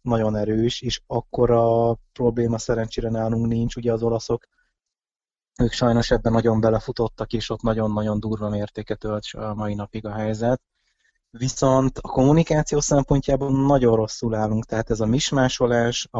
nagyon 0.01 0.35
erős, 0.35 0.81
és 0.81 1.01
akkora 1.07 1.93
probléma 2.13 2.57
szerencsére 2.57 3.09
nálunk 3.09 3.47
nincs, 3.47 3.75
ugye 3.75 3.91
az 3.91 4.03
olaszok 4.03 4.47
ők 5.57 5.71
sajnos 5.71 6.11
ebben 6.11 6.31
nagyon 6.31 6.59
belefutottak, 6.59 7.33
és 7.33 7.49
ott 7.49 7.61
nagyon-nagyon 7.61 8.19
durva 8.19 8.49
mértéket 8.49 9.03
ölt 9.03 9.23
a 9.31 9.53
mai 9.53 9.73
napig 9.73 10.05
a 10.05 10.11
helyzet. 10.11 10.61
Viszont 11.37 11.97
a 11.97 12.07
kommunikáció 12.07 12.79
szempontjából 12.79 13.65
nagyon 13.65 13.95
rosszul 13.95 14.35
állunk, 14.35 14.65
tehát 14.65 14.89
ez 14.89 14.99
a 14.99 15.05
mismásolás, 15.05 16.07
a, 16.11 16.19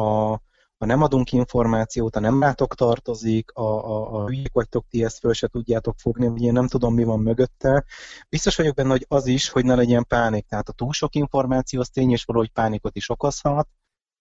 ha 0.78 0.86
nem 0.86 1.02
adunk 1.02 1.32
információt, 1.32 2.16
a 2.16 2.20
nem 2.20 2.42
rátok 2.42 2.74
tartozik, 2.74 3.50
a, 3.50 3.62
a, 3.62 4.14
a 4.14 4.26
hülyék 4.26 4.52
vagytok, 4.52 4.84
ti 4.88 5.04
ezt 5.04 5.18
föl 5.18 5.32
se 5.32 5.46
tudjátok 5.46 5.94
fogni, 5.98 6.26
hogy 6.26 6.42
én 6.42 6.52
nem 6.52 6.66
tudom, 6.66 6.94
mi 6.94 7.04
van 7.04 7.20
mögötte. 7.20 7.84
Biztos 8.28 8.56
vagyok 8.56 8.74
benne, 8.74 8.90
hogy 8.90 9.04
az 9.08 9.26
is, 9.26 9.48
hogy 9.48 9.64
ne 9.64 9.74
legyen 9.74 10.06
pánik. 10.08 10.46
Tehát 10.46 10.68
a 10.68 10.72
túl 10.72 10.92
sok 10.92 11.14
információ 11.14 11.80
az 11.80 11.88
tény 11.88 12.10
és 12.10 12.24
valahogy 12.24 12.50
pánikot 12.50 12.96
is 12.96 13.10
okozhat, 13.10 13.68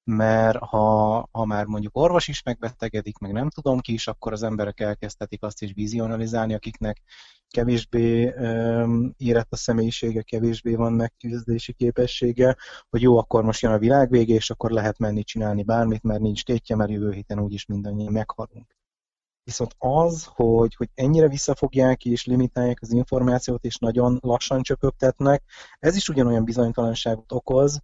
mert 0.05 0.57
ha, 0.57 1.27
ha 1.31 1.45
már 1.45 1.65
mondjuk 1.65 1.97
orvos 1.97 2.27
is 2.27 2.43
megbetegedik, 2.43 3.17
meg 3.17 3.31
nem 3.31 3.49
tudom 3.49 3.79
ki 3.79 3.93
is, 3.93 4.07
akkor 4.07 4.31
az 4.31 4.43
emberek 4.43 4.79
elkezdhetik 4.79 5.43
azt 5.43 5.61
is 5.61 5.71
vizionalizálni, 5.73 6.53
akiknek 6.53 7.01
kevésbé 7.47 8.33
um, 8.33 9.13
érett 9.17 9.51
a 9.51 9.55
személyisége, 9.55 10.21
kevésbé 10.21 10.75
van 10.75 10.93
megküzdési 10.93 11.73
képessége, 11.73 12.55
hogy 12.89 13.01
jó, 13.01 13.17
akkor 13.17 13.43
most 13.43 13.61
jön 13.61 13.71
a 13.71 13.77
világ 13.77 14.09
vége, 14.09 14.33
és 14.33 14.49
akkor 14.49 14.71
lehet 14.71 14.97
menni 14.97 15.23
csinálni 15.23 15.63
bármit, 15.63 16.03
mert 16.03 16.21
nincs 16.21 16.43
tétje, 16.43 16.75
mert 16.75 16.91
jövő 16.91 17.11
héten 17.11 17.39
úgyis 17.39 17.65
mindannyian 17.65 18.11
meghalunk. 18.11 18.75
Viszont 19.43 19.75
az, 19.77 20.25
hogy, 20.25 20.75
hogy 20.75 20.89
ennyire 20.93 21.27
visszafogják 21.27 22.05
és 22.05 22.25
limitálják 22.25 22.77
az 22.81 22.91
információt, 22.91 23.63
és 23.63 23.77
nagyon 23.77 24.17
lassan 24.21 24.61
csöpögtetnek, 24.61 25.43
ez 25.79 25.95
is 25.95 26.09
ugyanolyan 26.09 26.43
bizonytalanságot 26.43 27.31
okoz, 27.31 27.81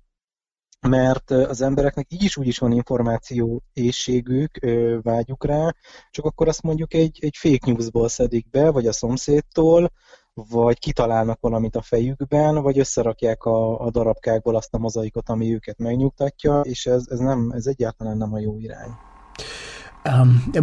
mert 0.88 1.32
az 1.32 1.62
embereknek 1.62 2.06
így 2.10 2.24
is 2.24 2.38
úgy 2.38 2.48
is 2.48 2.58
van 2.58 2.72
információ 2.72 3.62
éjségük, 3.74 4.60
vágyuk 5.02 5.46
rá, 5.46 5.74
csak 6.12 6.26
akkor 6.26 6.48
azt 6.48 6.62
mondjuk 6.62 6.94
egy, 6.94 7.18
egy 7.22 7.36
fake 7.38 7.72
newsból 7.72 8.10
szedik 8.10 8.50
be, 8.50 8.70
vagy 8.70 8.88
a 8.88 8.92
szomszédtól, 8.92 9.92
vagy 10.34 10.80
kitalálnak 10.80 11.40
valamit 11.40 11.76
a 11.76 11.82
fejükben, 11.82 12.62
vagy 12.62 12.80
összerakják 12.80 13.44
a, 13.44 13.80
a 13.80 13.90
darabkákból 13.92 14.56
azt 14.56 14.74
a 14.74 14.78
mozaikot, 14.78 15.30
ami 15.30 15.54
őket 15.54 15.78
megnyugtatja, 15.78 16.60
és 16.60 16.86
ez, 16.86 17.04
ez, 17.10 17.20
nem, 17.20 17.52
ez 17.56 17.66
egyáltalán 17.66 18.18
nem 18.18 18.34
a 18.34 18.40
jó 18.40 18.58
irány. 18.58 18.90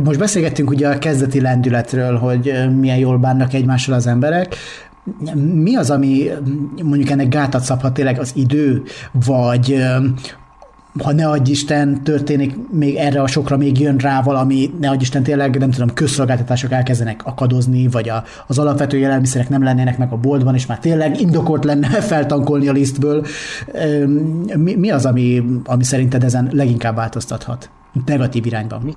Most 0.04 0.18
beszélgettünk 0.18 0.70
ugye 0.70 0.88
a 0.88 0.98
kezdeti 0.98 1.40
lendületről, 1.40 2.16
hogy 2.16 2.74
milyen 2.78 2.98
jól 2.98 3.18
bánnak 3.18 3.52
egymással 3.52 3.94
az 3.94 4.06
emberek 4.06 4.56
mi 5.34 5.76
az, 5.76 5.90
ami 5.90 6.28
mondjuk 6.82 7.10
ennek 7.10 7.28
gátat 7.28 7.62
szabhat 7.62 7.94
tényleg 7.94 8.18
az 8.18 8.32
idő, 8.34 8.82
vagy 9.26 9.84
ha 11.02 11.12
ne 11.12 11.28
adj 11.28 11.50
Isten, 11.50 12.02
történik 12.02 12.56
még 12.70 12.96
erre 12.96 13.22
a 13.22 13.26
sokra 13.26 13.56
még 13.56 13.80
jön 13.80 13.96
rá 13.96 14.22
valami, 14.22 14.70
ne 14.80 14.90
adj 14.90 15.02
Isten 15.02 15.22
tényleg, 15.22 15.58
nem 15.58 15.70
tudom, 15.70 15.94
közszolgáltatások 15.94 16.72
elkezdenek 16.72 17.26
akadozni, 17.26 17.88
vagy 17.88 18.08
a, 18.08 18.24
az 18.46 18.58
alapvető 18.58 18.96
élelmiszerek 18.96 19.48
nem 19.48 19.62
lennének 19.62 19.98
meg 19.98 20.12
a 20.12 20.16
boltban, 20.16 20.54
és 20.54 20.66
már 20.66 20.78
tényleg 20.78 21.20
indokolt 21.20 21.64
lenne 21.64 21.88
feltankolni 22.12 22.68
a 22.68 22.72
lisztből. 22.72 23.26
Mi, 24.56 24.74
mi 24.74 24.90
az, 24.90 25.06
ami, 25.06 25.42
ami 25.64 25.84
szerinted 25.84 26.24
ezen 26.24 26.48
leginkább 26.52 26.96
változtathat? 26.96 27.70
Negatív 28.06 28.46
irányban. 28.46 28.96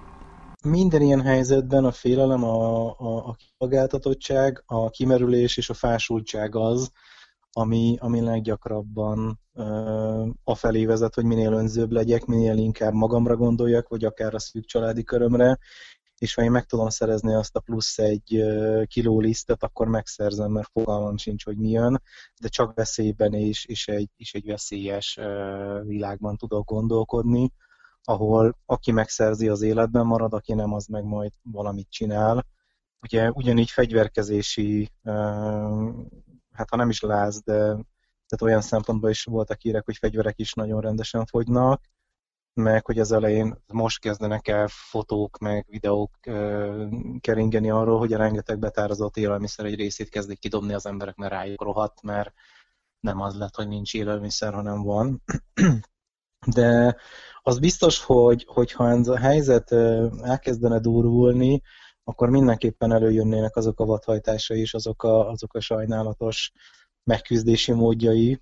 Mi, 0.61 0.69
minden 0.69 1.01
ilyen 1.01 1.21
helyzetben 1.21 1.85
a 1.85 1.91
félelem, 1.91 2.43
a, 2.43 2.89
a, 2.89 3.27
a 3.27 3.35
kiszolgáltatottság, 3.35 4.63
a 4.65 4.89
kimerülés 4.89 5.57
és 5.57 5.69
a 5.69 5.73
fásultság 5.73 6.55
az, 6.55 6.91
ami, 7.51 7.97
ami 7.99 8.21
leggyakrabban 8.21 9.39
uh, 9.53 10.27
afelé 10.43 10.85
vezet, 10.85 11.15
hogy 11.15 11.25
minél 11.25 11.53
önzőbb 11.53 11.91
legyek, 11.91 12.25
minél 12.25 12.57
inkább 12.57 12.93
magamra 12.93 13.35
gondoljak, 13.35 13.87
vagy 13.87 14.05
akár 14.05 14.33
a 14.33 14.39
szűk 14.39 14.65
családi 14.65 15.03
körömre, 15.03 15.57
és 16.17 16.33
ha 16.33 16.43
én 16.43 16.51
meg 16.51 16.65
tudom 16.65 16.89
szerezni 16.89 17.33
azt 17.33 17.55
a 17.55 17.59
plusz 17.59 17.97
egy 17.97 18.43
kiló 18.85 19.19
lisztet, 19.19 19.63
akkor 19.63 19.87
megszerzem, 19.87 20.51
mert 20.51 20.69
fogalmam 20.71 21.17
sincs, 21.17 21.45
hogy 21.45 21.57
mi 21.57 21.69
jön, 21.69 22.01
de 22.41 22.47
csak 22.47 22.73
veszélyben 22.73 23.33
és, 23.33 23.65
és, 23.65 23.87
egy, 23.87 24.09
és 24.15 24.33
egy 24.33 24.45
veszélyes 24.45 25.19
világban 25.83 26.37
tudok 26.37 26.65
gondolkodni, 26.65 27.51
ahol 28.03 28.57
aki 28.65 28.91
megszerzi 28.91 29.47
az 29.47 29.61
életben 29.61 30.05
marad, 30.05 30.33
aki 30.33 30.53
nem, 30.53 30.73
az 30.73 30.85
meg 30.85 31.03
majd 31.03 31.31
valamit 31.41 31.89
csinál. 31.89 32.45
Ugye 33.01 33.29
ugyanígy 33.31 33.69
fegyverkezési, 33.69 34.91
hát 36.51 36.69
ha 36.69 36.75
nem 36.75 36.89
is 36.89 37.01
láz, 37.01 37.41
de 37.43 37.55
tehát 38.27 38.41
olyan 38.41 38.61
szempontból 38.61 39.09
is 39.09 39.23
voltak 39.23 39.61
hírek, 39.61 39.85
hogy 39.85 39.97
fegyverek 39.97 40.39
is 40.39 40.53
nagyon 40.53 40.81
rendesen 40.81 41.25
fogynak, 41.25 41.81
meg 42.53 42.85
hogy 42.85 42.99
az 42.99 43.11
elején 43.11 43.63
most 43.67 43.99
kezdenek 43.99 44.47
el 44.47 44.67
fotók, 44.67 45.37
meg 45.37 45.65
videók 45.69 46.19
keringeni 47.19 47.69
arról, 47.69 47.99
hogy 47.99 48.13
a 48.13 48.17
rengeteg 48.17 48.59
betározott 48.59 49.17
élelmiszer 49.17 49.65
egy 49.65 49.75
részét 49.75 50.09
kezdik 50.09 50.39
kidobni 50.39 50.73
az 50.73 50.85
emberek, 50.85 51.15
mert 51.15 51.31
rájuk 51.31 51.61
rohadt, 51.61 52.01
mert 52.01 52.33
nem 52.99 53.21
az 53.21 53.37
lett, 53.37 53.55
hogy 53.55 53.67
nincs 53.67 53.93
élelmiszer, 53.93 54.53
hanem 54.53 54.83
van. 54.83 55.21
De 56.47 56.95
az 57.41 57.59
biztos, 57.59 58.03
hogy, 58.03 58.45
hogyha 58.47 58.89
ez 58.89 59.07
a 59.07 59.17
helyzet 59.17 59.71
elkezdene 60.21 60.79
durvulni, 60.79 61.61
akkor 62.03 62.29
mindenképpen 62.29 62.91
előjönnének 62.91 63.55
azok 63.55 63.79
a 63.79 63.85
vadhajtásai 63.85 64.59
és 64.59 64.73
azok 64.73 65.03
a, 65.03 65.29
azok 65.29 65.53
a 65.53 65.59
sajnálatos 65.59 66.51
megküzdési 67.03 67.71
módjai, 67.71 68.41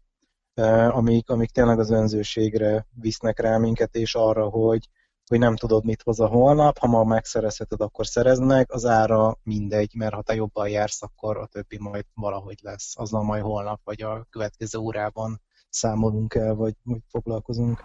amik, 0.89 1.29
amik 1.29 1.49
tényleg 1.49 1.79
az 1.79 1.91
önzőségre 1.91 2.87
visznek 2.93 3.39
rá 3.39 3.57
minket, 3.57 3.95
és 3.95 4.15
arra, 4.15 4.49
hogy, 4.49 4.89
hogy 5.29 5.39
nem 5.39 5.55
tudod, 5.55 5.85
mit 5.85 6.01
hoz 6.01 6.19
a 6.19 6.27
holnap, 6.27 6.77
ha 6.77 6.87
ma 6.87 7.03
megszerezheted, 7.03 7.81
akkor 7.81 8.07
szerezd 8.07 8.43
meg, 8.43 8.71
az 8.71 8.85
ára 8.85 9.37
mindegy, 9.43 9.93
mert 9.95 10.13
ha 10.13 10.21
te 10.21 10.35
jobban 10.35 10.69
jársz, 10.69 11.01
akkor 11.01 11.37
a 11.37 11.45
többi 11.45 11.77
majd 11.79 12.05
valahogy 12.13 12.59
lesz, 12.61 12.93
azzal 12.97 13.23
majd 13.23 13.43
holnap, 13.43 13.81
vagy 13.83 14.01
a 14.01 14.27
következő 14.29 14.79
órában 14.79 15.41
számolunk 15.69 16.35
el, 16.35 16.55
vagy, 16.55 16.73
vagy 16.83 16.99
foglalkozunk. 17.11 17.83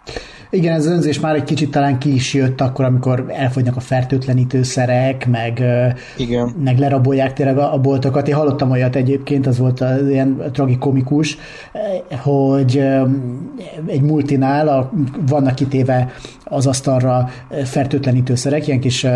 Igen, 0.49 0.73
ez 0.73 0.85
önzés 0.85 1.19
már 1.19 1.35
egy 1.35 1.43
kicsit 1.43 1.71
talán 1.71 1.99
ki 1.99 2.13
is 2.13 2.33
jött 2.33 2.61
akkor, 2.61 2.85
amikor 2.85 3.25
elfogynak 3.27 3.75
a 3.75 3.79
fertőtlenítőszerek, 3.79 5.27
meg, 5.27 5.63
Igen. 6.17 6.55
meg 6.63 6.77
lerabolják 6.77 7.33
tényleg 7.33 7.57
a, 7.57 7.73
a 7.73 7.79
boltokat. 7.79 8.27
Én 8.27 8.35
hallottam 8.35 8.71
olyat 8.71 8.95
egyébként, 8.95 9.47
az 9.47 9.57
volt 9.57 9.81
az 9.81 10.09
ilyen 10.09 10.41
tragikomikus, 10.51 11.37
hogy 12.21 12.77
egy 13.87 14.01
multinál 14.01 14.67
a, 14.67 14.91
vannak 15.27 15.55
kitéve 15.55 16.13
az 16.43 16.67
asztalra 16.67 17.29
fertőtlenítőszerek, 17.63 18.67
ilyen 18.67 18.79
kis 18.79 19.07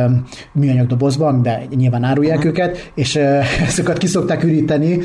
műanyag 0.54 0.88
dobozban, 0.88 1.34
amiben 1.34 1.68
nyilván 1.76 2.04
árulják 2.04 2.38
uh-huh. 2.38 2.52
őket, 2.52 2.92
és 2.96 3.16
ezeket 3.68 3.98
ki 3.98 4.08
szokták 4.08 4.44
üríteni, 4.44 5.00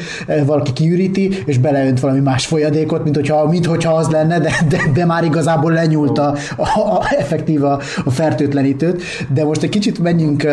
valaki 0.46 0.72
kiüríti, 0.72 1.30
és 1.46 1.58
beleönt 1.58 2.00
valami 2.00 2.20
más 2.20 2.46
folyadékot, 2.46 3.04
mint 3.04 3.16
hogyha 3.16 3.40
mint 3.54 3.66
hogyha 3.66 3.92
az 3.92 4.08
lenne, 4.08 4.40
de, 4.40 4.52
de, 4.68 4.78
de 4.94 5.04
már 5.04 5.24
igazából 5.24 5.72
lenyúlt 5.72 6.18
a, 6.18 6.34
a, 6.56 6.78
a 6.78 7.02
effektív 7.18 7.64
a, 7.64 7.80
a 8.04 8.10
fertőtlenítőt. 8.10 9.02
De 9.32 9.44
most 9.44 9.62
egy 9.62 9.68
kicsit 9.68 9.98
menjünk 9.98 10.46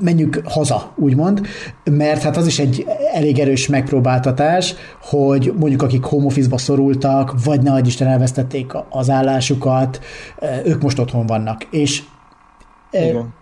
menjünk 0.00 0.40
haza, 0.44 0.92
úgymond, 0.96 1.46
mert 1.84 2.22
hát 2.22 2.36
az 2.36 2.46
is 2.46 2.58
egy 2.58 2.86
elég 3.12 3.38
erős 3.38 3.68
megpróbáltatás, 3.68 4.74
hogy 5.02 5.52
mondjuk 5.58 5.82
akik 5.82 6.04
home 6.04 6.24
office-ba 6.24 6.58
szorultak, 6.58 7.44
vagy 7.44 7.62
ne 7.62 7.78
Isten 7.78 8.08
elvesztették 8.08 8.72
az 8.90 9.10
állásukat, 9.10 10.00
ők 10.64 10.82
most 10.82 10.98
otthon 10.98 11.26
vannak. 11.26 11.64
És 11.70 12.02
Igen. 12.90 13.34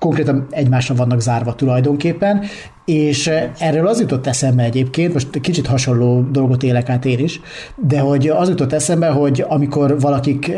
Konkrétan 0.00 0.46
egymásra 0.50 0.94
vannak 0.94 1.20
zárva 1.20 1.54
tulajdonképpen, 1.54 2.42
és 2.84 3.30
erről 3.58 3.86
az 3.86 4.00
jutott 4.00 4.26
eszembe 4.26 4.62
egyébként, 4.62 5.12
most 5.12 5.40
kicsit 5.40 5.66
hasonló 5.66 6.26
dolgot 6.30 6.62
élek 6.62 6.88
át 6.88 7.04
én 7.04 7.18
is, 7.18 7.40
de 7.76 8.00
hogy 8.00 8.28
az 8.28 8.48
jutott 8.48 8.72
eszembe, 8.72 9.08
hogy 9.08 9.44
amikor 9.48 10.00
valakik 10.00 10.52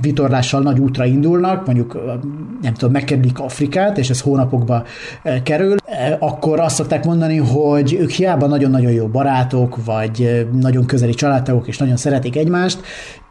vitorlással 0.00 0.62
nagy 0.62 0.78
útra 0.78 1.04
indulnak, 1.04 1.66
mondjuk 1.66 1.98
nem 2.62 2.72
tudom, 2.72 2.92
megkerülik 2.92 3.38
Afrikát, 3.38 3.98
és 3.98 4.10
ez 4.10 4.20
hónapokba 4.20 4.84
kerül, 5.42 5.76
akkor 6.18 6.60
azt 6.60 6.74
szokták 6.74 7.04
mondani, 7.04 7.36
hogy 7.36 7.96
ők 8.00 8.10
hiába 8.10 8.46
nagyon-nagyon 8.46 8.92
jó 8.92 9.06
barátok, 9.06 9.84
vagy 9.84 10.46
nagyon 10.52 10.86
közeli 10.86 11.14
családtagok, 11.14 11.68
és 11.68 11.78
nagyon 11.78 11.96
szeretik 11.96 12.36
egymást, 12.36 12.80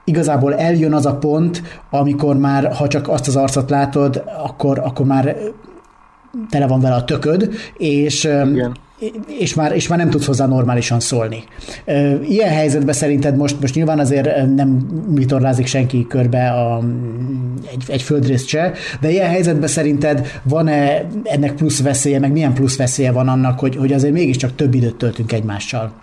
igazából 0.08 0.56
eljön 0.56 0.94
az 0.94 1.06
a 1.06 1.18
pont, 1.18 1.62
amikor 1.90 2.38
már, 2.38 2.74
ha 2.74 2.88
csak 2.88 3.08
azt 3.08 3.28
az 3.28 3.36
arcot 3.36 3.70
látod, 3.70 4.24
akkor, 4.44 4.80
akkor 4.80 5.06
már 5.06 5.38
tele 6.50 6.68
van 6.68 6.80
vele 6.80 6.96
a 6.96 7.04
tököd, 7.04 7.50
és 7.78 8.24
Igen 8.24 8.76
és 9.28 9.54
már, 9.54 9.76
és 9.76 9.88
már 9.88 10.00
nem 10.00 10.10
tudsz 10.10 10.26
hozzá 10.26 10.46
normálisan 10.46 11.00
szólni. 11.00 11.44
Ilyen 12.24 12.50
helyzetben 12.50 12.94
szerinted 12.94 13.36
most, 13.36 13.62
most 13.62 13.76
nyilván 13.76 14.00
azért 14.00 14.56
nem 14.56 14.88
vitorlázik 15.10 15.66
senki 15.66 16.06
körbe 16.08 16.52
a, 16.52 16.84
egy, 17.72 17.84
egy 17.88 18.02
földrészt 18.02 18.48
se, 18.48 18.74
de 19.02 19.10
ilyen 19.10 19.30
helyzetben 19.30 19.68
szerinted 19.68 20.28
van-e 20.44 21.08
ennek 21.24 21.56
plusz 21.56 21.82
veszélye, 21.82 22.20
meg 22.20 22.32
milyen 22.32 22.54
plusz 22.54 22.78
veszélye 22.78 23.12
van 23.12 23.28
annak, 23.28 23.60
hogy, 23.60 23.76
hogy 23.76 23.94
azért 23.94 24.14
mégiscsak 24.14 24.56
több 24.56 24.74
időt 24.74 24.96
töltünk 24.96 25.32
egymással? 25.32 25.94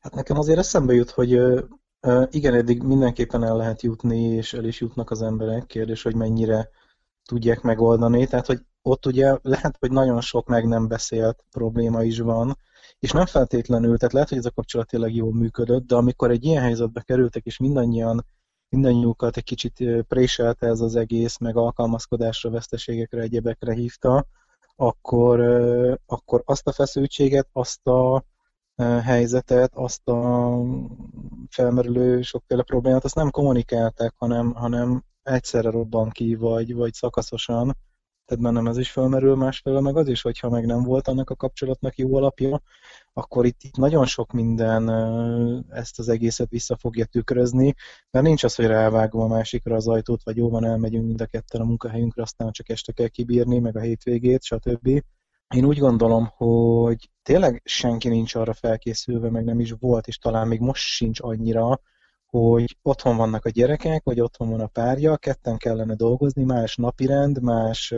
Hát 0.00 0.14
nekem 0.14 0.38
azért 0.38 0.58
eszembe 0.58 0.94
jut, 0.94 1.10
hogy 1.10 1.38
Igen, 2.30 2.54
eddig 2.54 2.82
mindenképpen 2.82 3.44
el 3.44 3.56
lehet 3.56 3.82
jutni, 3.82 4.20
és 4.20 4.52
el 4.52 4.64
is 4.64 4.80
jutnak 4.80 5.10
az 5.10 5.22
emberek. 5.22 5.66
Kérdés, 5.66 6.02
hogy 6.02 6.14
mennyire 6.14 6.70
tudják 7.24 7.60
megoldani. 7.60 8.26
Tehát, 8.26 8.46
hogy 8.46 8.60
ott 8.82 9.06
ugye 9.06 9.38
lehet, 9.42 9.76
hogy 9.80 9.90
nagyon 9.90 10.20
sok 10.20 10.46
meg 10.46 10.66
nem 10.66 10.88
beszélt 10.88 11.44
probléma 11.50 12.02
is 12.02 12.18
van, 12.18 12.56
és 12.98 13.10
nem 13.10 13.26
feltétlenül, 13.26 13.96
tehát 13.96 14.12
lehet, 14.12 14.28
hogy 14.28 14.38
ez 14.38 14.44
a 14.44 14.50
kapcsolat 14.50 14.86
tényleg 14.86 15.14
jól 15.14 15.32
működött, 15.34 15.86
de 15.86 15.94
amikor 15.94 16.30
egy 16.30 16.44
ilyen 16.44 16.62
helyzetbe 16.62 17.00
kerültek, 17.00 17.44
és 17.44 17.58
mindannyian, 17.58 18.26
mindannyiukat 18.68 19.36
egy 19.36 19.44
kicsit 19.44 19.84
préselte 20.08 20.66
ez 20.66 20.80
az 20.80 20.96
egész, 20.96 21.38
meg 21.38 21.56
alkalmazkodásra, 21.56 22.50
veszteségekre, 22.50 23.20
egyebekre 23.20 23.74
hívta, 23.74 24.26
akkor, 24.76 25.40
akkor 26.06 26.42
azt 26.44 26.66
a 26.66 26.72
feszültséget, 26.72 27.48
azt 27.52 27.86
a 27.86 28.24
helyzetet, 28.82 29.74
azt 29.74 30.08
a 30.08 30.58
felmerülő 31.48 32.22
sokféle 32.22 32.62
problémát, 32.62 33.04
azt 33.04 33.14
nem 33.14 33.30
kommunikálták, 33.30 34.14
hanem, 34.16 34.52
hanem 34.52 35.02
egyszerre 35.22 35.70
robban 35.70 36.10
ki, 36.10 36.34
vagy, 36.34 36.74
vagy 36.74 36.92
szakaszosan. 36.92 37.76
Tehát 38.24 38.44
bennem 38.44 38.66
ez 38.66 38.78
is 38.78 38.90
felmerül 38.90 39.36
másfelől, 39.36 39.80
meg 39.80 39.96
az 39.96 40.08
is, 40.08 40.22
hogyha 40.22 40.48
meg 40.48 40.66
nem 40.66 40.82
volt 40.82 41.08
annak 41.08 41.30
a 41.30 41.34
kapcsolatnak 41.34 41.96
jó 41.96 42.16
alapja, 42.16 42.62
akkor 43.12 43.46
itt, 43.46 43.62
itt 43.62 43.76
nagyon 43.76 44.06
sok 44.06 44.32
minden 44.32 44.90
ezt 45.70 45.98
az 45.98 46.08
egészet 46.08 46.50
vissza 46.50 46.76
fogja 46.76 47.04
tükrözni, 47.04 47.74
mert 48.10 48.24
nincs 48.24 48.44
az, 48.44 48.54
hogy 48.54 48.66
rávágom 48.66 49.20
a 49.20 49.26
másikra 49.26 49.74
az 49.74 49.88
ajtót, 49.88 50.22
vagy 50.22 50.36
jó 50.36 50.50
van, 50.50 50.64
elmegyünk 50.64 51.06
mind 51.06 51.20
a 51.20 51.26
ketten 51.26 51.60
a 51.60 51.64
munkahelyünkre, 51.64 52.22
aztán 52.22 52.52
csak 52.52 52.68
este 52.68 52.92
kell 52.92 53.08
kibírni, 53.08 53.58
meg 53.58 53.76
a 53.76 53.80
hétvégét, 53.80 54.42
stb. 54.42 55.02
Én 55.48 55.64
úgy 55.64 55.78
gondolom, 55.78 56.26
hogy 56.36 57.10
tényleg 57.22 57.62
senki 57.64 58.08
nincs 58.08 58.34
arra 58.34 58.52
felkészülve, 58.52 59.30
meg 59.30 59.44
nem 59.44 59.60
is 59.60 59.74
volt, 59.78 60.06
és 60.06 60.18
talán 60.18 60.48
még 60.48 60.60
most 60.60 60.82
sincs 60.82 61.20
annyira, 61.20 61.80
hogy 62.26 62.76
otthon 62.82 63.16
vannak 63.16 63.44
a 63.44 63.50
gyerekek, 63.50 64.04
vagy 64.04 64.20
otthon 64.20 64.50
van 64.50 64.60
a 64.60 64.66
párja, 64.66 65.16
ketten 65.16 65.56
kellene 65.56 65.94
dolgozni, 65.94 66.44
más 66.44 66.76
napirend, 66.76 67.42
más 67.42 67.94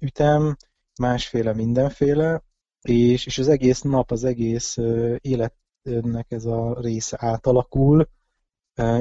ütem, 0.00 0.56
másféle 1.00 1.52
mindenféle, 1.52 2.42
és, 2.82 3.26
és 3.26 3.38
az 3.38 3.48
egész 3.48 3.80
nap, 3.80 4.10
az 4.10 4.24
egész 4.24 4.76
életnek 5.18 6.26
ez 6.28 6.44
a 6.44 6.80
része 6.80 7.16
átalakul, 7.20 8.08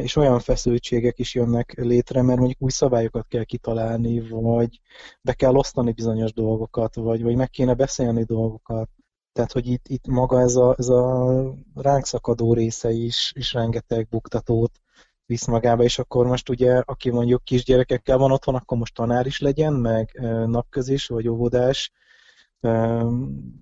és 0.01 0.15
olyan 0.15 0.39
feszültségek 0.39 1.19
is 1.19 1.35
jönnek 1.35 1.73
létre, 1.77 2.21
mert 2.21 2.37
mondjuk 2.37 2.61
új 2.61 2.69
szabályokat 2.69 3.27
kell 3.27 3.43
kitalálni, 3.43 4.29
vagy 4.29 4.79
be 5.21 5.33
kell 5.33 5.55
osztani 5.55 5.91
bizonyos 5.91 6.33
dolgokat, 6.33 6.95
vagy, 6.95 7.23
vagy 7.23 7.35
meg 7.35 7.49
kéne 7.49 7.73
beszélni 7.73 8.23
dolgokat. 8.23 8.89
Tehát, 9.31 9.51
hogy 9.51 9.67
itt, 9.67 9.87
itt 9.87 10.07
maga 10.07 10.39
ez 10.39 10.55
a, 10.55 10.75
ez 10.77 10.87
a 10.87 11.55
ránk 11.75 12.05
szakadó 12.05 12.53
része 12.53 12.91
is, 12.91 13.31
is 13.35 13.53
rengeteg 13.53 14.07
buktatót 14.09 14.81
visz 15.25 15.47
magába, 15.47 15.83
és 15.83 15.99
akkor 15.99 16.27
most 16.27 16.49
ugye, 16.49 16.81
aki 16.85 17.09
mondjuk 17.09 17.43
kisgyerekekkel 17.43 18.17
van 18.17 18.31
otthon, 18.31 18.55
akkor 18.55 18.77
most 18.77 18.93
tanár 18.93 19.25
is 19.25 19.39
legyen, 19.39 19.73
meg 19.73 20.19
napközis, 20.45 21.07
vagy 21.07 21.27
óvodás 21.27 21.91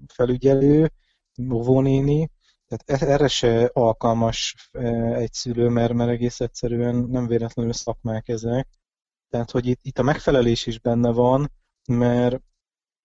felügyelő, 0.08 0.92
óvónéni, 1.52 2.30
tehát 2.76 3.04
e-, 3.04 3.12
erre 3.12 3.28
se 3.28 3.70
alkalmas 3.74 4.70
egy 5.14 5.34
szülő, 5.34 5.70
mert, 5.70 5.94
mert 5.94 6.10
egész 6.10 6.40
egyszerűen 6.40 6.96
nem 6.96 7.28
véletlenül 7.28 7.74
szakmák 7.74 8.28
ezek. 8.28 8.68
Tehát, 9.30 9.52
hogy 9.52 9.68
itt, 9.68 9.80
itt 9.82 10.00
a 10.00 10.04
megfelelés 10.04 10.66
is 10.66 10.80
benne 10.80 11.12
van, 11.12 11.52
mert 11.88 12.42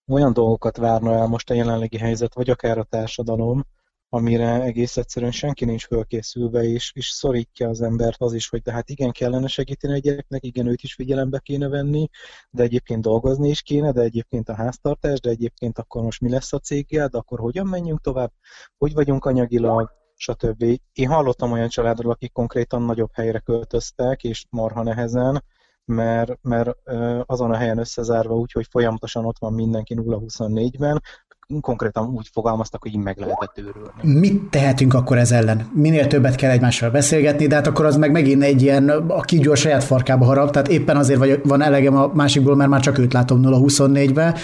olyan 0.07 0.33
dolgokat 0.33 0.77
várna 0.77 1.15
el 1.15 1.27
most 1.27 1.51
a 1.51 1.55
jelenlegi 1.55 1.99
helyzet, 1.99 2.35
vagy 2.35 2.51
akár 2.51 2.79
a 2.79 2.85
társadalom, 2.85 3.65
amire 4.17 4.63
egész 4.63 4.97
egyszerűen 4.97 5.33
senki 5.33 5.65
nincs 5.65 5.87
fölkészülve, 5.87 6.63
és, 6.63 6.93
és 6.95 7.09
szorítja 7.09 7.69
az 7.69 7.81
embert 7.83 8.21
az 8.21 8.33
is, 8.33 8.49
hogy 8.49 8.63
de 8.63 8.73
hát 8.73 8.91
igen, 8.91 9.11
kellene 9.11 9.47
segíteni 9.47 9.95
a 9.95 9.99
gyereknek, 9.99 10.45
igen, 10.45 10.67
őt 10.67 10.83
is 10.83 10.95
figyelembe 10.95 11.39
kéne 11.39 11.69
venni, 11.69 12.09
de 12.51 12.63
egyébként 12.63 13.03
dolgozni 13.03 13.49
is 13.49 13.63
kéne, 13.63 13.93
de 13.93 14.01
egyébként 14.01 14.49
a 14.49 14.55
háztartás, 14.55 15.21
de 15.21 15.31
egyébként 15.31 15.79
akkor 15.79 16.03
most 16.03 16.21
mi 16.21 16.31
lesz 16.31 16.53
a 16.53 16.59
céggel, 16.59 17.09
de 17.09 17.19
akkor 17.19 17.39
hogyan 17.39 17.67
menjünk 17.67 18.01
tovább, 18.01 18.33
hogy 18.79 18.93
vagyunk 18.93 19.25
anyagilag, 19.25 19.91
stb. 20.17 20.65
Én 20.93 21.09
hallottam 21.09 21.53
olyan 21.53 21.69
családról, 21.69 22.13
akik 22.13 22.33
konkrétan 22.33 22.83
nagyobb 22.83 23.11
helyre 23.13 23.39
költöztek, 23.39 24.25
és 24.25 24.45
marha 24.51 24.83
nehezen, 24.83 25.45
mert, 25.85 26.39
mert 26.43 26.71
azon 27.27 27.51
a 27.51 27.57
helyen 27.57 27.79
összezárva 27.79 28.35
úgy, 28.35 28.53
hogy 28.53 28.67
folyamatosan 28.71 29.25
ott 29.25 29.39
van 29.39 29.53
mindenki 29.53 29.95
0-24-ben, 29.99 31.03
konkrétan 31.61 32.09
úgy 32.09 32.29
fogalmaztak, 32.33 32.83
hogy 32.83 32.95
így 32.95 33.03
meg 33.03 33.19
lehetett 33.19 33.59
őrülni. 33.59 34.19
Mit 34.21 34.43
tehetünk 34.43 34.95
akkor 34.95 35.19
ez 35.19 35.33
ellen? 35.33 35.71
Minél 35.73 36.07
többet 36.07 36.35
kell 36.35 36.51
egymással 36.51 36.91
beszélgetni, 36.91 37.47
de 37.47 37.55
hát 37.55 37.67
akkor 37.67 37.85
az 37.85 37.97
meg 37.97 38.11
megint 38.11 38.43
egy 38.43 38.63
ilyen, 38.63 38.89
a 38.89 39.21
kígyó 39.21 39.53
a 39.53 39.55
saját 39.55 39.85
farkába 39.85 40.25
harap, 40.25 40.51
tehát 40.51 40.69
éppen 40.69 40.97
azért 40.97 41.19
vagy, 41.19 41.41
van 41.45 41.63
elegem 41.63 41.97
a 41.97 42.11
másikból, 42.15 42.57
mert 42.57 42.71
már 42.71 42.81
csak 42.81 42.99
őt 42.99 43.13
látom 43.13 43.41
0-24-be. 43.45 44.35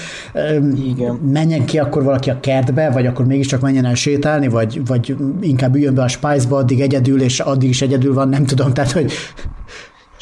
Igen. 0.84 1.14
Menjen 1.14 1.64
ki 1.64 1.78
akkor 1.78 2.02
valaki 2.02 2.30
a 2.30 2.40
kertbe, 2.40 2.90
vagy 2.90 3.06
akkor 3.06 3.26
mégiscsak 3.26 3.60
menjen 3.60 3.84
el 3.84 3.94
sétálni, 3.94 4.48
vagy, 4.48 4.86
vagy 4.86 5.16
inkább 5.40 5.74
üljön 5.74 5.94
be 5.94 6.02
a 6.02 6.08
Spice-ba, 6.08 6.56
addig 6.56 6.80
egyedül, 6.80 7.22
és 7.22 7.40
addig 7.40 7.68
is 7.68 7.82
egyedül 7.82 8.14
van, 8.14 8.28
nem 8.28 8.44
tudom, 8.44 8.72
tehát 8.72 8.92
hogy 8.92 9.12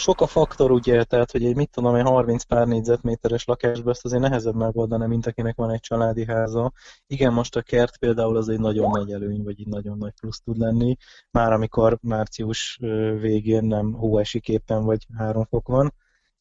sok 0.01 0.21
a 0.21 0.27
faktor, 0.27 0.71
ugye, 0.71 1.05
tehát 1.05 1.31
hogy 1.31 1.45
egy 1.45 1.57
mit 1.57 1.71
tudom, 1.71 1.95
egy 1.95 2.03
30 2.07 2.43
pár 2.43 2.67
négyzetméteres 2.67 3.45
lakásban 3.45 3.93
ezt 3.93 4.05
azért 4.05 4.23
nehezebb 4.23 4.55
megoldani, 4.55 5.07
mint 5.07 5.27
akinek 5.27 5.57
van 5.57 5.71
egy 5.71 5.81
családi 5.81 6.25
háza. 6.25 6.73
Igen, 7.07 7.33
most 7.33 7.57
a 7.57 7.63
kert 7.63 7.99
például 7.99 8.37
az 8.37 8.49
egy 8.49 8.61
nagyon 8.61 8.91
nagy 8.91 9.13
előny, 9.13 9.43
vagy 9.43 9.61
egy 9.61 9.67
nagyon 9.67 9.99
nagy 9.99 10.13
plusz 10.21 10.41
tud 10.41 10.57
lenni, 10.57 10.97
már 11.31 11.53
amikor 11.53 11.99
március 12.03 12.79
végén 13.21 13.65
nem 13.65 13.93
hó 13.93 14.21
éppen, 14.47 14.85
vagy 14.85 15.07
három 15.17 15.45
fok 15.45 15.69
van, 15.69 15.95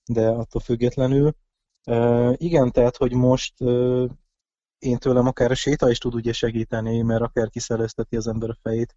de 0.06 0.28
attól 0.28 0.62
függetlenül. 0.62 1.36
Igen, 2.34 2.72
tehát, 2.72 2.98
hogy 2.98 3.14
most 3.14 3.54
én 4.80 4.98
tőlem 4.98 5.28
akár 5.28 5.52
a 5.52 5.56
séta 5.56 5.90
is 5.90 5.98
tud 5.98 6.16
ugye 6.16 6.34
segíteni, 6.34 7.02
mert 7.02 7.22
akár 7.22 7.50
kiszerezteti 7.50 8.16
az 8.16 8.28
ember 8.28 8.50
a 8.50 8.58
fejét, 8.62 8.96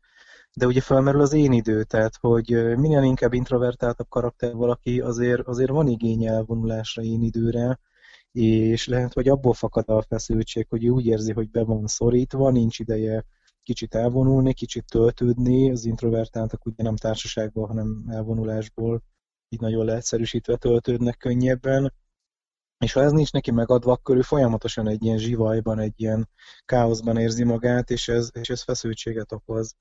de 0.55 0.67
ugye 0.67 0.81
felmerül 0.81 1.21
az 1.21 1.33
én 1.33 1.53
idő, 1.53 1.83
tehát 1.83 2.17
hogy 2.21 2.77
minél 2.77 3.03
inkább 3.03 3.33
introvertáltabb 3.33 4.09
karakter 4.09 4.55
valaki, 4.55 5.01
azért, 5.01 5.47
azért 5.47 5.71
van 5.71 5.89
igénye 5.89 6.31
elvonulásra 6.31 7.03
én 7.03 7.23
időre, 7.23 7.79
és 8.33 8.87
lehet, 8.87 9.13
hogy 9.13 9.29
abból 9.29 9.55
fakad 9.55 9.89
a 9.89 10.03
feszültség, 10.03 10.67
hogy 10.69 10.89
úgy 10.89 11.07
érzi, 11.07 11.33
hogy 11.33 11.51
be 11.51 11.65
van 11.65 11.87
szorítva, 11.87 12.51
nincs 12.51 12.79
ideje 12.79 13.25
kicsit 13.63 13.95
elvonulni, 13.95 14.55
kicsit 14.55 14.85
töltődni, 14.91 15.71
az 15.71 15.85
introvertáltak 15.85 16.67
ugye 16.67 16.83
nem 16.83 16.97
társaságból, 16.97 17.67
hanem 17.67 18.05
elvonulásból, 18.09 19.03
így 19.49 19.61
nagyon 19.61 19.85
leegyszerűsítve 19.85 20.57
töltődnek 20.57 21.17
könnyebben, 21.17 21.93
és 22.83 22.93
ha 22.93 23.03
ez 23.03 23.13
nincs 23.13 23.33
neki 23.33 23.51
megadva, 23.51 23.93
akkor 23.93 24.17
ő 24.17 24.21
folyamatosan 24.21 24.89
egy 24.89 25.05
ilyen 25.05 25.19
zsivajban, 25.19 25.79
egy 25.79 25.93
ilyen 25.97 26.29
káoszban 26.65 27.17
érzi 27.17 27.45
magát, 27.45 27.91
és 27.91 28.09
ez, 28.09 28.31
és 28.33 28.51
ez 28.51 28.63
feszültséget 28.63 29.33
okoz. 29.33 29.77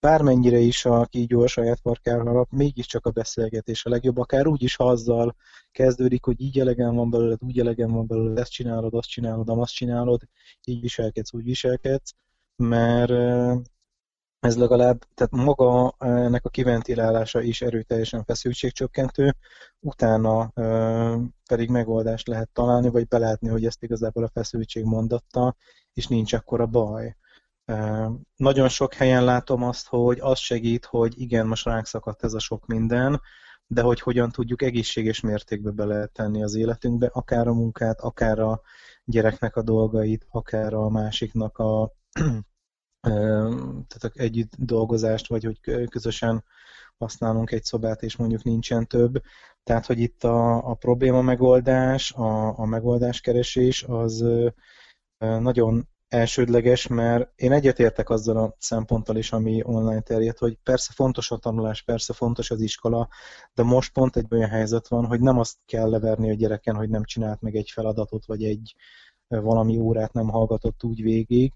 Bármennyire 0.00 0.58
is 0.58 0.84
a 0.84 1.06
kígyó 1.06 1.42
a 1.42 1.46
saját 1.46 1.80
farkára 1.80 2.24
harap, 2.24 2.50
mégiscsak 2.50 3.06
a 3.06 3.10
beszélgetés 3.10 3.84
a 3.84 3.90
legjobb, 3.90 4.18
akár 4.18 4.46
úgy 4.46 4.62
is, 4.62 4.76
ha 4.76 4.84
azzal 4.88 5.36
kezdődik, 5.72 6.24
hogy 6.24 6.40
így 6.40 6.58
elegem 6.58 6.94
van 6.94 7.10
belőled, 7.10 7.38
úgy 7.42 7.58
elegem 7.58 7.90
van 7.90 8.06
belőled, 8.06 8.38
ezt 8.38 8.50
csinálod, 8.50 8.94
azt 8.94 9.08
csinálod, 9.08 9.48
azt 9.48 9.74
csinálod, 9.74 10.22
így 10.64 10.80
viselkedsz, 10.80 11.32
úgy 11.32 11.44
viselkedsz, 11.44 12.12
mert 12.56 13.10
ez 14.46 14.56
legalább, 14.56 14.98
tehát 15.14 15.32
maga 15.32 15.94
ennek 15.98 16.44
a 16.44 16.48
kiventilálása 16.48 17.40
is 17.40 17.62
erőteljesen 17.62 18.24
feszültségcsökkentő, 18.24 19.34
utána 19.80 20.52
pedig 21.48 21.68
megoldást 21.70 22.28
lehet 22.28 22.48
találni, 22.52 22.88
vagy 22.88 23.06
belátni, 23.06 23.48
hogy 23.48 23.66
ezt 23.66 23.82
igazából 23.82 24.24
a 24.24 24.30
feszültség 24.32 24.84
mondatta, 24.84 25.56
és 25.92 26.06
nincs 26.06 26.32
akkora 26.32 26.66
baj. 26.66 27.16
Nagyon 28.36 28.68
sok 28.68 28.94
helyen 28.94 29.24
látom 29.24 29.62
azt, 29.62 29.88
hogy 29.88 30.18
az 30.20 30.38
segít, 30.38 30.84
hogy 30.84 31.20
igen, 31.20 31.46
most 31.46 31.64
ránk 31.64 31.86
szakadt 31.86 32.24
ez 32.24 32.34
a 32.34 32.38
sok 32.38 32.66
minden, 32.66 33.20
de 33.66 33.82
hogy 33.82 34.00
hogyan 34.00 34.30
tudjuk 34.30 34.62
egészséges 34.62 35.20
mértékbe 35.20 35.70
beletenni 35.70 36.42
az 36.42 36.54
életünkbe, 36.54 37.10
akár 37.12 37.48
a 37.48 37.54
munkát, 37.54 38.00
akár 38.00 38.38
a 38.38 38.60
gyereknek 39.04 39.56
a 39.56 39.62
dolgait, 39.62 40.26
akár 40.30 40.74
a 40.74 40.88
másiknak 40.88 41.58
a 41.58 41.92
tehát 43.86 44.10
együtt 44.14 44.52
dolgozást, 44.58 45.28
vagy 45.28 45.44
hogy 45.44 45.88
közösen 45.88 46.44
használunk 46.98 47.50
egy 47.50 47.64
szobát, 47.64 48.02
és 48.02 48.16
mondjuk 48.16 48.42
nincsen 48.42 48.86
több. 48.86 49.22
Tehát, 49.62 49.86
hogy 49.86 49.98
itt 49.98 50.24
a, 50.24 50.68
a 50.70 50.74
probléma 50.74 51.22
megoldás, 51.22 52.12
a, 52.12 52.58
a 52.58 52.64
megoldáskeresés 52.64 53.82
az 53.82 54.24
nagyon 55.18 55.88
elsődleges, 56.08 56.86
mert 56.86 57.32
én 57.34 57.52
egyetértek 57.52 58.10
azzal 58.10 58.36
a 58.36 58.54
szemponttal 58.58 59.16
is, 59.16 59.32
ami 59.32 59.62
online 59.64 60.00
terjed, 60.00 60.38
hogy 60.38 60.58
persze 60.62 60.92
fontos 60.94 61.30
a 61.30 61.36
tanulás, 61.36 61.82
persze 61.82 62.12
fontos 62.12 62.50
az 62.50 62.60
iskola, 62.60 63.08
de 63.54 63.62
most 63.62 63.92
pont 63.92 64.16
egy 64.16 64.26
olyan 64.30 64.48
helyzet 64.48 64.88
van, 64.88 65.06
hogy 65.06 65.20
nem 65.20 65.38
azt 65.38 65.56
kell 65.64 65.88
leverni 65.88 66.30
a 66.30 66.34
gyereken, 66.34 66.74
hogy 66.74 66.88
nem 66.88 67.04
csinált 67.04 67.40
meg 67.40 67.56
egy 67.56 67.70
feladatot, 67.70 68.26
vagy 68.26 68.44
egy 68.44 68.74
valami 69.28 69.78
órát 69.78 70.12
nem 70.12 70.28
hallgatott 70.28 70.84
úgy 70.84 71.02
végig, 71.02 71.52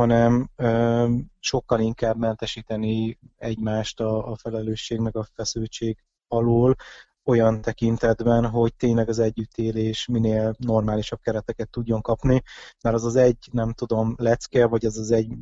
hanem 0.00 0.48
ö, 0.56 1.08
sokkal 1.38 1.80
inkább 1.80 2.16
mentesíteni 2.16 3.18
egymást 3.36 4.00
a, 4.00 4.30
a 4.30 4.36
felelősség 4.36 4.98
meg 4.98 5.16
a 5.16 5.26
feszültség 5.34 5.98
alól, 6.28 6.76
olyan 7.24 7.60
tekintetben, 7.60 8.46
hogy 8.46 8.74
tényleg 8.74 9.08
az 9.08 9.18
együttélés 9.18 10.06
minél 10.06 10.54
normálisabb 10.58 11.20
kereteket 11.20 11.70
tudjon 11.70 12.00
kapni, 12.00 12.42
mert 12.82 12.96
az 12.96 13.04
az 13.04 13.16
egy, 13.16 13.48
nem 13.52 13.72
tudom, 13.72 14.14
lecke, 14.18 14.66
vagy 14.66 14.84
az 14.84 14.98
az 14.98 15.10
egy 15.10 15.34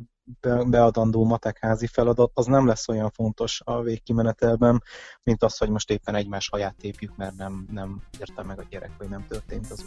beadandó 0.65 1.25
matekházi 1.25 1.87
feladat, 1.87 2.31
az 2.33 2.45
nem 2.45 2.67
lesz 2.67 2.87
olyan 2.87 3.09
fontos 3.09 3.61
a 3.65 3.81
végkimenetelben, 3.81 4.83
mint 5.23 5.43
az, 5.43 5.57
hogy 5.57 5.69
most 5.69 5.91
éppen 5.91 6.15
egymás 6.15 6.49
haját 6.49 6.75
tépjük, 6.75 7.15
mert 7.15 7.35
nem, 7.35 7.67
nem 7.71 8.01
érte 8.19 8.43
meg 8.43 8.59
a 8.59 8.65
gyerek, 8.69 8.91
vagy 8.97 9.09
nem 9.09 9.25
történt 9.27 9.71
az. 9.71 9.85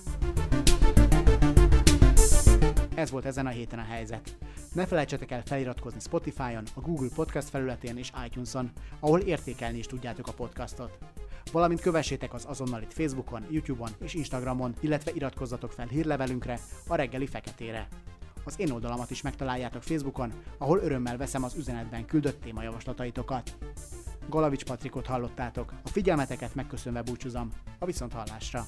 Ez 3.02 3.10
volt 3.10 3.24
ezen 3.24 3.46
a 3.46 3.50
héten 3.50 3.78
a 3.78 3.82
helyzet. 3.82 4.36
Ne 4.72 4.86
felejtsetek 4.86 5.30
el 5.30 5.42
feliratkozni 5.44 6.00
Spotify-on, 6.00 6.64
a 6.74 6.80
Google 6.80 7.08
Podcast 7.14 7.48
felületén 7.48 7.96
és 7.96 8.12
iTunes-on, 8.26 8.70
ahol 9.00 9.20
értékelni 9.20 9.78
is 9.78 9.86
tudjátok 9.86 10.26
a 10.26 10.32
podcastot. 10.32 10.98
Valamint 11.52 11.80
kövessétek 11.80 12.34
az 12.34 12.44
azonnalit 12.48 12.92
Facebookon, 12.92 13.46
YouTube-on 13.50 13.90
és 14.00 14.14
Instagramon, 14.14 14.74
illetve 14.80 15.10
iratkozzatok 15.14 15.72
fel 15.72 15.86
hírlevelünkre, 15.86 16.58
a 16.86 16.94
reggeli 16.94 17.26
feketére. 17.26 17.88
Az 18.44 18.60
én 18.60 18.70
oldalamat 18.70 19.10
is 19.10 19.22
megtaláljátok 19.22 19.82
Facebookon, 19.82 20.32
ahol 20.58 20.78
örömmel 20.78 21.16
veszem 21.16 21.44
az 21.44 21.54
üzenetben 21.54 22.06
küldött 22.06 22.40
témajavaslataitokat. 22.40 23.56
Galavics 24.28 24.64
Patrikot 24.64 25.06
hallottátok, 25.06 25.72
a 25.84 25.88
figyelmeteket 25.88 26.54
megköszönve 26.54 27.02
búcsúzom, 27.02 27.50
a 27.78 27.86
viszont 27.86 28.12
hallásra! 28.12 28.66